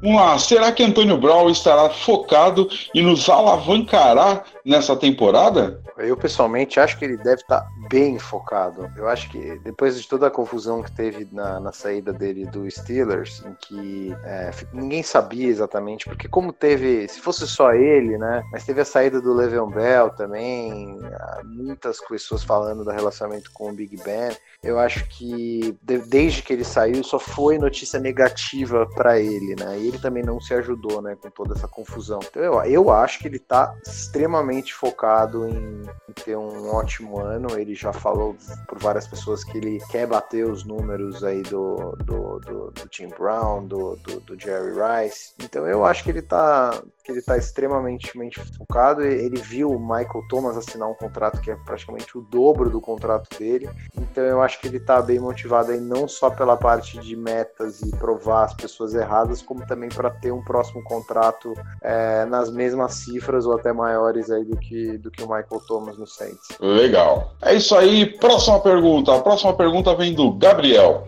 Vamos 0.00 0.20
lá, 0.20 0.38
será 0.38 0.70
que 0.70 0.82
Antônio 0.82 1.18
Brown 1.18 1.50
estará 1.50 1.90
focado 1.90 2.68
e 2.94 3.02
nos 3.02 3.28
alavancará 3.28 4.44
nessa 4.64 4.94
temporada? 4.94 5.82
Eu 5.96 6.16
pessoalmente 6.16 6.78
acho 6.78 6.96
que 6.96 7.04
ele 7.04 7.16
deve 7.16 7.42
estar 7.42 7.66
bem 7.90 8.16
focado. 8.16 8.88
Eu 8.96 9.08
acho 9.08 9.28
que 9.28 9.58
depois 9.64 10.00
de 10.00 10.06
toda 10.06 10.28
a 10.28 10.30
confusão 10.30 10.82
que 10.82 10.92
teve 10.92 11.26
na, 11.32 11.58
na 11.58 11.72
saída 11.72 12.12
dele 12.12 12.46
do 12.46 12.70
Steelers, 12.70 13.42
em 13.44 13.54
que 13.54 14.16
é, 14.24 14.52
ninguém 14.72 15.02
sabia 15.02 15.48
exatamente, 15.48 16.04
porque 16.04 16.28
como 16.28 16.52
teve, 16.52 17.08
se 17.08 17.20
fosse 17.20 17.48
só 17.48 17.72
ele, 17.72 18.16
né? 18.16 18.44
Mas 18.52 18.64
teve 18.64 18.80
a 18.80 18.84
saída 18.84 19.20
do 19.20 19.34
Le'Veon 19.34 19.70
Bell 19.70 20.10
também, 20.10 20.96
muitas 21.44 22.00
pessoas 22.06 22.44
falando 22.44 22.84
do 22.84 22.90
relacionamento 22.90 23.50
com 23.52 23.70
o 23.70 23.74
Big 23.74 23.96
Ben. 24.04 24.30
Eu 24.62 24.78
acho 24.78 25.08
que 25.08 25.76
de, 25.80 25.98
desde 25.98 26.42
que 26.42 26.52
ele 26.52 26.64
saiu 26.64 27.04
só 27.04 27.18
foi 27.18 27.58
notícia 27.58 28.00
negativa 28.00 28.86
para 28.94 29.18
ele, 29.20 29.54
né? 29.54 29.78
E 29.78 29.86
ele 29.86 29.98
também 29.98 30.22
não 30.22 30.40
se 30.40 30.52
ajudou, 30.52 31.00
né, 31.00 31.16
com 31.20 31.30
toda 31.30 31.54
essa 31.54 31.68
confusão. 31.68 32.18
Então 32.28 32.42
eu, 32.42 32.60
eu 32.64 32.90
acho 32.90 33.20
que 33.20 33.28
ele 33.28 33.38
tá 33.38 33.72
extremamente 33.86 34.74
focado 34.74 35.46
em, 35.46 35.82
em 36.08 36.12
ter 36.24 36.36
um 36.36 36.74
ótimo 36.74 37.20
ano. 37.20 37.56
Ele 37.56 37.74
já 37.74 37.92
falou 37.92 38.36
por 38.66 38.78
várias 38.78 39.06
pessoas 39.06 39.44
que 39.44 39.58
ele 39.58 39.78
quer 39.90 40.08
bater 40.08 40.44
os 40.44 40.64
números 40.64 41.22
aí 41.22 41.42
do, 41.42 41.94
do, 42.04 42.40
do, 42.40 42.70
do 42.72 42.88
Tim 42.88 43.08
Brown, 43.08 43.64
do, 43.64 43.96
do, 43.96 44.20
do, 44.20 44.40
Jerry 44.40 44.72
Rice. 44.72 45.34
Então 45.40 45.66
eu 45.68 45.84
acho 45.84 46.02
que 46.02 46.10
ele 46.10 46.22
tá, 46.22 46.82
que 47.04 47.12
ele 47.12 47.22
tá 47.22 47.36
extremamente 47.36 48.12
focado. 48.58 49.02
Ele 49.02 49.40
viu 49.40 49.70
o 49.70 49.78
Michael 49.78 50.26
Thomas 50.28 50.56
assinar 50.56 50.88
um 50.88 50.94
contrato 50.94 51.40
que 51.40 51.50
é 51.50 51.56
praticamente 51.56 52.18
o 52.18 52.22
dobro 52.22 52.68
do 52.68 52.80
contrato 52.80 53.38
dele. 53.38 53.70
Então 53.96 54.24
eu 54.24 54.42
acho 54.42 54.47
que 54.56 54.68
ele 54.68 54.80
tá 54.80 55.02
bem 55.02 55.18
motivado 55.18 55.72
aí 55.72 55.80
não 55.80 56.06
só 56.06 56.30
pela 56.30 56.56
parte 56.56 56.98
de 56.98 57.16
metas 57.16 57.80
e 57.82 57.90
provar 57.96 58.44
as 58.44 58.54
pessoas 58.54 58.94
erradas, 58.94 59.42
como 59.42 59.66
também 59.66 59.88
para 59.88 60.10
ter 60.10 60.32
um 60.32 60.42
próximo 60.42 60.82
contrato 60.84 61.54
é, 61.82 62.24
nas 62.24 62.50
mesmas 62.50 62.94
cifras 62.94 63.44
ou 63.44 63.56
até 63.56 63.72
maiores 63.72 64.30
aí 64.30 64.44
do 64.44 64.56
que, 64.56 64.96
do 64.98 65.10
que 65.10 65.22
o 65.22 65.26
Michael 65.26 65.60
Thomas 65.66 65.98
no 65.98 66.06
Saints. 66.06 66.48
Legal. 66.60 67.32
É 67.42 67.54
isso 67.54 67.76
aí. 67.76 68.06
Próxima 68.18 68.60
pergunta. 68.60 69.14
A 69.14 69.20
próxima 69.20 69.52
pergunta 69.54 69.94
vem 69.94 70.14
do 70.14 70.32
Gabriel. 70.32 71.06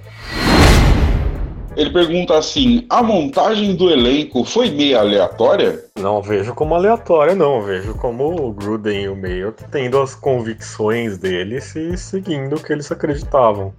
Ele 1.76 1.90
pergunta 1.90 2.36
assim: 2.36 2.84
a 2.90 3.02
montagem 3.02 3.74
do 3.74 3.90
elenco 3.90 4.44
foi 4.44 4.70
meio 4.70 4.98
aleatória? 4.98 5.84
Não 5.98 6.20
vejo 6.20 6.54
como 6.54 6.74
aleatória, 6.74 7.34
não. 7.34 7.62
Vejo 7.62 7.94
como 7.94 8.48
o 8.48 8.52
Gruden 8.52 9.02
e 9.02 9.08
o 9.08 9.16
Mayo 9.16 9.54
tendo 9.70 10.00
as 10.00 10.14
convicções 10.14 11.18
deles 11.18 11.74
e 11.76 11.96
seguindo 11.96 12.56
o 12.56 12.62
que 12.62 12.72
eles 12.72 12.90
acreditavam. 12.90 13.72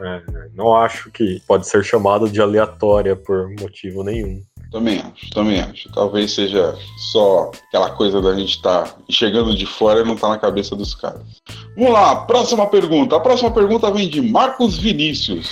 É, 0.00 0.22
não 0.54 0.74
acho 0.74 1.10
que 1.10 1.40
pode 1.46 1.68
ser 1.68 1.84
chamado 1.84 2.28
de 2.28 2.40
aleatória 2.40 3.14
por 3.14 3.48
motivo 3.60 4.02
nenhum. 4.02 4.42
Também 4.72 4.98
acho, 4.98 5.30
também 5.30 5.60
acho. 5.60 5.92
Talvez 5.92 6.34
seja 6.34 6.76
só 7.12 7.52
aquela 7.68 7.90
coisa 7.90 8.20
da 8.20 8.34
gente 8.34 8.56
estar 8.56 8.82
tá 8.82 8.96
chegando 9.08 9.54
de 9.54 9.66
fora 9.66 10.00
e 10.00 10.04
não 10.04 10.16
tá 10.16 10.28
na 10.28 10.38
cabeça 10.38 10.74
dos 10.74 10.94
caras. 10.94 11.22
Vamos 11.76 11.92
lá, 11.92 12.16
próxima 12.26 12.66
pergunta. 12.66 13.14
A 13.14 13.20
próxima 13.20 13.52
pergunta 13.52 13.88
vem 13.92 14.08
de 14.08 14.20
Marcos 14.20 14.76
Vinícius. 14.76 15.48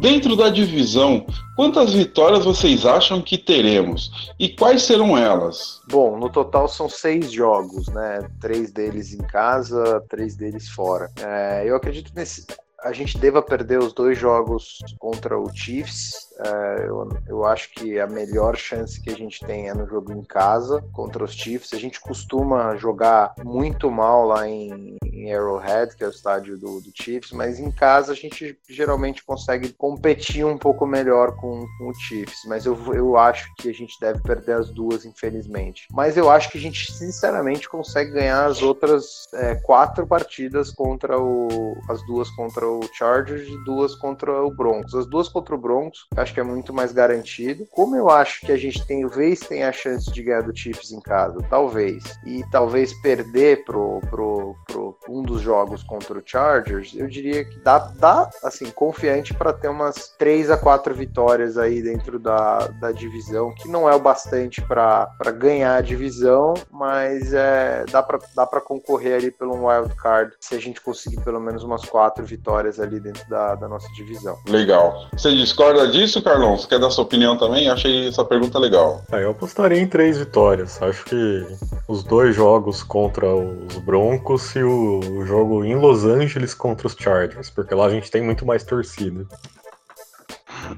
Dentro 0.00 0.36
da 0.36 0.48
divisão, 0.48 1.26
quantas 1.56 1.92
vitórias 1.92 2.44
vocês 2.44 2.86
acham 2.86 3.20
que 3.20 3.36
teremos? 3.36 4.32
E 4.38 4.48
quais 4.48 4.82
serão 4.82 5.18
elas? 5.18 5.80
Bom, 5.90 6.16
no 6.16 6.30
total 6.30 6.68
são 6.68 6.88
seis 6.88 7.32
jogos, 7.32 7.88
né? 7.88 8.28
Três 8.40 8.70
deles 8.70 9.12
em 9.12 9.18
casa, 9.18 10.00
três 10.08 10.36
deles 10.36 10.68
fora. 10.68 11.10
É, 11.20 11.64
eu 11.66 11.74
acredito 11.74 12.12
nesse. 12.14 12.46
A 12.82 12.92
gente 12.92 13.18
deva 13.18 13.42
perder 13.42 13.78
os 13.78 13.92
dois 13.92 14.16
jogos 14.16 14.78
contra 14.98 15.38
o 15.38 15.52
Chiefs 15.52 16.28
é, 16.38 16.86
eu, 16.86 17.08
eu 17.26 17.44
acho 17.44 17.70
que 17.72 17.98
a 17.98 18.06
melhor 18.06 18.56
chance 18.56 19.00
que 19.00 19.10
a 19.10 19.16
gente 19.16 19.44
tem 19.44 19.68
é 19.68 19.74
no 19.74 19.86
jogo 19.88 20.12
em 20.12 20.22
casa 20.22 20.82
contra 20.92 21.24
os 21.24 21.32
Chiefs. 21.32 21.72
A 21.74 21.78
gente 21.78 22.00
costuma 22.00 22.76
jogar 22.76 23.34
muito 23.44 23.90
mal 23.90 24.24
lá 24.24 24.48
em, 24.48 24.96
em 25.04 25.34
Arrowhead, 25.34 25.96
que 25.96 26.04
é 26.04 26.06
o 26.06 26.10
estádio 26.10 26.56
do, 26.56 26.80
do, 26.80 26.92
Chiefs, 26.94 27.32
mas 27.32 27.58
em 27.58 27.70
casa 27.70 28.12
a 28.12 28.14
gente 28.14 28.56
geralmente 28.68 29.24
consegue 29.24 29.72
competir 29.72 30.44
um 30.44 30.56
pouco 30.56 30.86
melhor 30.86 31.34
com, 31.36 31.66
com 31.76 31.88
o 31.88 31.94
Chiefs. 31.94 32.38
Mas 32.46 32.64
eu, 32.64 32.78
eu 32.94 33.16
acho 33.16 33.52
que 33.56 33.68
a 33.68 33.74
gente 33.74 33.98
deve 34.00 34.22
perder 34.22 34.52
as 34.52 34.70
duas, 34.70 35.04
infelizmente. 35.04 35.88
Mas 35.92 36.16
eu 36.16 36.30
acho 36.30 36.50
que 36.50 36.58
a 36.58 36.60
gente, 36.60 36.92
sinceramente, 36.92 37.68
consegue 37.68 38.12
ganhar 38.12 38.46
as 38.46 38.62
outras 38.62 39.26
é, 39.34 39.56
quatro 39.56 40.06
partidas 40.06 40.70
contra 40.70 41.20
o. 41.20 41.76
as 41.88 42.04
duas 42.06 42.30
contra 42.30 42.64
o 42.68 42.80
Chargers 42.94 43.48
e 43.48 43.64
duas 43.64 43.94
contra 43.94 44.42
o 44.42 44.50
Broncos. 44.50 44.94
As 44.94 45.06
duas 45.06 45.28
contra 45.28 45.54
o 45.54 45.58
Broncos, 45.58 46.06
acho 46.16 46.32
que 46.32 46.40
é 46.40 46.44
muito 46.44 46.72
mais 46.72 46.92
garantido. 46.92 47.66
Como 47.70 47.96
eu 47.96 48.08
acho 48.08 48.40
que 48.40 48.52
a 48.52 48.56
gente 48.56 48.86
tem, 48.86 49.04
talvez 49.18 49.40
tem 49.40 49.64
a 49.64 49.72
chance 49.72 50.10
de 50.12 50.22
ganhar 50.22 50.42
do 50.42 50.56
Chiefs 50.56 50.92
em 50.92 51.00
casa, 51.00 51.38
talvez, 51.50 52.04
e 52.24 52.44
talvez 52.50 52.92
perder 53.00 53.64
pro, 53.64 54.00
pro, 54.08 54.54
pro 54.66 54.98
um 55.08 55.22
dos 55.22 55.40
jogos 55.40 55.82
contra 55.82 56.18
o 56.18 56.22
Chargers, 56.24 56.94
eu 56.94 57.08
diria 57.08 57.44
que 57.44 57.58
dá, 57.60 57.78
dá 57.78 58.30
assim, 58.44 58.70
confiante 58.70 59.34
para 59.34 59.52
ter 59.52 59.68
umas 59.68 60.14
3 60.18 60.50
a 60.50 60.56
4 60.56 60.94
vitórias 60.94 61.56
aí 61.56 61.82
dentro 61.82 62.18
da, 62.18 62.68
da 62.68 62.92
divisão, 62.92 63.52
que 63.54 63.68
não 63.68 63.88
é 63.88 63.94
o 63.94 64.00
bastante 64.00 64.60
para 64.62 65.08
ganhar 65.36 65.76
a 65.76 65.80
divisão, 65.80 66.54
mas 66.70 67.32
é, 67.32 67.84
dá 67.90 68.02
para 68.02 68.18
dá 68.34 68.46
concorrer 68.60 69.16
ali 69.16 69.30
pelo 69.30 69.54
um 69.54 69.66
wild 69.66 69.94
card 69.96 70.34
se 70.40 70.54
a 70.54 70.60
gente 70.60 70.80
conseguir 70.80 71.20
pelo 71.22 71.40
menos 71.40 71.64
umas 71.64 71.84
quatro 71.84 72.24
vitórias 72.24 72.48
ali 72.80 72.98
dentro 73.00 73.28
da, 73.28 73.54
da 73.54 73.68
nossa 73.68 73.88
divisão. 73.92 74.36
Legal. 74.48 75.06
Você 75.12 75.34
discorda 75.34 75.86
disso? 75.88 76.08
isso, 76.08 76.22
Carlão? 76.22 76.56
Você 76.56 76.66
quer 76.66 76.78
dar 76.78 76.90
sua 76.90 77.04
opinião 77.04 77.36
também? 77.36 77.68
Achei 77.68 78.08
essa 78.08 78.24
pergunta 78.24 78.58
legal. 78.58 79.02
É, 79.12 79.24
eu 79.24 79.30
apostaria 79.30 79.80
em 79.80 79.86
três 79.86 80.18
vitórias. 80.18 80.80
Acho 80.82 81.04
que 81.04 81.46
os 81.86 82.02
dois 82.02 82.34
jogos 82.34 82.82
contra 82.82 83.34
os 83.34 83.76
Broncos 83.78 84.54
e 84.56 84.62
o 84.62 85.24
jogo 85.26 85.64
em 85.64 85.76
Los 85.76 86.04
Angeles 86.04 86.54
contra 86.54 86.86
os 86.86 86.96
Chargers, 86.98 87.50
porque 87.50 87.74
lá 87.74 87.86
a 87.86 87.90
gente 87.90 88.10
tem 88.10 88.22
muito 88.22 88.46
mais 88.46 88.64
torcida. 88.64 89.26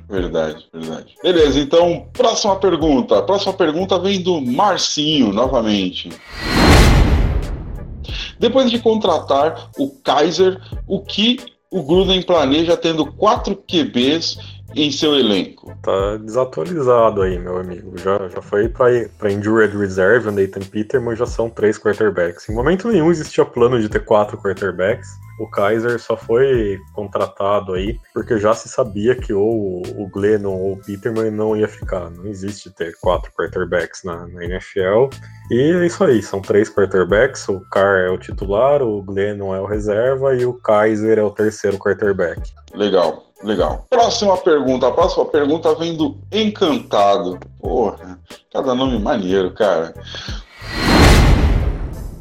Verdade, 0.08 0.68
verdade. 0.72 1.14
Beleza, 1.22 1.58
então, 1.58 2.08
próxima 2.12 2.56
pergunta. 2.56 3.18
A 3.18 3.22
próxima 3.22 3.52
pergunta 3.52 3.98
vem 3.98 4.20
do 4.22 4.40
Marcinho, 4.40 5.32
novamente. 5.32 6.10
Depois 8.38 8.70
de 8.70 8.78
contratar 8.78 9.70
o 9.78 9.90
Kaiser, 10.02 10.60
o 10.86 11.00
que 11.00 11.38
o 11.70 11.82
Gruden 11.82 12.22
planeja 12.22 12.76
tendo 12.76 13.06
quatro 13.06 13.54
QBs 13.54 14.38
em 14.74 14.90
seu 14.90 15.16
elenco? 15.16 15.72
Tá 15.82 16.16
desatualizado 16.16 17.22
aí, 17.22 17.38
meu 17.38 17.58
amigo. 17.58 17.96
Já, 17.96 18.28
já 18.28 18.42
foi 18.42 18.68
para 18.68 19.32
Injured 19.32 19.76
Reserve, 19.76 20.28
o 20.28 20.32
Nathan 20.32 20.60
Peterman 20.60 21.16
já 21.16 21.26
são 21.26 21.48
três 21.48 21.78
quarterbacks. 21.78 22.48
Em 22.48 22.54
momento 22.54 22.88
nenhum 22.88 23.10
existia 23.10 23.44
plano 23.44 23.80
de 23.80 23.88
ter 23.88 24.04
quatro 24.04 24.36
quarterbacks. 24.36 25.08
O 25.40 25.48
Kaiser 25.48 25.98
só 25.98 26.18
foi 26.18 26.78
contratado 26.92 27.72
aí 27.72 27.98
porque 28.12 28.38
já 28.38 28.52
se 28.52 28.68
sabia 28.68 29.14
que 29.14 29.32
ou 29.32 29.80
o 29.96 30.06
Glennon 30.12 30.54
ou 30.54 30.72
o 30.74 30.76
Peterman 30.76 31.30
não 31.30 31.56
ia 31.56 31.66
ficar. 31.66 32.10
Não 32.10 32.26
existe 32.26 32.70
ter 32.70 32.94
quatro 33.00 33.32
quarterbacks 33.32 34.04
na, 34.04 34.26
na 34.26 34.44
NFL. 34.44 35.08
E 35.50 35.58
é 35.58 35.86
isso 35.86 36.04
aí, 36.04 36.22
são 36.22 36.42
três 36.42 36.68
quarterbacks. 36.68 37.48
O 37.48 37.60
Carr 37.70 38.00
é 38.00 38.10
o 38.10 38.18
titular, 38.18 38.82
o 38.82 39.02
Glennon 39.02 39.54
é 39.54 39.60
o 39.60 39.64
reserva 39.64 40.34
e 40.34 40.44
o 40.44 40.52
Kaiser 40.52 41.18
é 41.18 41.22
o 41.22 41.30
terceiro 41.30 41.78
quarterback. 41.78 42.40
Legal. 42.74 43.24
Legal. 43.42 43.86
Próxima 43.88 44.36
pergunta. 44.36 44.88
A 44.88 44.92
próxima 44.92 45.24
pergunta 45.24 45.74
vem 45.74 45.96
do 45.96 46.18
Encantado. 46.30 47.38
Porra, 47.58 48.18
cada 48.52 48.74
nome 48.74 48.98
maneiro, 48.98 49.54
cara. 49.54 49.94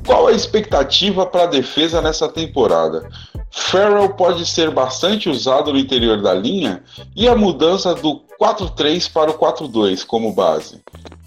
Qual 0.10 0.26
a 0.26 0.32
expectativa 0.32 1.24
para 1.24 1.43
a 1.43 1.45
defesa 1.45 2.02
nessa 2.02 2.28
temporada? 2.28 3.08
Farrell 3.52 4.10
pode 4.10 4.43
ser 4.43 4.72
bastante 4.72 5.30
usado 5.30 5.72
no 5.72 5.78
interior 5.78 6.19
da 6.19 6.34
linha 6.34 6.84
e 7.15 7.28
a 7.28 7.36
mudança 7.36 7.93
do 7.93 8.19
4-3 8.41 9.12
para 9.12 9.30
o 9.30 9.36
4-2 9.36 10.04
como 10.04 10.34
base. 10.34 10.82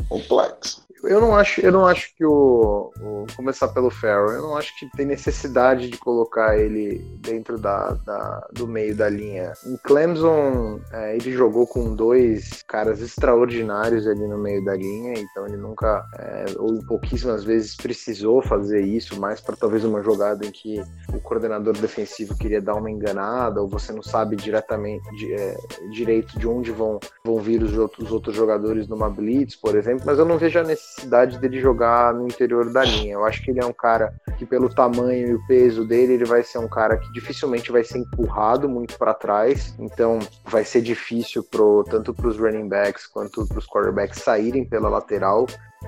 Complexo 0.09 0.83
eu 1.05 1.21
não 1.21 1.35
acho, 1.35 1.61
eu 1.61 1.73
não 1.73 1.87
acho 1.87 2.15
que 2.15 2.25
o, 2.25 2.93
o, 3.01 3.27
começar 3.35 3.69
pelo 3.69 3.91
Farrell, 3.91 4.37
eu 4.37 4.43
não 4.43 4.57
acho 4.57 4.79
que 4.79 4.89
tem 4.97 5.05
necessidade 5.05 5.89
de 5.89 5.99
colocar 5.99 6.57
ele 6.57 6.99
dentro 7.19 7.59
da, 7.59 7.93
da 8.05 8.49
do 8.53 8.67
meio 8.69 8.95
da 8.95 9.09
linha. 9.09 9.53
Em 9.67 9.77
Clemson, 9.83 10.81
é, 10.93 11.17
ele 11.17 11.33
jogou 11.33 11.67
com 11.67 11.95
dois 11.95 12.63
caras 12.69 13.01
extraordinários 13.01 14.07
ali 14.07 14.27
no 14.27 14.39
meio 14.39 14.65
da 14.65 14.77
linha, 14.77 15.15
então 15.19 15.47
ele 15.47 15.57
nunca 15.57 16.05
é, 16.19 16.45
ou 16.59 16.79
pouquíssimas 16.87 17.43
vezes 17.45 17.77
precisou 17.77 18.41
fazer 18.41 18.83
isso, 18.83 19.21
mais 19.21 19.41
para 19.41 19.57
talvez 19.57 19.85
uma 19.85 20.03
jogada 20.03 20.47
em 20.47 20.51
que 20.51 20.81
o 21.13 21.21
coordenador 21.21 21.77
defensivo 21.77 22.37
queria 22.37 22.61
dar 22.61 22.75
uma 22.75 22.91
enganada 22.91 23.61
ou 23.61 23.69
você 23.69 23.93
não 23.93 24.03
sabe 24.03 24.37
diretamente 24.37 25.09
de, 25.17 25.35
é, 25.35 25.57
direito 25.91 26.39
de 26.39 26.47
onde 26.47 26.71
vão, 26.71 27.01
vão 27.25 27.39
vir 27.39 27.63
os 27.63 27.77
outros, 27.77 28.07
os 28.07 28.13
outros 28.13 28.37
jogadores 28.37 28.87
numa 28.87 29.11
blitz, 29.11 29.57
por 29.57 29.77
exemplo. 29.77 30.05
Mas 30.07 30.19
eu 30.19 30.25
não 30.25 30.39
vejo 30.39 30.59
a 30.59 30.63
necessidade 30.63 30.92
necessidade 30.93 31.39
dele 31.39 31.61
jogar 31.61 32.13
no 32.15 32.27
interior 32.27 32.71
da 32.73 32.85
linha. 32.85 33.15
Eu 33.15 33.25
acho 33.25 33.43
que 33.43 33.51
ele 33.51 33.61
é 33.61 33.67
um 33.67 33.73
cara 33.73 34.13
que, 34.37 34.45
pelo 34.45 34.69
tamanho 34.69 35.29
e 35.29 35.35
o 35.35 35.47
peso 35.47 35.87
dele, 35.87 36.15
ele 36.15 36.25
vai 36.25 36.43
ser 36.43 36.59
um 36.59 36.69
cara 36.69 36.97
que 36.97 37.11
dificilmente 37.13 37.73
vai 37.73 37.83
ser 37.83 37.99
empurrado 37.99 38.69
muito 38.69 38.99
para 38.99 39.15
trás. 39.15 39.75
Então, 39.79 40.19
vai 40.45 40.65
ser 40.65 40.83
difícil 40.83 41.43
pro, 41.43 41.85
tanto 41.85 42.13
para 42.13 42.29
os 42.29 42.39
running 42.39 42.69
backs 42.69 43.07
quanto 43.07 43.47
para 43.47 43.59
os 43.59 43.67
quarterbacks 43.67 44.23
saírem 44.23 44.65
pela 44.65 44.89
lateral 44.89 45.47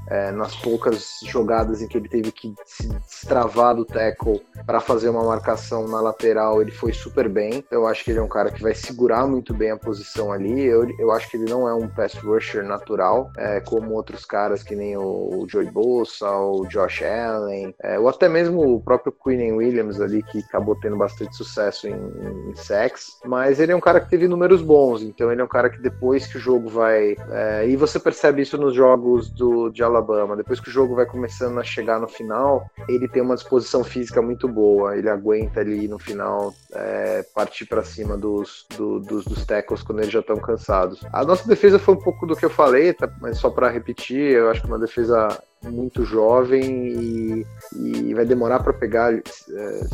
é, 0.08 0.30
nas 0.32 0.54
poucas 0.56 1.20
jogadas 1.24 1.82
em 1.82 1.88
que 1.88 1.96
ele 1.96 2.08
teve 2.08 2.32
que 2.32 2.54
se 2.64 2.88
destravar 2.88 3.74
do 3.74 3.84
tackle 3.84 4.42
para 4.66 4.80
fazer 4.80 5.08
uma 5.08 5.24
marcação 5.24 5.88
na 5.88 6.00
lateral, 6.00 6.60
ele 6.60 6.70
foi 6.70 6.92
super 6.92 7.28
bem. 7.28 7.64
Eu 7.70 7.86
acho 7.86 8.04
que 8.04 8.10
ele 8.10 8.18
é 8.18 8.22
um 8.22 8.28
cara 8.28 8.50
que 8.50 8.62
vai 8.62 8.74
segurar 8.74 9.26
muito 9.26 9.54
bem 9.54 9.70
a 9.70 9.76
posição 9.76 10.32
ali. 10.32 10.64
Eu, 10.64 10.88
eu 10.98 11.10
acho 11.12 11.30
que 11.30 11.36
ele 11.36 11.50
não 11.50 11.68
é 11.68 11.74
um 11.74 11.88
pass 11.88 12.14
rusher 12.14 12.64
natural, 12.64 13.30
é, 13.36 13.60
como 13.60 13.94
outros 13.94 14.24
caras 14.24 14.62
que 14.62 14.74
nem 14.74 14.96
o, 14.96 15.02
o 15.02 15.48
Joey 15.48 15.70
Bosa, 15.70 16.30
o 16.30 16.66
Josh 16.66 17.02
Allen, 17.02 17.74
é, 17.82 17.98
ou 17.98 18.08
até 18.08 18.28
mesmo 18.28 18.74
o 18.74 18.80
próprio 18.80 19.12
Quinn 19.12 19.56
Williams 19.56 20.00
ali, 20.00 20.22
que 20.22 20.38
acabou 20.38 20.76
tendo 20.76 20.96
bastante 20.96 21.36
sucesso 21.36 21.88
em, 21.88 21.94
em 21.94 22.54
sacks. 22.54 23.18
Mas 23.24 23.60
ele 23.60 23.72
é 23.72 23.76
um 23.76 23.80
cara 23.80 24.00
que 24.00 24.10
teve 24.10 24.28
números 24.28 24.62
bons, 24.62 25.02
então 25.02 25.30
ele 25.30 25.40
é 25.40 25.44
um 25.44 25.48
cara 25.48 25.70
que 25.70 25.80
depois 25.80 26.26
que 26.26 26.36
o 26.36 26.40
jogo 26.40 26.68
vai. 26.68 27.16
É, 27.30 27.68
e 27.68 27.76
você 27.76 27.98
percebe 27.98 28.42
isso 28.42 28.58
nos 28.58 28.74
jogos 28.74 29.30
do, 29.30 29.70
de 29.70 29.82
Alabama. 29.84 30.36
Depois 30.36 30.60
que 30.60 30.68
o 30.68 30.72
jogo 30.72 30.94
vai 30.94 31.06
começando 31.06 31.58
a 31.58 31.64
chegar 31.64 32.00
no 32.00 32.08
final, 32.08 32.70
ele 32.88 33.08
tem 33.08 33.22
uma 33.22 33.34
disposição 33.34 33.84
física 33.84 34.20
muito 34.20 34.48
boa. 34.48 34.96
Ele 34.96 35.08
aguenta 35.08 35.60
ali 35.60 35.88
no 35.88 35.98
final 35.98 36.52
é, 36.72 37.24
partir 37.34 37.66
para 37.66 37.82
cima 37.82 38.16
dos, 38.16 38.66
do, 38.76 39.00
dos, 39.00 39.24
dos 39.24 39.44
tackles 39.44 39.82
quando 39.82 40.00
eles 40.00 40.12
já 40.12 40.20
estão 40.20 40.36
cansados. 40.36 41.00
A 41.12 41.24
nossa 41.24 41.46
defesa 41.48 41.78
foi 41.78 41.94
um 41.94 42.00
pouco 42.00 42.26
do 42.26 42.36
que 42.36 42.44
eu 42.44 42.50
falei, 42.50 42.92
tá? 42.92 43.08
mas 43.20 43.38
só 43.38 43.50
para 43.50 43.68
repetir, 43.68 44.32
eu 44.32 44.50
acho 44.50 44.60
que 44.60 44.66
uma 44.66 44.78
defesa 44.78 45.28
muito 45.64 46.04
jovem 46.04 46.88
e, 46.88 47.46
e 47.76 48.14
vai 48.14 48.24
demorar 48.24 48.60
para 48.60 48.72
pegar 48.72 49.12
é, 49.14 49.20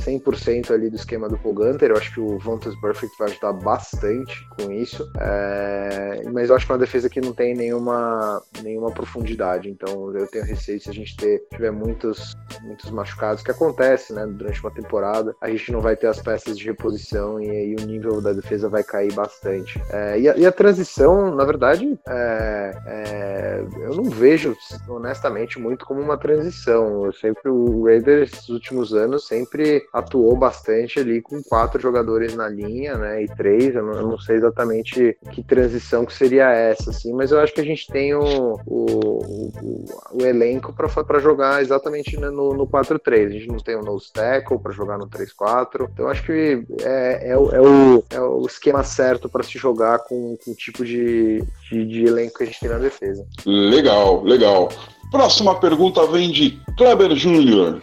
100% 0.00 0.70
ali 0.70 0.90
do 0.90 0.96
esquema 0.96 1.28
do 1.28 1.38
Paul 1.38 1.54
Gunter. 1.54 1.90
Eu 1.90 1.96
acho 1.96 2.12
que 2.12 2.20
o 2.20 2.38
Vontas 2.38 2.74
Perfect 2.80 3.16
vai 3.18 3.30
ajudar 3.30 3.52
bastante 3.52 4.46
com 4.56 4.70
isso, 4.72 5.10
é, 5.18 6.22
mas 6.32 6.50
eu 6.50 6.56
acho 6.56 6.66
que 6.66 6.72
é 6.72 6.74
uma 6.74 6.80
defesa 6.80 7.08
que 7.08 7.20
não 7.20 7.32
tem 7.32 7.54
nenhuma, 7.54 8.42
nenhuma 8.62 8.90
profundidade. 8.90 9.68
Então 9.70 10.14
eu 10.16 10.26
tenho 10.26 10.44
receio 10.44 10.80
se 10.80 10.90
a 10.90 10.92
gente 10.92 11.16
ter, 11.16 11.42
tiver 11.50 11.70
muitos, 11.70 12.34
muitos 12.62 12.90
machucados, 12.90 13.42
que 13.42 13.50
acontece 13.50 14.12
né, 14.12 14.26
durante 14.26 14.60
uma 14.60 14.70
temporada, 14.70 15.34
a 15.40 15.48
gente 15.50 15.72
não 15.72 15.80
vai 15.80 15.96
ter 15.96 16.06
as 16.06 16.20
peças 16.20 16.58
de 16.58 16.64
reposição 16.64 17.40
e 17.40 17.50
aí 17.50 17.74
o 17.74 17.86
nível 17.86 18.20
da 18.20 18.32
defesa 18.32 18.68
vai 18.68 18.82
cair 18.82 19.12
bastante. 19.12 19.80
É, 19.90 20.18
e, 20.18 20.28
a, 20.28 20.36
e, 20.36 20.46
a, 20.46 20.52
transição, 20.52 21.34
na 21.34 21.44
verdade, 21.44 21.98
é, 22.08 22.76
é, 22.86 23.64
eu 23.80 23.94
não 23.94 24.04
vejo, 24.04 24.56
honestamente, 24.88 25.58
muito 25.60 25.84
como 25.84 26.00
uma 26.00 26.16
transição. 26.16 27.04
Eu 27.06 27.12
sempre 27.12 27.50
o 27.50 27.84
Raiders 27.84 28.32
nos 28.32 28.48
últimos 28.48 28.94
anos 28.94 29.26
sempre 29.26 29.86
atuou 29.92 30.36
bastante 30.36 30.98
ali 30.98 31.20
com 31.20 31.42
quatro 31.42 31.80
jogadores 31.80 32.34
na 32.34 32.48
linha, 32.48 32.96
né? 32.96 33.22
E 33.22 33.28
três. 33.28 33.74
Eu 33.74 33.84
não, 33.84 33.92
eu 33.92 34.08
não 34.08 34.18
sei 34.18 34.36
exatamente 34.36 35.16
que 35.32 35.42
transição 35.42 36.04
que 36.04 36.14
seria 36.14 36.50
essa, 36.50 36.90
assim, 36.90 37.12
mas 37.12 37.30
eu 37.30 37.40
acho 37.40 37.52
que 37.52 37.60
a 37.60 37.64
gente 37.64 37.86
tem 37.86 38.14
o, 38.14 38.58
o, 38.66 38.84
o, 38.86 39.84
o 40.12 40.22
elenco 40.22 40.72
para 40.72 41.18
jogar 41.18 41.60
exatamente 41.60 42.16
no, 42.16 42.54
no 42.54 42.66
4-3. 42.66 43.26
A 43.26 43.30
gente 43.30 43.48
não 43.48 43.58
tem 43.58 43.76
o 43.76 43.82
nose 43.82 44.12
tackle 44.12 44.58
para 44.58 44.72
jogar 44.72 44.98
no 44.98 45.08
3-4. 45.08 45.88
Então 45.92 46.08
acho 46.08 46.24
que 46.24 46.64
é, 46.82 47.30
é, 47.30 47.36
o, 47.36 47.50
é, 47.50 47.60
o, 47.60 48.04
é 48.10 48.20
o 48.20 48.46
esquema 48.46 48.82
certo 48.82 49.28
para 49.28 49.42
se 49.42 49.58
jogar 49.58 49.98
com, 50.00 50.36
com 50.44 50.50
o 50.52 50.54
tipo 50.54 50.84
de, 50.84 51.42
de, 51.70 51.86
de 51.86 52.04
elenco 52.04 52.38
que 52.38 52.44
a 52.44 52.46
gente 52.46 52.60
tem 52.60 52.68
na 52.68 52.78
defesa. 52.78 53.26
Legal, 53.44 54.22
legal. 54.22 54.68
Próxima 55.10 55.56
pergunta 55.56 56.06
vem 56.06 56.30
de 56.30 56.60
Kleber 56.76 57.16
Júnior. 57.16 57.82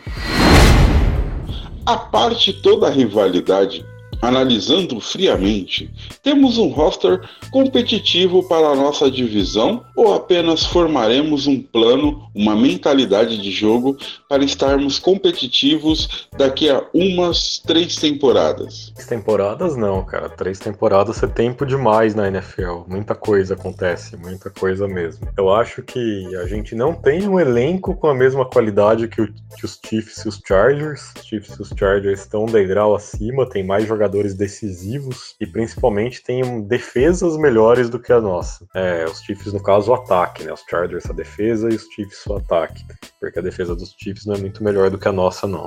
A 1.86 1.98
parte 1.98 2.54
toda 2.54 2.88
a 2.88 2.90
rivalidade 2.90 3.86
Analisando 4.22 5.00
friamente, 5.00 5.90
temos 6.24 6.58
um 6.58 6.70
roster 6.70 7.22
competitivo 7.52 8.48
para 8.48 8.68
a 8.68 8.76
nossa 8.76 9.10
divisão 9.12 9.84
ou 9.96 10.14
apenas 10.14 10.66
formaremos 10.66 11.46
um 11.46 11.62
plano, 11.62 12.28
uma 12.34 12.56
mentalidade 12.56 13.38
de 13.42 13.52
jogo 13.52 13.96
para 14.28 14.44
estarmos 14.44 14.98
competitivos 14.98 16.28
daqui 16.36 16.70
a 16.70 16.84
umas 16.94 17.60
três 17.60 17.96
temporadas? 17.96 18.92
Três 18.96 19.08
temporadas 19.08 19.76
não, 19.76 20.04
cara. 20.04 20.30
Três 20.30 20.58
temporadas 20.60 21.22
é 21.22 21.28
tempo 21.28 21.66
demais 21.66 22.16
na 22.16 22.28
NFL. 22.28 22.84
Muita 22.88 23.14
coisa 23.14 23.54
acontece, 23.54 24.18
muita 24.18 24.50
coisa 24.50 24.88
mesmo. 24.88 25.28
Eu 25.38 25.54
acho 25.54 25.84
que 25.84 26.36
a 26.38 26.48
gente 26.48 26.74
não 26.74 26.94
tem 26.94 27.28
um 27.28 27.40
elenco 27.40 27.96
com 27.96 28.08
a 28.08 28.16
mesma 28.16 28.46
qualidade 28.46 29.08
que, 29.08 29.22
o, 29.22 29.28
que 29.58 29.66
os 29.66 29.80
Chiefs 29.86 30.26
e 30.26 30.28
os 30.28 30.42
Chargers. 30.46 31.14
Os 31.16 31.26
Chiefs 31.26 31.56
e 31.58 31.62
os 31.62 31.70
Chargers 31.78 32.22
estão 32.22 32.44
um 32.44 32.48
degrau 32.48 32.96
acima, 32.96 33.48
tem 33.48 33.64
mais 33.64 33.88
jogadores 33.88 34.07
jogadores 34.08 34.34
decisivos 34.34 35.36
e 35.40 35.46
principalmente 35.46 36.24
tem 36.24 36.62
defesas 36.62 37.38
melhores 37.38 37.90
do 37.90 38.00
que 38.00 38.14
a 38.14 38.22
nossa. 38.22 38.66
É, 38.74 39.06
os 39.06 39.20
Chiefs, 39.22 39.52
no 39.52 39.62
caso, 39.62 39.92
o 39.92 39.94
ataque, 39.94 40.44
né? 40.44 40.54
Os 40.54 40.64
Chargers 40.68 41.10
a 41.10 41.14
defesa 41.14 41.70
e 41.70 41.76
os 41.76 41.84
Chiefs 41.94 42.26
o 42.26 42.36
ataque. 42.36 42.86
Porque 43.20 43.38
a 43.38 43.42
defesa 43.42 43.76
dos 43.76 43.94
Chiefs 44.00 44.26
não 44.26 44.36
é 44.36 44.38
muito 44.38 44.64
melhor 44.64 44.90
do 44.90 44.98
que 44.98 45.08
a 45.08 45.12
nossa, 45.12 45.46
não. 45.46 45.66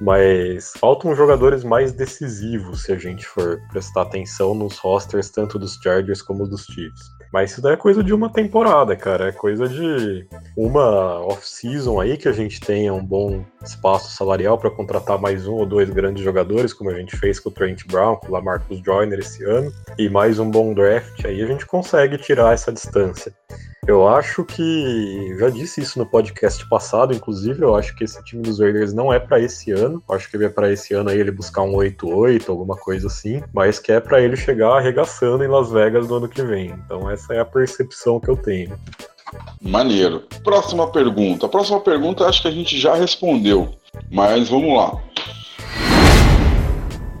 Mas 0.00 0.72
faltam 0.78 1.14
jogadores 1.14 1.62
mais 1.62 1.92
decisivos 1.92 2.84
se 2.84 2.92
a 2.92 2.96
gente 2.96 3.26
for 3.26 3.60
prestar 3.70 4.02
atenção 4.02 4.54
nos 4.54 4.78
rosters 4.78 5.30
tanto 5.30 5.58
dos 5.58 5.74
Chargers 5.74 6.22
como 6.22 6.48
dos 6.48 6.64
Chiefs. 6.64 7.13
Mas 7.34 7.50
isso 7.50 7.60
daí 7.60 7.72
é 7.72 7.76
coisa 7.76 8.00
de 8.00 8.14
uma 8.14 8.30
temporada, 8.30 8.94
cara. 8.94 9.30
É 9.30 9.32
coisa 9.32 9.68
de 9.68 10.24
uma 10.56 11.18
off-season 11.26 12.00
aí 12.00 12.16
que 12.16 12.28
a 12.28 12.32
gente 12.32 12.60
tenha 12.60 12.94
um 12.94 13.04
bom 13.04 13.44
espaço 13.60 14.14
salarial 14.14 14.56
para 14.56 14.70
contratar 14.70 15.18
mais 15.18 15.44
um 15.44 15.54
ou 15.54 15.66
dois 15.66 15.90
grandes 15.90 16.22
jogadores, 16.22 16.72
como 16.72 16.90
a 16.90 16.94
gente 16.94 17.16
fez 17.16 17.40
com 17.40 17.48
o 17.48 17.52
Trent 17.52 17.88
Brown, 17.88 18.14
com 18.14 18.28
o 18.28 18.30
Lamarcus 18.30 18.80
Joyner 18.84 19.18
esse 19.18 19.42
ano, 19.42 19.72
e 19.98 20.08
mais 20.08 20.38
um 20.38 20.48
bom 20.48 20.72
draft. 20.72 21.24
Aí 21.24 21.42
a 21.42 21.46
gente 21.48 21.66
consegue 21.66 22.18
tirar 22.18 22.54
essa 22.54 22.70
distância. 22.70 23.34
Eu 23.86 24.08
acho 24.08 24.44
que 24.44 25.36
já 25.38 25.50
disse 25.50 25.82
isso 25.82 25.98
no 25.98 26.06
podcast 26.06 26.66
passado, 26.68 27.12
inclusive, 27.12 27.62
eu 27.62 27.76
acho 27.76 27.94
que 27.94 28.04
esse 28.04 28.22
time 28.24 28.42
dos 28.42 28.58
Raiders 28.58 28.94
não 28.94 29.12
é 29.12 29.18
para 29.18 29.38
esse 29.38 29.72
ano. 29.72 30.02
Acho 30.10 30.30
que 30.30 30.36
ele 30.36 30.46
é 30.46 30.48
para 30.48 30.72
esse 30.72 30.94
ano 30.94 31.10
aí 31.10 31.18
ele 31.18 31.30
buscar 31.30 31.62
um 31.62 31.74
8-8, 31.74 32.48
alguma 32.48 32.76
coisa 32.76 33.08
assim, 33.08 33.42
mas 33.52 33.78
que 33.78 33.92
é 33.92 34.00
para 34.00 34.22
ele 34.22 34.36
chegar 34.36 34.78
arregaçando 34.78 35.44
em 35.44 35.48
Las 35.48 35.70
Vegas 35.70 36.08
no 36.08 36.16
ano 36.16 36.28
que 36.28 36.42
vem. 36.42 36.70
Então 36.70 37.10
essa 37.10 37.34
é 37.34 37.40
a 37.40 37.44
percepção 37.44 38.18
que 38.18 38.30
eu 38.30 38.36
tenho. 38.36 38.78
Maneiro. 39.60 40.22
Próxima 40.42 40.90
pergunta. 40.90 41.46
A 41.46 41.48
próxima 41.48 41.80
pergunta 41.80 42.26
acho 42.26 42.40
que 42.40 42.48
a 42.48 42.52
gente 42.52 42.78
já 42.78 42.94
respondeu, 42.94 43.74
mas 44.10 44.48
vamos 44.48 44.76
lá 44.76 44.98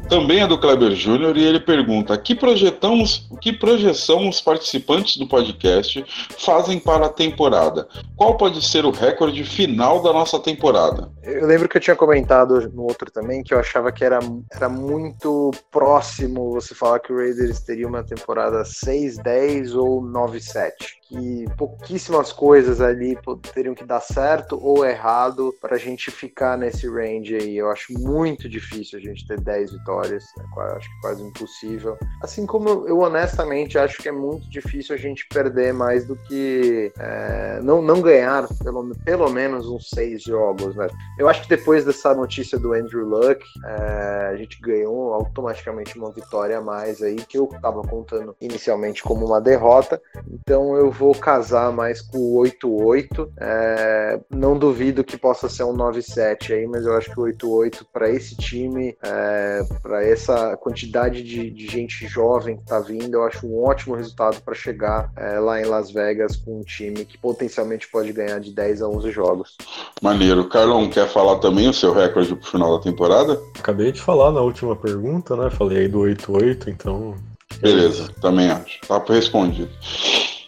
também 0.08 0.40
é 0.40 0.46
do 0.46 0.58
Kleber 0.58 0.92
Júnior 0.94 1.36
e 1.36 1.44
ele 1.44 1.60
pergunta: 1.60 2.16
que 2.16 2.34
projetamos, 2.34 3.28
que 3.40 3.52
projeção 3.52 4.28
os 4.28 4.40
participantes 4.40 5.16
do 5.16 5.26
podcast 5.26 6.04
fazem 6.38 6.78
para 6.78 7.06
a 7.06 7.08
temporada? 7.08 7.88
Qual 8.16 8.36
pode 8.36 8.64
ser 8.64 8.84
o 8.84 8.90
recorde 8.90 9.44
final 9.44 10.02
da 10.02 10.12
nossa 10.12 10.38
temporada? 10.38 11.10
Eu 11.22 11.46
lembro 11.46 11.68
que 11.68 11.76
eu 11.76 11.80
tinha 11.80 11.96
comentado 11.96 12.70
no 12.72 12.82
outro 12.82 13.10
também 13.10 13.42
que 13.42 13.54
eu 13.54 13.58
achava 13.58 13.90
que 13.90 14.04
era, 14.04 14.18
era 14.52 14.68
muito 14.68 15.50
próximo 15.70 16.52
você 16.52 16.74
falar 16.74 17.00
que 17.00 17.12
o 17.12 17.16
Raiders 17.16 17.60
teria 17.60 17.88
uma 17.88 18.04
temporada 18.04 18.62
6-10 18.62 19.74
ou 19.76 20.02
9-7 20.02 20.72
que 21.08 21.44
pouquíssimas 21.56 22.32
coisas 22.32 22.80
ali 22.80 23.16
teriam 23.52 23.74
que 23.74 23.84
dar 23.84 24.00
certo 24.00 24.58
ou 24.60 24.84
errado 24.84 25.54
para 25.60 25.76
a 25.76 25.78
gente 25.78 26.10
ficar 26.10 26.56
nesse 26.56 26.88
range 26.88 27.36
aí. 27.36 27.56
Eu 27.56 27.70
acho 27.70 27.92
muito 27.92 28.48
difícil 28.48 28.98
a 28.98 29.02
gente 29.02 29.26
ter 29.26 29.40
10 29.40 29.72
vitórias, 29.72 30.24
né? 30.36 30.44
acho 30.76 30.88
que 30.88 31.00
quase 31.00 31.22
impossível. 31.22 31.98
Assim 32.22 32.46
como 32.46 32.68
eu, 32.86 33.00
honestamente 33.00 33.78
acho 33.78 34.02
que 34.02 34.08
é 34.08 34.12
muito 34.12 34.48
difícil 34.48 34.94
a 34.94 34.98
gente 34.98 35.26
perder 35.28 35.72
mais 35.72 36.06
do 36.06 36.16
que 36.16 36.92
é, 36.98 37.60
não, 37.62 37.82
não 37.82 38.00
ganhar 38.00 38.46
pelo, 38.62 38.94
pelo 39.04 39.30
menos 39.30 39.68
uns 39.68 39.90
seis 39.90 40.22
jogos, 40.22 40.74
né? 40.74 40.86
Eu 41.18 41.28
acho 41.28 41.42
que 41.42 41.48
depois 41.48 41.84
dessa 41.84 42.14
notícia 42.14 42.58
do 42.58 42.72
Andrew 42.72 43.06
Luck, 43.06 43.44
é, 43.64 44.28
a 44.32 44.36
gente 44.36 44.60
ganhou 44.60 45.12
automaticamente 45.12 45.98
uma 45.98 46.10
vitória 46.10 46.58
a 46.58 46.60
mais 46.60 47.02
aí, 47.02 47.16
que 47.16 47.38
eu 47.38 47.44
estava 47.44 47.82
contando 47.82 48.34
inicialmente 48.40 49.02
como 49.02 49.26
uma 49.26 49.40
derrota. 49.40 50.00
Então 50.28 50.76
eu 50.76 50.90
vou 50.94 51.14
casar 51.14 51.72
mais 51.72 52.00
com 52.00 52.18
o 52.18 52.42
8-8. 52.42 53.28
É, 53.38 54.20
não 54.30 54.58
duvido 54.58 55.04
que 55.04 55.16
possa 55.16 55.48
ser 55.48 55.64
um 55.64 55.74
9-7 55.74 56.52
aí, 56.52 56.66
mas 56.66 56.86
eu 56.86 56.96
acho 56.96 57.10
que 57.10 57.20
o 57.20 57.24
8-8 57.24 57.84
para 57.92 58.08
esse 58.08 58.36
time, 58.36 58.96
é, 59.02 59.62
para 59.82 60.04
essa 60.04 60.56
quantidade 60.56 61.22
de, 61.22 61.50
de, 61.50 61.66
gente 61.66 62.06
jovem 62.06 62.56
que 62.56 62.62
está 62.62 62.78
vindo, 62.78 63.14
eu 63.14 63.24
acho 63.24 63.46
um 63.46 63.62
ótimo 63.62 63.94
resultado 63.94 64.40
para 64.42 64.54
chegar 64.54 65.10
é, 65.16 65.38
lá 65.38 65.60
em 65.60 65.64
Las 65.64 65.90
Vegas 65.90 66.36
com 66.36 66.60
um 66.60 66.62
time 66.62 67.04
que 67.04 67.18
potencialmente 67.18 67.88
pode 67.88 68.12
ganhar 68.12 68.38
de 68.38 68.52
10 68.52 68.82
a 68.82 68.88
11 68.88 69.10
jogos. 69.10 69.56
Maneiro. 70.00 70.48
Carlão, 70.48 70.88
quer 70.88 71.08
falar 71.08 71.38
também 71.38 71.68
o 71.68 71.72
seu 71.72 71.92
recorde 71.92 72.34
pro 72.34 72.50
final 72.50 72.76
da 72.76 72.82
temporada? 72.82 73.40
Acabei 73.58 73.90
de 73.90 74.00
falar 74.00 74.30
na 74.30 74.40
última 74.40 74.76
pergunta, 74.76 75.36
né? 75.36 75.50
Falei 75.50 75.78
aí 75.78 75.88
do 75.88 76.00
8-8, 76.00 76.68
então. 76.68 77.14
Beleza, 77.60 78.10
também 78.20 78.50
acho. 78.50 78.80
Tá 78.86 79.02
respondido. 79.08 79.70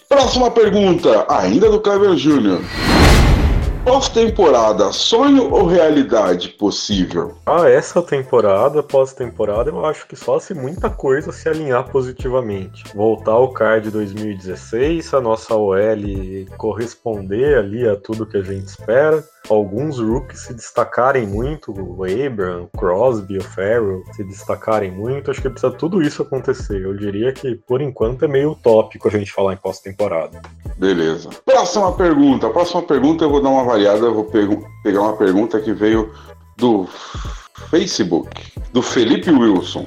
Próxima 0.09 0.52
pergunta, 0.52 1.26
ainda 1.28 1.68
do 1.68 1.80
Kleber 1.80 2.16
Júnior. 2.16 2.61
Pós-temporada, 3.84 4.92
sonho 4.92 5.52
ou 5.52 5.66
realidade 5.66 6.50
possível? 6.50 7.36
Ah, 7.44 7.68
essa 7.68 8.00
temporada, 8.00 8.84
pós-temporada, 8.84 9.70
eu 9.70 9.84
acho 9.84 10.07
que 10.07 10.14
só 10.14 10.38
se 10.38 10.54
muita 10.54 10.88
coisa 10.88 11.32
se 11.32 11.48
alinhar 11.48 11.88
positivamente. 11.90 12.84
Voltar 12.94 13.32
ao 13.32 13.52
card 13.52 13.90
2016, 13.90 15.12
a 15.12 15.20
nossa 15.20 15.57
OL 15.57 15.76
corresponder 16.57 17.59
ali 17.59 17.88
a 17.88 17.96
tudo 17.96 18.26
que 18.26 18.36
a 18.36 18.42
gente 18.42 18.66
espera 18.66 19.24
alguns 19.53 19.99
rookies 19.99 20.40
se 20.40 20.55
destacarem 20.55 21.26
muito, 21.26 21.72
o 21.72 22.05
Abram, 22.05 22.68
o 22.72 22.78
Crosby, 22.78 23.38
o 23.38 23.42
Farrell 23.42 24.03
se 24.12 24.24
destacarem 24.24 24.90
muito, 24.90 25.30
acho 25.30 25.42
que 25.42 25.51
precisa 25.51 25.72
tudo 25.72 26.03
isso 26.03 26.22
acontecer. 26.22 26.82
Eu 26.82 26.94
diria 26.97 27.32
que, 27.32 27.55
por 27.55 27.80
enquanto, 27.80 28.24
é 28.24 28.28
meio 28.28 28.53
utópico 28.53 29.09
a 29.09 29.11
gente 29.11 29.32
falar 29.32 29.55
em 29.55 29.57
pós-temporada. 29.57 30.40
Beleza. 30.76 31.30
Próxima 31.44 31.92
pergunta. 31.92 32.51
Próxima 32.51 32.82
pergunta 32.82 33.24
eu 33.24 33.30
vou 33.30 33.42
dar 33.42 33.51
uma 33.51 33.64
variada, 33.64 34.11
vou 34.11 34.24
pegar 34.24 35.01
uma 35.01 35.16
pergunta 35.16 35.61
que 35.61 35.72
veio 35.72 36.12
do 36.57 36.86
Facebook, 37.70 38.30
do 38.72 38.82
Felipe 38.82 39.30
Wilson. 39.30 39.86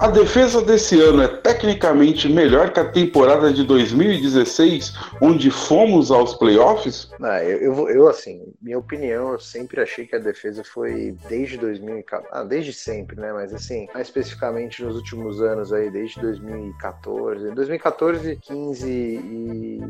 A 0.00 0.08
defesa 0.08 0.62
desse 0.62 0.98
ano 0.98 1.22
é 1.22 1.28
tecnicamente 1.28 2.26
melhor 2.26 2.72
que 2.72 2.80
a 2.80 2.90
temporada 2.90 3.52
de 3.52 3.62
2016, 3.64 4.94
onde 5.20 5.50
fomos 5.50 6.10
aos 6.10 6.32
playoffs? 6.32 7.10
Não, 7.18 7.36
eu, 7.36 7.58
eu, 7.58 7.88
eu, 7.90 8.08
assim, 8.08 8.50
minha 8.62 8.78
opinião, 8.78 9.32
eu 9.32 9.38
sempre 9.38 9.78
achei 9.78 10.06
que 10.06 10.16
a 10.16 10.18
defesa 10.18 10.64
foi 10.64 11.14
desde 11.28 11.58
2014, 11.58 12.28
ah, 12.32 12.42
desde 12.42 12.72
sempre, 12.72 13.20
né? 13.20 13.30
Mas 13.30 13.52
assim, 13.52 13.88
mais 13.92 14.06
especificamente 14.06 14.82
nos 14.82 14.96
últimos 14.96 15.42
anos 15.42 15.70
aí, 15.70 15.90
desde 15.90 16.18
2014, 16.18 17.50
2014, 17.50 18.36
15 18.36 18.88
e, 18.88 19.16
e 19.16 19.80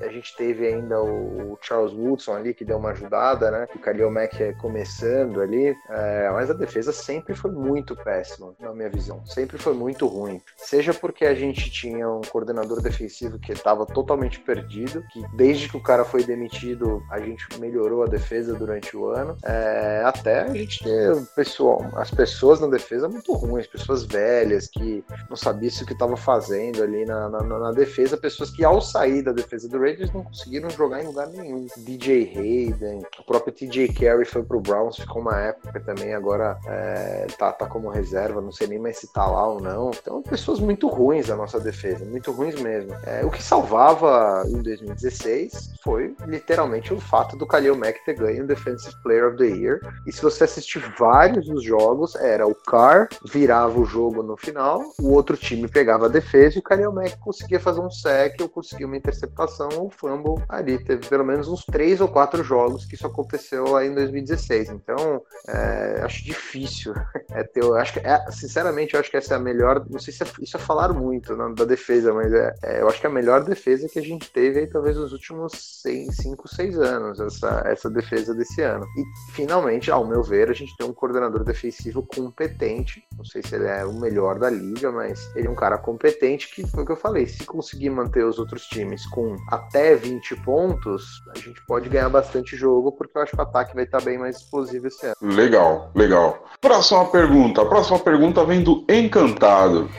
a 0.00 0.08
gente 0.08 0.36
teve 0.36 0.66
ainda 0.66 1.00
o, 1.00 1.52
o, 1.52 1.58
Charles 1.60 1.92
Woodson 1.92 2.34
ali 2.34 2.54
que 2.54 2.64
deu 2.64 2.78
uma 2.78 2.90
ajudada, 2.90 3.50
né? 3.50 3.66
O 3.74 3.78
Khalil 3.78 4.10
Mack 4.10 4.54
começando 4.60 5.40
ali, 5.40 5.76
é, 5.88 6.30
mas 6.32 6.50
a 6.50 6.54
defesa 6.54 6.92
sempre 6.92 7.34
foi 7.34 7.50
muito 7.50 7.96
péssima, 7.96 8.54
na 8.60 8.72
minha 8.72 8.90
visão 8.90 9.24
sempre 9.36 9.58
foi 9.58 9.74
muito 9.74 10.06
ruim. 10.06 10.40
Seja 10.56 10.94
porque 10.94 11.24
a 11.24 11.34
gente 11.34 11.70
tinha 11.70 12.08
um 12.08 12.22
coordenador 12.22 12.80
defensivo 12.80 13.38
que 13.38 13.52
estava 13.52 13.84
totalmente 13.84 14.40
perdido, 14.40 15.02
que 15.12 15.22
desde 15.36 15.68
que 15.68 15.76
o 15.76 15.82
cara 15.82 16.04
foi 16.04 16.24
demitido, 16.24 17.02
a 17.10 17.20
gente 17.20 17.44
melhorou 17.60 18.02
a 18.02 18.06
defesa 18.06 18.54
durante 18.54 18.96
o 18.96 19.08
ano, 19.08 19.36
é, 19.44 20.02
até 20.04 20.40
a 20.40 20.54
gente 20.54 20.82
ter 20.82 21.14
pessoal, 21.34 21.84
as 21.96 22.10
pessoas 22.10 22.60
na 22.60 22.66
defesa 22.66 23.08
muito 23.08 23.32
ruins, 23.32 23.66
pessoas 23.66 24.04
velhas 24.04 24.68
que 24.68 25.04
não 25.28 25.36
sabiam 25.36 25.66
o 25.66 25.86
que 25.86 25.92
estava 25.92 26.16
fazendo 26.16 26.82
ali 26.82 27.04
na, 27.04 27.28
na, 27.28 27.42
na, 27.42 27.72
defesa, 27.72 28.16
pessoas 28.16 28.50
que 28.50 28.64
ao 28.64 28.80
sair 28.80 29.22
da 29.22 29.32
defesa 29.32 29.68
do 29.68 29.78
Raiders 29.86 30.12
não 30.12 30.24
conseguiram 30.24 30.68
jogar 30.70 31.02
em 31.02 31.06
lugar 31.06 31.28
nenhum. 31.28 31.66
DJ 31.76 32.32
Hayden, 32.36 33.02
o 33.18 33.24
próprio 33.24 33.52
TJ 33.52 33.92
Carey 33.92 34.24
foi 34.24 34.42
pro 34.42 34.60
Browns, 34.60 34.96
ficou 34.96 35.22
uma 35.22 35.38
época 35.40 35.78
também, 35.80 36.12
agora 36.12 36.58
é, 36.66 37.26
tá, 37.38 37.52
tá 37.52 37.66
como 37.66 37.88
reserva, 37.88 38.40
não 38.40 38.50
sei 38.50 38.66
nem 38.66 38.78
mais 38.78 38.98
se 38.98 39.12
tá 39.12 39.26
lá 39.26 39.48
ou 39.48 39.60
não. 39.60 39.90
Então, 39.90 40.22
pessoas 40.22 40.58
muito 40.58 40.88
ruins 40.88 41.28
da 41.28 41.36
nossa 41.36 41.60
defesa, 41.60 42.04
muito 42.04 42.32
ruins 42.32 42.60
mesmo. 42.60 42.92
É, 43.04 43.24
o 43.24 43.30
que 43.30 43.42
salvava 43.42 44.44
em 44.48 44.60
2016 44.60 45.74
foi 45.82 46.14
literalmente 46.26 46.92
o 46.92 47.00
fato 47.00 47.36
do 47.36 47.46
Khalil 47.46 47.76
Mack 47.76 48.04
ter 48.04 48.14
ganho 48.14 48.44
o 48.44 48.46
Defensive 48.46 48.94
Player 49.02 49.28
of 49.28 49.36
the 49.36 49.46
Year. 49.46 49.80
E 50.06 50.12
se 50.12 50.20
você 50.20 50.44
assistir 50.44 50.80
vários 50.98 51.46
dos 51.46 51.62
jogos, 51.62 52.16
era 52.16 52.46
o 52.46 52.54
Carr 52.54 53.08
virava 53.24 53.78
o 53.78 53.84
jogo 53.84 54.22
no 54.22 54.36
final, 54.36 54.82
o 54.98 55.12
outro 55.12 55.36
time 55.36 55.68
pegava 55.68 56.06
a 56.06 56.08
defesa 56.08 56.56
e 56.56 56.58
o 56.58 56.62
Khalil 56.62 56.92
Mack 56.92 57.18
conseguia 57.18 57.60
fazer 57.60 57.80
um 57.80 57.90
sec 57.90 58.40
ou 58.40 58.48
conseguia 58.48 58.86
uma 58.86 58.96
interceptação 58.96 59.68
ou 59.76 59.90
fumble 59.90 60.42
ali. 60.48 60.82
Teve 60.82 61.06
pelo 61.08 61.24
menos 61.24 61.48
uns 61.48 61.64
três 61.64 62.00
ou 62.00 62.08
quatro 62.08 62.42
jogos 62.42 62.84
que 62.84 62.94
isso 62.94 63.06
aconteceu 63.06 63.64
lá 63.68 63.84
em 63.84 63.94
2016. 63.94 64.70
Então, 64.70 65.22
é, 65.48 66.02
acho 66.02 66.24
difícil. 66.24 66.94
É 67.30 67.42
ter, 67.42 67.64
acho 67.74 67.94
que, 67.94 67.98
é, 68.00 68.30
sinceramente, 68.30 68.94
eu 68.94 69.00
acho 69.00 69.10
que 69.10 69.16
essa 69.16 69.34
é 69.34 69.36
a 69.36 69.40
melhor. 69.40 69.84
Não 69.90 69.98
sei 69.98 70.12
se 70.12 70.22
é, 70.22 70.26
isso 70.40 70.56
é 70.56 70.60
falar 70.60 70.92
muito 70.92 71.36
né, 71.36 71.52
da 71.54 71.64
defesa, 71.64 72.12
mas 72.12 72.32
é, 72.32 72.54
é, 72.62 72.80
eu 72.80 72.88
acho 72.88 73.00
que 73.00 73.06
é 73.06 73.10
a 73.10 73.12
melhor 73.12 73.44
defesa 73.44 73.88
que 73.88 73.98
a 73.98 74.02
gente 74.02 74.30
teve 74.30 74.60
aí, 74.60 74.66
talvez 74.66 74.96
nos 74.96 75.12
últimos 75.12 75.52
5, 75.82 76.48
6 76.48 76.78
anos, 76.78 77.20
essa, 77.20 77.62
essa 77.66 77.90
defesa 77.90 78.34
desse 78.34 78.62
ano. 78.62 78.86
E 78.96 79.32
finalmente, 79.32 79.90
ao 79.90 80.06
meu 80.06 80.22
ver, 80.22 80.50
a 80.50 80.54
gente 80.54 80.76
tem 80.76 80.86
um 80.86 80.92
coordenador 80.92 81.44
defensivo 81.44 82.02
competente. 82.02 83.04
Não 83.16 83.24
sei 83.24 83.42
se 83.42 83.54
ele 83.54 83.66
é 83.66 83.84
o 83.84 83.92
melhor 83.92 84.38
da 84.38 84.50
liga, 84.50 84.90
mas 84.90 85.30
ele 85.34 85.46
é 85.46 85.50
um 85.50 85.54
cara 85.54 85.78
competente 85.78 86.54
que 86.54 86.66
foi 86.66 86.82
o 86.82 86.86
que 86.86 86.92
eu 86.92 86.96
falei. 86.96 87.26
Se 87.26 87.44
conseguir 87.44 87.90
manter 87.90 88.24
os 88.24 88.38
outros 88.38 88.62
times 88.66 89.06
com 89.06 89.36
até 89.66 89.94
20 89.94 90.36
pontos, 90.36 91.22
a 91.34 91.38
gente 91.38 91.60
pode 91.66 91.88
ganhar 91.88 92.08
bastante 92.08 92.56
jogo, 92.56 92.92
porque 92.92 93.18
eu 93.18 93.22
acho 93.22 93.32
que 93.32 93.38
o 93.38 93.42
ataque 93.42 93.74
vai 93.74 93.84
estar 93.84 94.00
bem 94.00 94.16
mais 94.16 94.36
explosivo 94.36 94.86
esse 94.86 95.06
ano. 95.06 95.16
Legal, 95.20 95.90
legal. 95.94 96.44
Próxima 96.60 97.04
pergunta. 97.06 97.62
A 97.62 97.66
próxima 97.66 97.98
pergunta 97.98 98.44
vem 98.44 98.62
do 98.62 98.84
Encantado. 98.88 99.90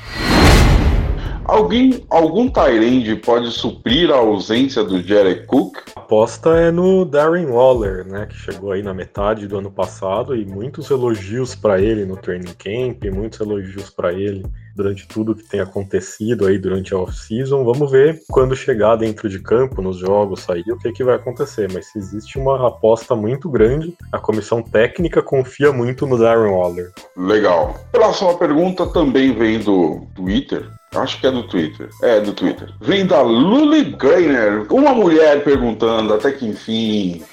Alguém, 1.44 2.06
algum 2.10 2.50
Tyrande 2.50 3.16
pode 3.16 3.52
suprir 3.52 4.12
a 4.12 4.18
ausência 4.18 4.84
do 4.84 5.02
Jared 5.02 5.46
Cook? 5.46 5.78
A 5.96 6.02
aposta 6.02 6.50
é 6.50 6.72
no 6.72 7.06
Darren 7.06 7.46
Waller, 7.46 8.06
né, 8.06 8.26
que 8.26 8.36
chegou 8.36 8.74
aí 8.74 8.84
na 8.84 8.94
metade 8.94 9.48
do 9.48 9.58
ano 9.58 9.72
passado 9.72 10.36
e 10.36 10.46
muitos 10.46 10.90
elogios 10.90 11.56
para 11.56 11.80
ele 11.80 12.06
no 12.06 12.18
training 12.18 12.54
camp, 12.58 13.06
muitos 13.14 13.40
elogios 13.40 13.90
para 13.90 14.12
ele 14.12 14.44
durante 14.78 15.08
tudo 15.08 15.36
que 15.36 15.44
tem 15.44 15.60
acontecido 15.60 16.46
aí 16.46 16.60
durante 16.60 16.94
a 16.94 16.98
off-season. 17.00 17.66
Vamos 17.66 17.92
ver 17.92 18.22
quando 18.30 18.56
chegar 18.56 18.96
dentro 18.96 19.28
de 19.28 19.40
campo, 19.40 19.82
nos 19.82 19.98
jogos, 19.98 20.42
sair, 20.42 20.64
o 20.72 20.78
que, 20.78 20.92
que 20.92 21.04
vai 21.04 21.16
acontecer. 21.16 21.68
Mas 21.74 21.88
se 21.88 21.98
existe 21.98 22.38
uma 22.38 22.68
aposta 22.68 23.16
muito 23.16 23.50
grande, 23.50 23.98
a 24.12 24.20
comissão 24.20 24.62
técnica 24.62 25.22
confia 25.22 25.74
muito 25.74 26.06
no 26.06 26.18
Darren 26.18 26.52
Waller. 26.52 26.92
Legal. 27.18 27.76
Próxima 27.92 28.38
pergunta 28.38 28.86
também 28.86 29.34
vem 29.34 29.60
do 29.60 30.08
Twitter. 30.16 30.70
Acho 30.96 31.20
que 31.20 31.28
é 31.28 31.32
do 31.32 31.44
Twitter. 31.48 31.90
É, 32.04 32.22
do 32.22 32.32
Twitter. 32.32 32.70
Vem 32.80 33.06
da 33.06 33.22
Luli 33.22 33.96
Greiner, 33.96 34.66
uma 34.72 34.94
mulher 34.94 35.44
perguntando 35.44 36.14
até 36.14 36.32
que 36.32 36.46
enfim. 36.46 37.24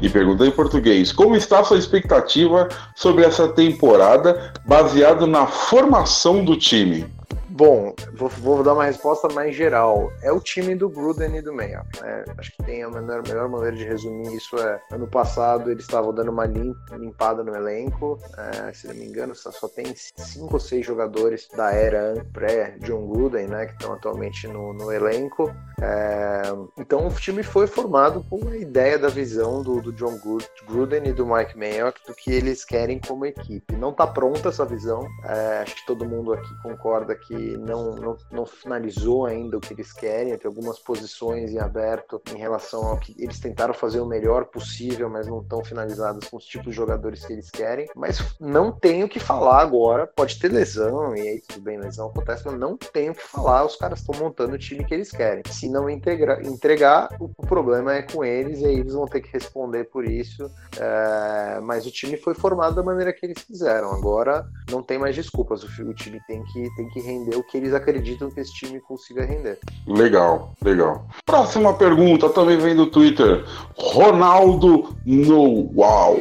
E 0.00 0.08
pergunta 0.08 0.46
em 0.46 0.50
português: 0.50 1.12
Como 1.12 1.36
está 1.36 1.62
sua 1.62 1.78
expectativa 1.78 2.68
sobre 2.94 3.24
essa 3.24 3.48
temporada 3.48 4.52
baseado 4.66 5.26
na 5.26 5.46
formação 5.46 6.44
do 6.44 6.56
time? 6.56 7.19
Bom, 7.60 7.94
vou, 8.14 8.30
vou, 8.30 8.62
dar 8.62 8.72
uma 8.72 8.86
resposta 8.86 9.28
mais 9.28 9.54
geral. 9.54 10.10
É 10.22 10.32
o 10.32 10.40
time 10.40 10.74
do 10.74 10.88
Gruden 10.88 11.36
e 11.36 11.42
do 11.42 11.52
Meia. 11.52 11.84
Né? 12.00 12.24
Acho 12.38 12.52
que 12.52 12.62
tem 12.62 12.82
a 12.82 12.88
melhor, 12.88 13.22
melhor, 13.22 13.50
maneira 13.50 13.76
de 13.76 13.84
resumir 13.84 14.34
isso 14.34 14.56
é 14.56 14.80
ano 14.90 15.06
passado 15.06 15.70
eles 15.70 15.84
estavam 15.84 16.10
dando 16.10 16.30
uma 16.30 16.46
limpada 16.46 17.44
no 17.44 17.54
elenco. 17.54 18.18
É, 18.38 18.72
se 18.72 18.88
não 18.88 18.94
me 18.94 19.04
engano, 19.04 19.34
só, 19.34 19.52
só, 19.52 19.68
tem 19.68 19.94
cinco 19.94 20.54
ou 20.54 20.58
seis 20.58 20.86
jogadores 20.86 21.50
da 21.54 21.70
era 21.70 22.24
pré-John 22.32 23.06
Gruden, 23.06 23.48
né? 23.48 23.66
Que 23.66 23.72
estão 23.72 23.92
atualmente 23.92 24.48
no, 24.48 24.72
no 24.72 24.90
elenco. 24.90 25.54
É, 25.82 26.40
então 26.78 27.08
o 27.08 27.10
time 27.10 27.42
foi 27.42 27.66
formado 27.66 28.24
com 28.30 28.48
a 28.48 28.56
ideia 28.56 28.98
da 28.98 29.08
visão 29.08 29.62
do, 29.62 29.82
do 29.82 29.92
John 29.92 30.18
Gruden 30.66 31.08
e 31.08 31.12
do 31.12 31.26
Mike 31.26 31.58
Mayock 31.58 32.00
do 32.06 32.14
que 32.14 32.32
eles 32.32 32.64
querem 32.64 32.98
como 32.98 33.26
equipe. 33.26 33.76
Não 33.76 33.90
está 33.90 34.06
pronta 34.06 34.48
essa 34.48 34.64
visão. 34.64 35.06
É, 35.26 35.58
acho 35.58 35.76
que 35.76 35.86
todo 35.86 36.08
mundo 36.08 36.32
aqui 36.32 36.62
concorda 36.62 37.14
que 37.14 37.49
não, 37.56 37.94
não, 37.94 38.16
não 38.30 38.46
finalizou 38.46 39.26
ainda 39.26 39.56
o 39.56 39.60
que 39.60 39.72
eles 39.72 39.92
querem, 39.92 40.36
tem 40.36 40.48
algumas 40.48 40.78
posições 40.78 41.52
em 41.52 41.58
aberto 41.58 42.20
em 42.34 42.38
relação 42.38 42.86
ao 42.86 42.98
que 42.98 43.14
eles 43.18 43.38
tentaram 43.38 43.74
fazer 43.74 44.00
o 44.00 44.06
melhor 44.06 44.46
possível, 44.46 45.08
mas 45.08 45.26
não 45.26 45.40
estão 45.40 45.64
finalizadas 45.64 46.28
com 46.28 46.36
os 46.36 46.44
tipos 46.44 46.70
de 46.70 46.76
jogadores 46.76 47.24
que 47.24 47.32
eles 47.32 47.50
querem. 47.50 47.88
Mas 47.94 48.36
não 48.38 48.72
tenho 48.72 49.06
o 49.06 49.08
que 49.08 49.20
falar 49.20 49.60
agora, 49.60 50.06
pode 50.06 50.38
ter 50.38 50.50
lesão, 50.50 51.14
e 51.16 51.20
aí 51.20 51.42
tudo 51.46 51.62
bem, 51.62 51.78
lesão 51.78 52.08
acontece, 52.08 52.44
mas 52.46 52.58
não 52.58 52.76
tenho 52.76 53.12
o 53.12 53.14
que 53.14 53.22
falar, 53.22 53.64
os 53.64 53.76
caras 53.76 54.00
estão 54.00 54.18
montando 54.18 54.54
o 54.54 54.58
time 54.58 54.84
que 54.84 54.94
eles 54.94 55.10
querem. 55.10 55.42
Se 55.50 55.68
não 55.68 55.88
integra, 55.88 56.40
entregar, 56.46 57.08
o, 57.20 57.30
o, 57.36 57.46
problema 57.46 57.94
é 57.94 58.02
com 58.02 58.24
eles, 58.24 58.60
e 58.60 58.66
aí 58.66 58.78
eles 58.80 58.94
vão 58.94 59.06
ter 59.06 59.20
que 59.20 59.32
responder 59.32 59.84
por 59.84 60.04
isso. 60.04 60.50
É, 60.78 61.60
mas 61.60 61.86
o 61.86 61.90
time 61.90 62.16
foi 62.16 62.34
formado 62.34 62.74
da 62.74 62.82
maneira 62.82 63.12
que 63.12 63.24
eles 63.24 63.42
fizeram. 63.42 63.92
Agora 63.92 64.46
não 64.70 64.82
tem 64.82 64.98
mais 64.98 65.14
desculpas, 65.14 65.62
o, 65.62 65.66
o 65.88 65.94
time 65.94 66.20
tem 66.26 66.42
que, 66.44 66.74
tem 66.74 66.88
que 66.90 67.00
render 67.00 67.36
o 67.40 67.44
que 67.44 67.56
eles 67.56 67.74
acreditam 67.74 68.30
que 68.30 68.40
esse 68.40 68.52
time 68.52 68.80
consiga 68.80 69.24
render. 69.24 69.58
Legal, 69.86 70.54
legal. 70.62 71.06
Próxima 71.24 71.74
pergunta 71.74 72.28
também 72.28 72.58
vem 72.58 72.76
do 72.76 72.86
Twitter. 72.86 73.44
Ronaldo 73.76 74.94
no 75.04 75.70
Wow. 75.74 76.20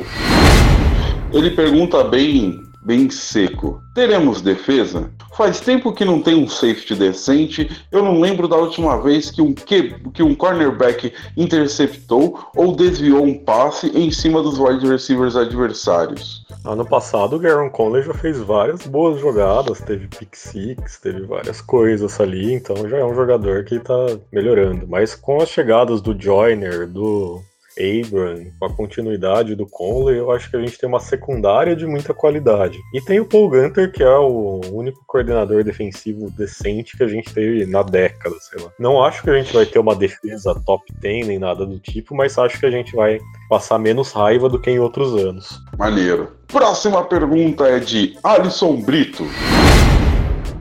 Ele 1.31 1.51
pergunta 1.51 2.03
bem, 2.03 2.57
bem 2.89 3.07
seco. 3.07 3.79
Teremos 3.93 4.41
defesa? 4.41 5.11
Faz 5.37 5.59
tempo 5.59 5.93
que 5.93 6.03
não 6.03 6.23
tem 6.23 6.33
um 6.33 6.49
safety 6.49 6.95
decente. 6.95 7.69
Eu 7.91 8.03
não 8.03 8.19
lembro 8.19 8.47
da 8.47 8.55
última 8.55 8.99
vez 8.99 9.29
que 9.29 9.43
um, 9.43 9.53
que, 9.53 9.93
que 10.11 10.23
um 10.23 10.33
cornerback 10.33 11.13
interceptou 11.37 12.49
ou 12.55 12.75
desviou 12.75 13.23
um 13.23 13.37
passe 13.37 13.91
em 13.95 14.09
cima 14.09 14.41
dos 14.41 14.57
wide 14.57 14.87
receivers 14.87 15.35
adversários. 15.35 16.43
Ano 16.65 16.83
passado, 16.83 17.35
o 17.35 17.39
Garon 17.39 17.69
Conley 17.69 18.01
já 18.01 18.13
fez 18.15 18.39
várias 18.39 18.87
boas 18.87 19.21
jogadas, 19.21 19.79
teve 19.81 20.07
pick 20.07 20.35
six, 20.35 20.99
teve 20.99 21.27
várias 21.27 21.61
coisas 21.61 22.19
ali, 22.19 22.55
então 22.55 22.89
já 22.89 22.97
é 22.97 23.05
um 23.05 23.13
jogador 23.13 23.65
que 23.65 23.79
tá 23.79 24.17
melhorando. 24.33 24.87
Mas 24.87 25.13
com 25.13 25.39
as 25.39 25.49
chegadas 25.49 26.01
do 26.01 26.19
Joyner, 26.19 26.87
do 26.87 27.39
Abram, 27.79 28.51
com 28.59 28.65
a 28.65 28.73
continuidade 28.73 29.55
do 29.55 29.65
Conley, 29.65 30.17
eu 30.17 30.31
acho 30.31 30.49
que 30.49 30.57
a 30.57 30.59
gente 30.59 30.77
tem 30.77 30.87
uma 30.87 30.99
secundária 30.99 31.75
de 31.75 31.85
muita 31.85 32.13
qualidade. 32.13 32.77
E 32.93 33.01
tem 33.01 33.19
o 33.19 33.25
Paul 33.25 33.49
Gunter, 33.49 33.91
que 33.91 34.03
é 34.03 34.17
o 34.17 34.61
único 34.71 35.03
coordenador 35.07 35.63
defensivo 35.63 36.29
decente 36.31 36.97
que 36.97 37.03
a 37.03 37.07
gente 37.07 37.33
teve 37.33 37.65
na 37.65 37.81
década, 37.81 38.35
sei 38.39 38.61
lá. 38.61 38.71
Não 38.79 39.03
acho 39.03 39.23
que 39.23 39.29
a 39.29 39.37
gente 39.37 39.53
vai 39.53 39.65
ter 39.65 39.79
uma 39.79 39.95
defesa 39.95 40.53
top 40.65 40.83
10 40.99 41.27
nem 41.27 41.39
nada 41.39 41.65
do 41.65 41.79
tipo, 41.79 42.15
mas 42.15 42.37
acho 42.37 42.59
que 42.59 42.65
a 42.65 42.71
gente 42.71 42.95
vai 42.95 43.19
passar 43.49 43.79
menos 43.79 44.11
raiva 44.11 44.49
do 44.49 44.59
que 44.59 44.69
em 44.69 44.79
outros 44.79 45.15
anos. 45.15 45.59
Maneiro. 45.77 46.31
Próxima 46.47 47.03
pergunta 47.03 47.65
é 47.65 47.79
de 47.79 48.17
Alisson 48.23 48.81
Brito. 48.81 49.23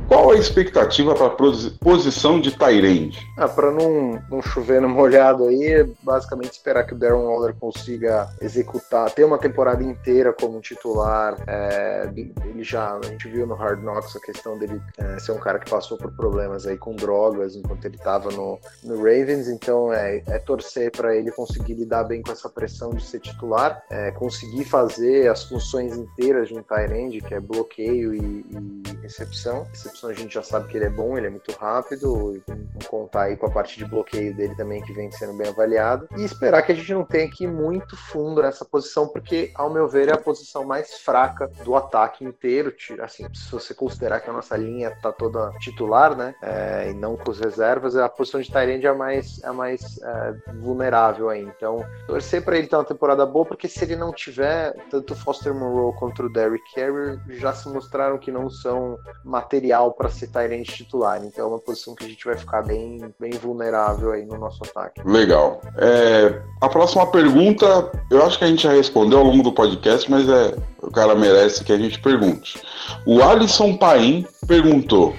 Qual 0.08 0.30
a 0.30 0.36
expectativa 0.36 1.14
para 1.14 1.26
a 1.26 1.36
posição 1.78 2.40
de 2.40 2.56
Tyrande? 2.56 3.30
Ah, 3.36 3.46
para 3.46 3.70
não, 3.70 4.18
não 4.30 4.40
chover 4.40 4.80
no 4.80 4.88
molhado 4.88 5.44
aí, 5.44 5.86
basicamente 6.02 6.52
esperar 6.52 6.84
que 6.84 6.94
o 6.94 6.96
Darren 6.96 7.26
Waller 7.26 7.54
consiga 7.54 8.26
executar, 8.40 9.10
ter 9.10 9.24
uma 9.24 9.36
temporada 9.36 9.84
inteira 9.84 10.32
como 10.32 10.62
titular. 10.62 11.36
É, 11.46 12.10
ele 12.14 12.64
já, 12.64 12.96
a 12.96 13.02
gente 13.04 13.28
viu 13.28 13.46
no 13.46 13.54
Hard 13.54 13.82
Knocks 13.82 14.16
a 14.16 14.20
questão 14.20 14.58
dele 14.58 14.80
é, 14.96 15.18
ser 15.18 15.32
um 15.32 15.38
cara 15.38 15.58
que 15.58 15.68
passou 15.68 15.98
por 15.98 16.10
problemas 16.12 16.66
aí 16.66 16.78
com 16.78 16.96
drogas 16.96 17.54
enquanto 17.54 17.84
ele 17.84 17.96
estava 17.96 18.30
no, 18.30 18.58
no 18.82 18.96
Ravens, 18.96 19.46
então 19.46 19.92
é, 19.92 20.22
é 20.26 20.38
torcer 20.38 20.90
para 20.90 21.14
ele 21.14 21.30
conseguir 21.32 21.74
lidar 21.74 22.04
bem 22.04 22.22
com 22.22 22.32
essa 22.32 22.48
pressão 22.48 22.94
de 22.94 23.04
ser 23.04 23.20
titular, 23.20 23.82
é, 23.90 24.10
conseguir 24.12 24.64
fazer 24.64 25.30
as 25.30 25.44
funções 25.44 25.94
inteiras 25.94 26.48
de 26.48 26.54
um 26.54 26.62
Tyrande, 26.62 27.20
que 27.20 27.34
é 27.34 27.40
bloqueio 27.40 28.14
e, 28.14 28.18
e 28.18 29.02
recepção. 29.02 29.66
recepção 29.70 29.97
a 30.06 30.12
gente 30.12 30.34
já 30.34 30.42
sabe 30.42 30.68
que 30.68 30.76
ele 30.76 30.86
é 30.86 30.90
bom, 30.90 31.16
ele 31.16 31.26
é 31.26 31.30
muito 31.30 31.52
rápido, 31.52 32.36
e 32.36 32.84
contar 32.84 33.22
aí 33.22 33.36
com 33.36 33.46
a 33.46 33.50
parte 33.50 33.78
de 33.78 33.84
bloqueio 33.84 34.34
dele 34.34 34.54
também 34.54 34.82
que 34.82 34.92
vem 34.92 35.10
sendo 35.10 35.36
bem 35.36 35.48
avaliado. 35.48 36.08
E 36.16 36.24
esperar 36.24 36.62
que 36.62 36.72
a 36.72 36.74
gente 36.74 36.92
não 36.92 37.04
tenha 37.04 37.28
que 37.30 37.44
ir 37.44 37.48
muito 37.48 37.96
fundo 37.96 38.42
nessa 38.42 38.64
posição, 38.64 39.08
porque, 39.08 39.50
ao 39.54 39.70
meu 39.70 39.88
ver, 39.88 40.08
é 40.08 40.12
a 40.12 40.18
posição 40.18 40.64
mais 40.64 40.98
fraca 40.98 41.48
do 41.64 41.74
ataque 41.76 42.24
inteiro. 42.24 42.74
Assim, 43.00 43.26
se 43.34 43.50
você 43.50 43.74
considerar 43.74 44.20
que 44.20 44.30
a 44.30 44.32
nossa 44.32 44.56
linha 44.56 44.96
tá 45.02 45.12
toda 45.12 45.50
titular, 45.58 46.16
né? 46.16 46.34
É, 46.42 46.90
e 46.90 46.94
não 46.94 47.16
com 47.16 47.30
as 47.30 47.38
reservas, 47.38 47.96
a 47.96 48.08
posição 48.08 48.40
de 48.40 48.50
Tyrande 48.50 48.86
é 48.86 48.90
a 48.90 48.94
mais, 48.94 49.42
é 49.42 49.50
mais 49.50 50.00
é, 50.02 50.34
vulnerável 50.54 51.28
aí. 51.28 51.42
Então, 51.42 51.84
torcer 52.06 52.44
para 52.44 52.58
ele 52.58 52.66
ter 52.66 52.76
uma 52.76 52.84
temporada 52.84 53.24
boa, 53.26 53.44
porque 53.44 53.68
se 53.68 53.84
ele 53.84 53.96
não 53.96 54.12
tiver, 54.12 54.74
tanto 54.90 55.14
Foster 55.14 55.54
Monroe 55.54 55.94
quanto 55.98 56.22
o 56.22 56.32
Derrick 56.32 56.74
Carrier 56.74 57.20
já 57.28 57.52
se 57.52 57.68
mostraram 57.68 58.18
que 58.18 58.30
não 58.30 58.48
são 58.48 58.98
material 59.24 59.87
para 59.90 60.08
ser 60.08 60.28
Tyrande 60.28 60.64
titular. 60.64 61.22
Então 61.24 61.44
é 61.44 61.48
uma 61.48 61.58
posição 61.58 61.94
que 61.94 62.04
a 62.04 62.08
gente 62.08 62.24
vai 62.24 62.36
ficar 62.36 62.62
bem, 62.62 63.00
bem 63.18 63.30
vulnerável 63.32 64.12
aí 64.12 64.24
no 64.24 64.38
nosso 64.38 64.62
ataque. 64.64 65.00
Legal. 65.04 65.60
É, 65.76 66.40
a 66.60 66.68
próxima 66.68 67.06
pergunta, 67.06 67.90
eu 68.10 68.24
acho 68.24 68.38
que 68.38 68.44
a 68.44 68.48
gente 68.48 68.62
já 68.62 68.72
respondeu 68.72 69.18
ao 69.18 69.24
longo 69.24 69.42
do 69.42 69.52
podcast, 69.52 70.10
mas 70.10 70.28
é, 70.28 70.56
o 70.82 70.90
cara 70.90 71.14
merece 71.14 71.64
que 71.64 71.72
a 71.72 71.78
gente 71.78 72.00
pergunte. 72.00 72.60
O 73.06 73.22
Alisson 73.22 73.76
Paim 73.76 74.26
perguntou: 74.46 75.14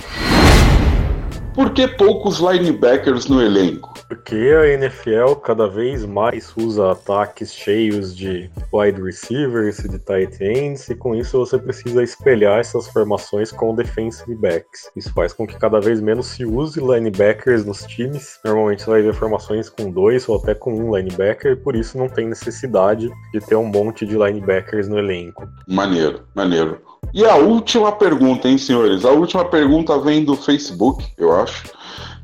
Por 1.54 1.72
que 1.72 1.88
poucos 1.88 2.40
linebackers 2.40 3.28
no 3.28 3.42
elenco? 3.42 3.89
Porque 4.10 4.36
a 4.36 4.68
NFL 4.68 5.36
cada 5.36 5.68
vez 5.68 6.04
mais 6.04 6.52
usa 6.58 6.94
ataques 6.94 7.54
cheios 7.54 8.16
de 8.16 8.50
wide 8.74 9.00
receivers, 9.00 9.78
de 9.78 10.00
tight 10.00 10.44
ends, 10.44 10.90
e 10.90 10.96
com 10.96 11.14
isso 11.14 11.38
você 11.38 11.60
precisa 11.60 12.02
espelhar 12.02 12.58
essas 12.58 12.88
formações 12.88 13.52
com 13.52 13.76
defensive 13.76 14.34
backs. 14.36 14.90
Isso 14.96 15.14
faz 15.14 15.32
com 15.32 15.46
que 15.46 15.56
cada 15.60 15.80
vez 15.80 16.02
menos 16.02 16.26
se 16.26 16.44
use 16.44 16.80
linebackers 16.80 17.64
nos 17.64 17.84
times. 17.84 18.40
Normalmente 18.44 18.82
você 18.82 18.90
vai 18.90 19.02
ver 19.04 19.14
formações 19.14 19.70
com 19.70 19.92
dois 19.92 20.28
ou 20.28 20.38
até 20.38 20.56
com 20.56 20.74
um 20.74 20.98
linebacker, 20.98 21.52
e 21.52 21.56
por 21.56 21.76
isso 21.76 21.96
não 21.96 22.10
tem 22.10 22.28
necessidade 22.28 23.08
de 23.32 23.40
ter 23.40 23.56
um 23.56 23.68
monte 23.68 24.08
de 24.08 24.18
linebackers 24.18 24.88
no 24.88 24.98
elenco. 24.98 25.48
Maneiro, 25.68 26.24
maneiro. 26.34 26.82
E 27.14 27.24
a 27.24 27.36
última 27.36 27.92
pergunta, 27.92 28.50
hein, 28.50 28.58
senhores? 28.58 29.06
A 29.06 29.12
última 29.12 29.46
pergunta 29.46 30.00
vem 30.00 30.26
do 30.26 30.36
Facebook, 30.36 31.06
eu 31.16 31.32
acho 31.32 31.78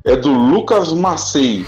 é 0.05 0.15
do 0.15 0.31
Lucas 0.31 0.93
Macei. 0.93 1.65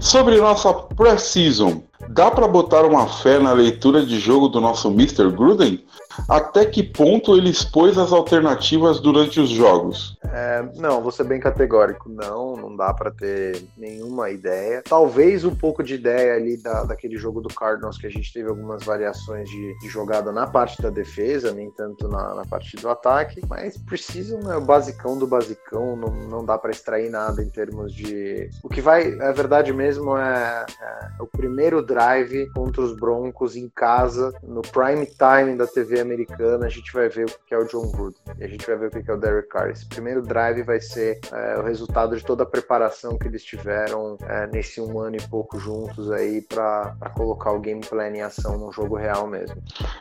Sobre 0.00 0.38
nossa 0.38 0.72
pré-season, 0.72 1.82
dá 2.08 2.30
para 2.30 2.48
botar 2.48 2.84
uma 2.86 3.06
fé 3.06 3.38
na 3.38 3.52
leitura 3.52 4.04
de 4.04 4.18
jogo 4.18 4.48
do 4.48 4.58
nosso 4.58 4.88
Mr. 4.88 5.30
Gruden? 5.30 5.84
Até 6.28 6.64
que 6.66 6.82
ponto 6.82 7.36
ele 7.36 7.50
expôs 7.50 7.98
as 7.98 8.12
alternativas 8.12 9.00
durante 9.00 9.40
os 9.40 9.50
jogos? 9.50 10.16
É, 10.24 10.62
não, 10.76 11.00
vou 11.00 11.12
ser 11.12 11.24
bem 11.24 11.40
categórico. 11.40 12.08
Não, 12.08 12.56
não 12.56 12.76
dá 12.76 12.92
para 12.92 13.10
ter 13.10 13.64
nenhuma 13.76 14.30
ideia. 14.30 14.82
Talvez 14.88 15.44
um 15.44 15.54
pouco 15.54 15.82
de 15.82 15.94
ideia 15.94 16.34
ali 16.34 16.56
da, 16.56 16.84
daquele 16.84 17.16
jogo 17.16 17.40
do 17.40 17.48
Cardinals 17.48 17.98
que 17.98 18.06
a 18.06 18.10
gente 18.10 18.32
teve 18.32 18.48
algumas 18.48 18.84
variações 18.84 19.48
de, 19.48 19.78
de 19.78 19.88
jogada 19.88 20.32
na 20.32 20.46
parte 20.46 20.80
da 20.80 20.90
defesa, 20.90 21.52
nem 21.52 21.70
tanto 21.70 22.08
na, 22.08 22.34
na 22.34 22.44
parte 22.44 22.76
do 22.76 22.88
ataque, 22.88 23.42
mas 23.48 23.76
precisam, 23.76 24.40
né, 24.40 24.56
o 24.56 24.60
basicão 24.60 25.18
do 25.18 25.26
basicão, 25.26 25.96
não, 25.96 26.10
não 26.28 26.44
dá 26.44 26.56
para 26.58 26.70
extrair 26.70 27.10
nada 27.10 27.42
em 27.42 27.48
termos 27.48 27.92
de. 27.92 28.48
O 28.62 28.68
que 28.68 28.80
vai, 28.80 29.18
a 29.20 29.32
verdade 29.32 29.72
mesmo, 29.72 30.16
é, 30.16 30.66
é 30.80 31.22
o 31.22 31.26
primeiro 31.26 31.82
drive 31.82 32.50
contra 32.52 32.82
os 32.82 32.94
Broncos 32.94 33.56
em 33.56 33.68
casa, 33.68 34.32
no 34.42 34.62
prime 34.62 35.06
time 35.06 35.56
da 35.56 35.66
TV 35.66 36.03
americana, 36.04 36.66
a 36.66 36.68
gente 36.68 36.92
vai 36.92 37.08
ver 37.08 37.26
o 37.26 37.32
que 37.46 37.54
é 37.54 37.58
o 37.58 37.64
John 37.64 37.90
Gruden 37.90 38.20
e 38.38 38.44
a 38.44 38.48
gente 38.48 38.66
vai 38.66 38.76
ver 38.76 38.86
o 38.86 38.90
que 38.90 39.10
é 39.10 39.14
o 39.14 39.16
Derek 39.16 39.48
Carr. 39.48 39.70
Esse 39.70 39.86
primeiro 39.86 40.22
drive 40.22 40.62
vai 40.62 40.80
ser 40.80 41.20
é, 41.32 41.58
o 41.58 41.62
resultado 41.62 42.16
de 42.16 42.24
toda 42.24 42.42
a 42.44 42.46
preparação 42.46 43.18
que 43.18 43.26
eles 43.26 43.44
tiveram 43.44 44.16
é, 44.28 44.46
nesse 44.46 44.80
um 44.80 44.98
ano 45.00 45.16
e 45.16 45.28
pouco 45.28 45.58
juntos 45.58 46.10
aí 46.10 46.40
para 46.42 46.94
colocar 47.14 47.52
o 47.52 47.60
game 47.60 47.80
plan 47.80 48.08
em 48.08 48.22
ação 48.22 48.58
no 48.58 48.72
jogo 48.72 48.96
real 48.96 49.26
mesmo. 49.26 49.56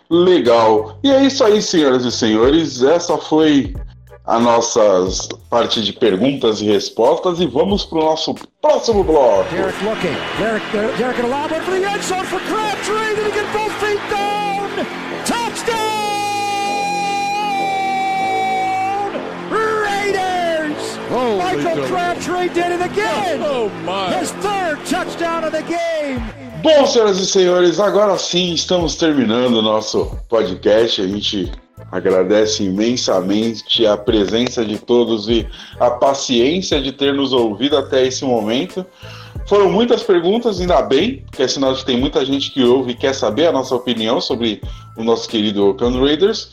Legal. 0.10 0.98
E 1.04 1.12
é 1.12 1.24
isso 1.24 1.44
aí, 1.44 1.62
senhoras 1.62 2.04
e 2.04 2.12
senhores. 2.12 2.84
Essa 2.84 3.18
foi 3.18 3.74
a 4.26 4.40
nossa 4.40 4.82
parte 5.50 5.82
de 5.82 5.92
perguntas 5.92 6.62
e 6.62 6.66
respostas 6.66 7.40
e 7.40 7.46
vamos 7.46 7.84
para 7.86 8.00
o 8.00 8.06
nosso 8.06 8.34
próximo 8.62 9.04
bloco. 9.04 9.50
Derek 9.50 9.84
looking. 9.84 10.16
Derek, 10.40 10.66
Derek, 10.72 10.98
Derek 10.98 11.22
Michael 21.14 21.86
Crabtree 21.86 22.50
did 22.50 22.72
it 22.72 22.82
again. 22.82 23.40
Oh, 23.44 23.70
my. 23.86 24.16
His 24.16 24.32
third 24.42 24.84
touchdown 24.86 25.44
of 25.44 25.52
the 25.52 25.62
game. 25.62 26.20
Bom, 26.64 26.88
senhoras 26.88 27.20
e 27.20 27.28
senhores, 27.28 27.80
agora 27.80 28.18
sim 28.18 28.54
estamos 28.54 28.96
terminando 28.96 29.58
o 29.58 29.62
nosso 29.62 30.18
podcast. 30.28 31.02
A 31.02 31.08
gente 31.08 31.52
agradece 31.92 32.64
imensamente 32.64 33.86
a 33.86 33.96
presença 33.96 34.66
de 34.66 34.80
todos 34.80 35.30
e 35.30 35.48
a 35.80 35.92
paciência 35.92 36.82
de 36.82 36.92
ter 36.92 37.14
nos 37.14 37.32
ouvido 37.32 37.78
até 37.78 38.08
esse 38.08 38.26
momento. 38.26 38.84
Foram 39.48 39.72
muitas 39.72 40.02
perguntas, 40.02 40.60
ainda 40.60 40.82
bem, 40.82 41.18
porque 41.28 41.44
é 41.44 41.48
sinal 41.48 41.74
de 41.74 41.82
que 41.82 41.86
tem 41.86 41.98
muita 42.00 42.26
gente 42.26 42.50
que 42.50 42.64
ouve 42.64 42.94
e 42.94 42.96
quer 42.96 43.14
saber 43.14 43.46
a 43.46 43.52
nossa 43.52 43.76
opinião 43.76 44.20
sobre 44.20 44.62
o 44.98 45.04
nosso 45.04 45.30
querido 45.30 45.68
Oakland 45.68 46.00
Raiders. 46.00 46.50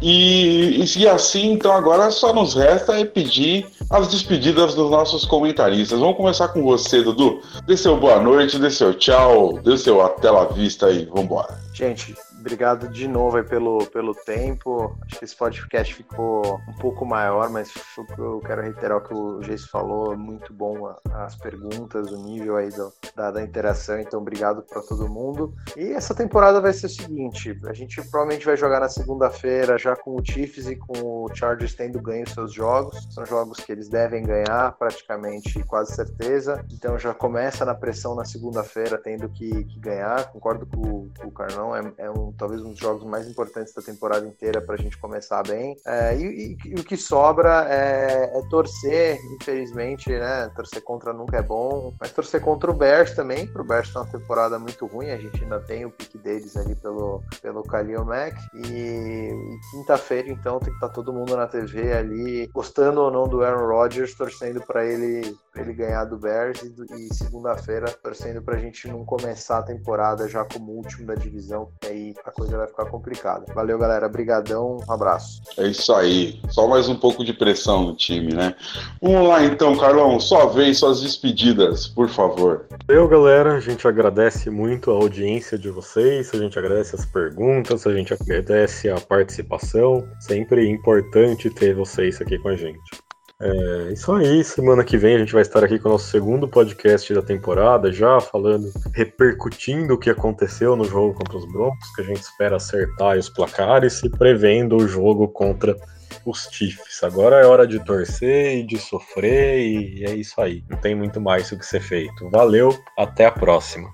E, 0.00 0.84
e, 0.96 1.08
assim, 1.08 1.52
então 1.52 1.72
agora 1.72 2.10
só 2.10 2.32
nos 2.32 2.54
resta 2.54 2.98
é 2.98 3.04
pedir 3.04 3.66
as 3.90 4.08
despedidas 4.08 4.74
dos 4.74 4.90
nossos 4.90 5.24
comentaristas. 5.24 6.00
Vamos 6.00 6.16
começar 6.16 6.48
com 6.48 6.62
você, 6.62 7.02
Dudu. 7.02 7.40
Dê 7.66 7.76
seu 7.76 7.96
boa 7.96 8.20
noite, 8.20 8.58
dê 8.58 8.70
seu 8.70 8.94
tchau, 8.94 9.60
dê 9.62 9.76
seu 9.76 10.00
até 10.00 10.30
la 10.30 10.46
vista 10.46 10.90
e 10.90 11.04
vambora. 11.04 11.56
Gente, 11.72 12.14
Obrigado 12.42 12.88
de 12.88 13.06
novo 13.06 13.36
aí 13.36 13.44
pelo, 13.44 13.86
pelo 13.86 14.12
tempo. 14.16 14.98
Acho 15.06 15.20
que 15.20 15.24
esse 15.24 15.36
podcast 15.36 15.94
ficou 15.94 16.60
um 16.68 16.72
pouco 16.72 17.06
maior, 17.06 17.48
mas 17.48 17.72
eu 18.18 18.40
quero 18.40 18.62
reiterar 18.62 18.98
o 18.98 19.00
que 19.00 19.14
o 19.14 19.40
Geice 19.42 19.68
falou. 19.68 20.18
Muito 20.18 20.52
bom 20.52 20.92
as 21.14 21.36
perguntas, 21.36 22.10
o 22.10 22.16
nível 22.16 22.56
aí 22.56 22.68
do, 22.70 22.92
da, 23.14 23.30
da 23.30 23.42
interação. 23.44 24.00
Então, 24.00 24.20
obrigado 24.20 24.60
para 24.62 24.82
todo 24.82 25.08
mundo. 25.08 25.54
E 25.76 25.92
essa 25.92 26.16
temporada 26.16 26.60
vai 26.60 26.72
ser 26.72 26.86
o 26.86 26.90
seguinte: 26.90 27.56
a 27.64 27.72
gente 27.72 28.02
provavelmente 28.10 28.44
vai 28.44 28.56
jogar 28.56 28.80
na 28.80 28.88
segunda-feira 28.88 29.78
já 29.78 29.94
com 29.94 30.16
o 30.16 30.24
Chiefs 30.24 30.66
e 30.66 30.74
com 30.74 30.98
o 30.98 31.32
Chargers 31.32 31.76
tendo 31.76 32.02
ganho 32.02 32.28
seus 32.28 32.52
jogos. 32.52 33.06
São 33.14 33.24
jogos 33.24 33.58
que 33.58 33.70
eles 33.70 33.88
devem 33.88 34.24
ganhar, 34.24 34.72
praticamente 34.76 35.62
quase 35.62 35.94
certeza. 35.94 36.64
Então 36.72 36.98
já 36.98 37.14
começa 37.14 37.64
na 37.64 37.74
pressão 37.74 38.16
na 38.16 38.24
segunda-feira, 38.24 38.98
tendo 38.98 39.28
que, 39.28 39.62
que, 39.62 39.78
ganhar. 39.78 40.32
Concordo 40.32 40.66
com, 40.66 41.08
com 41.20 41.28
o 41.28 41.32
Carlão, 41.32 41.76
é, 41.76 41.92
é 41.98 42.10
um 42.10 42.31
talvez 42.36 42.62
um 42.62 42.70
dos 42.70 42.78
jogos 42.78 43.04
mais 43.04 43.28
importantes 43.28 43.74
da 43.74 43.82
temporada 43.82 44.26
inteira 44.26 44.60
para 44.60 44.74
a 44.74 44.78
gente 44.78 44.98
começar 44.98 45.42
bem. 45.42 45.76
É, 45.86 46.16
e, 46.16 46.22
e, 46.22 46.58
e, 46.70 46.74
o 46.74 46.84
que 46.84 46.96
sobra 46.96 47.66
é, 47.68 48.38
é, 48.38 48.42
torcer, 48.48 49.18
infelizmente, 49.40 50.10
né? 50.10 50.50
Torcer 50.54 50.82
contra 50.82 51.12
nunca 51.12 51.38
é 51.38 51.42
bom, 51.42 51.94
mas 52.00 52.12
torcer 52.12 52.40
contra 52.40 52.70
o 52.70 52.74
Bears 52.74 53.12
também, 53.14 53.46
para 53.46 53.62
o 53.62 53.64
Bears 53.64 53.92
tá 53.92 54.00
uma 54.00 54.10
temporada 54.10 54.58
muito 54.58 54.86
ruim, 54.86 55.10
a 55.10 55.18
gente 55.18 55.42
ainda 55.42 55.60
tem 55.60 55.84
o 55.84 55.90
pique 55.90 56.18
deles 56.18 56.56
ali 56.56 56.74
pelo, 56.76 57.22
pelo 57.40 57.62
Khalil 57.62 58.04
Mack. 58.04 58.36
E, 58.54 58.68
e 58.68 59.60
quinta-feira, 59.70 60.28
então, 60.28 60.58
tem 60.58 60.70
que 60.70 60.76
estar 60.76 60.88
tá 60.88 60.94
todo 60.94 61.12
mundo 61.12 61.36
na 61.36 61.46
TV 61.46 61.92
ali, 61.92 62.46
gostando 62.48 63.00
ou 63.00 63.10
não 63.10 63.28
do 63.28 63.42
Aaron 63.42 63.66
Rodgers, 63.66 64.14
torcendo 64.14 64.60
para 64.60 64.84
ele, 64.84 65.36
ele 65.56 65.72
ganhar 65.74 66.04
do 66.04 66.16
Bears 66.16 66.62
e, 66.62 66.72
e 66.96 67.14
segunda-feira 67.14 67.90
torcendo 68.02 68.42
para 68.42 68.56
a 68.56 68.58
gente 68.58 68.88
não 68.88 69.04
começar 69.04 69.58
a 69.58 69.62
temporada 69.62 70.28
já 70.28 70.44
como 70.44 70.72
último 70.72 71.06
da 71.06 71.14
divisão, 71.14 71.68
aí 71.84 72.14
a 72.24 72.30
coisa 72.30 72.56
vai 72.56 72.66
ficar 72.66 72.86
complicada. 72.86 73.44
Valeu, 73.54 73.78
galera. 73.78 74.08
Brigadão. 74.08 74.78
Um 74.88 74.92
abraço. 74.92 75.42
É 75.58 75.66
isso 75.66 75.92
aí. 75.92 76.40
Só 76.48 76.66
mais 76.66 76.88
um 76.88 76.96
pouco 76.96 77.24
de 77.24 77.32
pressão 77.32 77.82
no 77.82 77.96
time, 77.96 78.32
né? 78.32 78.54
Vamos 79.00 79.28
lá 79.28 79.44
então, 79.44 79.76
Carlão. 79.76 80.18
Só 80.18 80.46
vez 80.48 80.78
suas 80.78 81.02
despedidas, 81.02 81.86
por 81.86 82.08
favor. 82.08 82.66
Valeu, 82.86 83.08
galera. 83.08 83.54
A 83.54 83.60
gente 83.60 83.86
agradece 83.86 84.50
muito 84.50 84.90
a 84.90 84.94
audiência 84.94 85.58
de 85.58 85.70
vocês, 85.70 86.30
a 86.34 86.38
gente 86.38 86.58
agradece 86.58 86.96
as 86.96 87.04
perguntas, 87.04 87.86
a 87.86 87.92
gente 87.92 88.12
agradece 88.12 88.88
a 88.88 89.00
participação. 89.00 90.06
Sempre 90.20 90.68
importante 90.68 91.50
ter 91.50 91.74
vocês 91.74 92.20
aqui 92.20 92.38
com 92.38 92.48
a 92.48 92.56
gente. 92.56 93.02
É 93.44 93.92
isso 93.92 94.12
aí, 94.12 94.44
semana 94.44 94.84
que 94.84 94.96
vem 94.96 95.16
a 95.16 95.18
gente 95.18 95.32
vai 95.32 95.42
estar 95.42 95.64
aqui 95.64 95.76
com 95.76 95.88
o 95.88 95.92
nosso 95.92 96.08
segundo 96.08 96.46
podcast 96.46 97.12
da 97.12 97.20
temporada, 97.20 97.90
já 97.90 98.20
falando, 98.20 98.72
repercutindo 98.94 99.94
o 99.94 99.98
que 99.98 100.08
aconteceu 100.08 100.76
no 100.76 100.84
jogo 100.84 101.14
contra 101.14 101.38
os 101.38 101.52
Broncos, 101.52 101.92
que 101.96 102.02
a 102.02 102.04
gente 102.04 102.20
espera 102.20 102.54
acertar 102.54 103.18
os 103.18 103.28
placares 103.28 104.00
e 104.04 104.08
prevendo 104.08 104.76
o 104.76 104.86
jogo 104.86 105.26
contra 105.26 105.76
os 106.24 106.48
Chiefs. 106.52 107.02
Agora 107.02 107.40
é 107.40 107.44
hora 107.44 107.66
de 107.66 107.84
torcer 107.84 108.58
e 108.58 108.62
de 108.62 108.78
sofrer 108.78 109.58
e 109.58 110.04
é 110.04 110.14
isso 110.14 110.40
aí. 110.40 110.62
Não 110.70 110.78
tem 110.78 110.94
muito 110.94 111.20
mais 111.20 111.50
o 111.50 111.58
que 111.58 111.66
ser 111.66 111.80
feito. 111.80 112.30
Valeu, 112.30 112.78
até 112.96 113.26
a 113.26 113.32
próxima. 113.32 113.90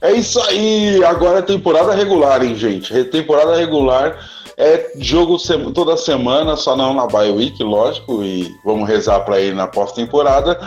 É 0.00 0.12
isso 0.12 0.40
aí, 0.42 1.04
agora 1.04 1.38
é 1.38 1.42
temporada 1.42 1.94
regular, 1.94 2.42
hein, 2.42 2.56
gente? 2.56 3.04
Temporada 3.04 3.56
regular 3.56 4.18
é 4.58 4.90
jogo 4.96 5.36
toda 5.72 5.96
semana, 5.96 6.56
só 6.56 6.76
não 6.76 6.92
na 6.92 7.06
bye 7.06 7.30
week, 7.30 7.62
lógico, 7.62 8.24
e 8.24 8.52
vamos 8.64 8.88
rezar 8.88 9.20
para 9.20 9.40
ele 9.40 9.54
na 9.54 9.68
pós-temporada. 9.68 10.58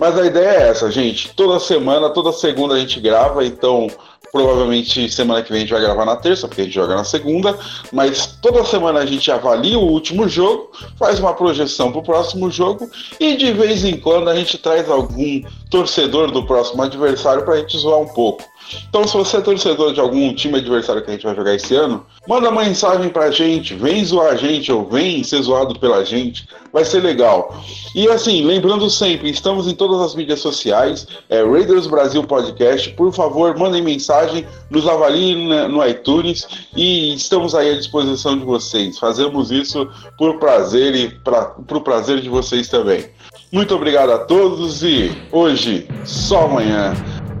Mas 0.00 0.18
a 0.18 0.26
ideia 0.26 0.48
é 0.48 0.68
essa, 0.68 0.90
gente. 0.90 1.32
Toda 1.34 1.60
semana, 1.60 2.10
toda 2.10 2.32
segunda 2.32 2.74
a 2.74 2.78
gente 2.78 3.00
grava, 3.00 3.46
então 3.46 3.86
provavelmente 4.32 5.08
semana 5.08 5.42
que 5.42 5.50
vem 5.50 5.58
a 5.58 5.60
gente 5.60 5.72
vai 5.72 5.80
gravar 5.80 6.04
na 6.04 6.16
terça, 6.16 6.48
porque 6.48 6.62
a 6.62 6.64
gente 6.64 6.74
joga 6.74 6.96
na 6.96 7.04
segunda, 7.04 7.56
mas 7.92 8.36
toda 8.42 8.64
semana 8.64 8.98
a 8.98 9.06
gente 9.06 9.30
avalia 9.30 9.78
o 9.78 9.88
último 9.88 10.28
jogo, 10.28 10.70
faz 10.98 11.20
uma 11.20 11.32
projeção 11.32 11.90
para 11.90 12.00
o 12.00 12.04
próximo 12.04 12.50
jogo 12.50 12.90
e 13.18 13.36
de 13.36 13.52
vez 13.52 13.84
em 13.84 13.96
quando 13.96 14.28
a 14.28 14.34
gente 14.34 14.58
traz 14.58 14.90
algum 14.90 15.40
torcedor 15.70 16.32
do 16.32 16.44
próximo 16.44 16.82
adversário 16.82 17.44
para 17.44 17.54
a 17.54 17.58
gente 17.58 17.78
zoar 17.78 18.00
um 18.00 18.08
pouco. 18.08 18.42
Então, 18.88 19.06
se 19.06 19.16
você 19.16 19.38
é 19.38 19.40
torcedor 19.40 19.92
de 19.92 20.00
algum 20.00 20.34
time 20.34 20.58
adversário 20.58 21.02
que 21.02 21.10
a 21.10 21.12
gente 21.14 21.24
vai 21.24 21.34
jogar 21.34 21.54
esse 21.54 21.74
ano, 21.74 22.04
manda 22.26 22.50
uma 22.50 22.64
mensagem 22.64 23.08
pra 23.08 23.30
gente, 23.30 23.74
vem 23.74 24.04
zoar 24.04 24.32
a 24.32 24.36
gente 24.36 24.72
ou 24.72 24.84
vem 24.84 25.22
ser 25.22 25.42
zoado 25.42 25.78
pela 25.78 26.04
gente, 26.04 26.48
vai 26.72 26.84
ser 26.84 27.02
legal. 27.02 27.62
E 27.94 28.08
assim, 28.08 28.44
lembrando 28.44 28.88
sempre, 28.90 29.30
estamos 29.30 29.66
em 29.66 29.74
todas 29.74 30.00
as 30.00 30.14
mídias 30.14 30.40
sociais, 30.40 31.06
é 31.28 31.42
Raiders 31.42 31.86
Brasil 31.86 32.22
Podcast, 32.24 32.90
por 32.90 33.12
favor, 33.12 33.56
mandem 33.56 33.82
mensagem, 33.82 34.46
nos 34.70 34.86
avaliem 34.88 35.48
no 35.68 35.86
iTunes 35.86 36.46
e 36.76 37.14
estamos 37.14 37.54
aí 37.54 37.70
à 37.70 37.76
disposição 37.76 38.38
de 38.38 38.44
vocês. 38.44 38.98
Fazemos 38.98 39.50
isso 39.50 39.88
por 40.18 40.38
prazer 40.38 40.94
e 40.94 41.08
para 41.08 41.54
o 41.56 41.80
prazer 41.80 42.20
de 42.20 42.28
vocês 42.28 42.68
também. 42.68 43.08
Muito 43.52 43.74
obrigado 43.74 44.10
a 44.10 44.18
todos 44.18 44.82
e 44.82 45.16
hoje, 45.30 45.88
só 46.04 46.46
amanhã. 46.46 46.94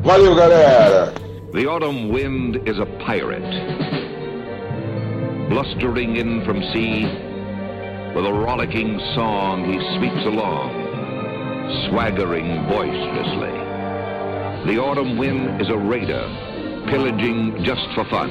Valeu, 0.06 0.36
galera! 0.36 1.12
The 1.52 1.66
autumn 1.66 2.10
wind 2.10 2.68
is 2.68 2.78
a 2.78 2.86
pirate, 3.04 3.42
blustering 5.50 6.14
in 6.14 6.44
from 6.44 6.62
sea. 6.72 7.06
With 8.14 8.24
a 8.24 8.32
rollicking 8.32 9.00
song, 9.16 9.64
he 9.64 9.80
sweeps 9.98 10.24
along, 10.24 10.70
swaggering 11.88 12.68
boisterously. 12.68 13.50
The 14.70 14.80
autumn 14.80 15.18
wind 15.18 15.60
is 15.60 15.70
a 15.70 15.76
raider, 15.76 16.22
pillaging 16.88 17.64
just 17.64 17.88
for 17.96 18.04
fun. 18.04 18.30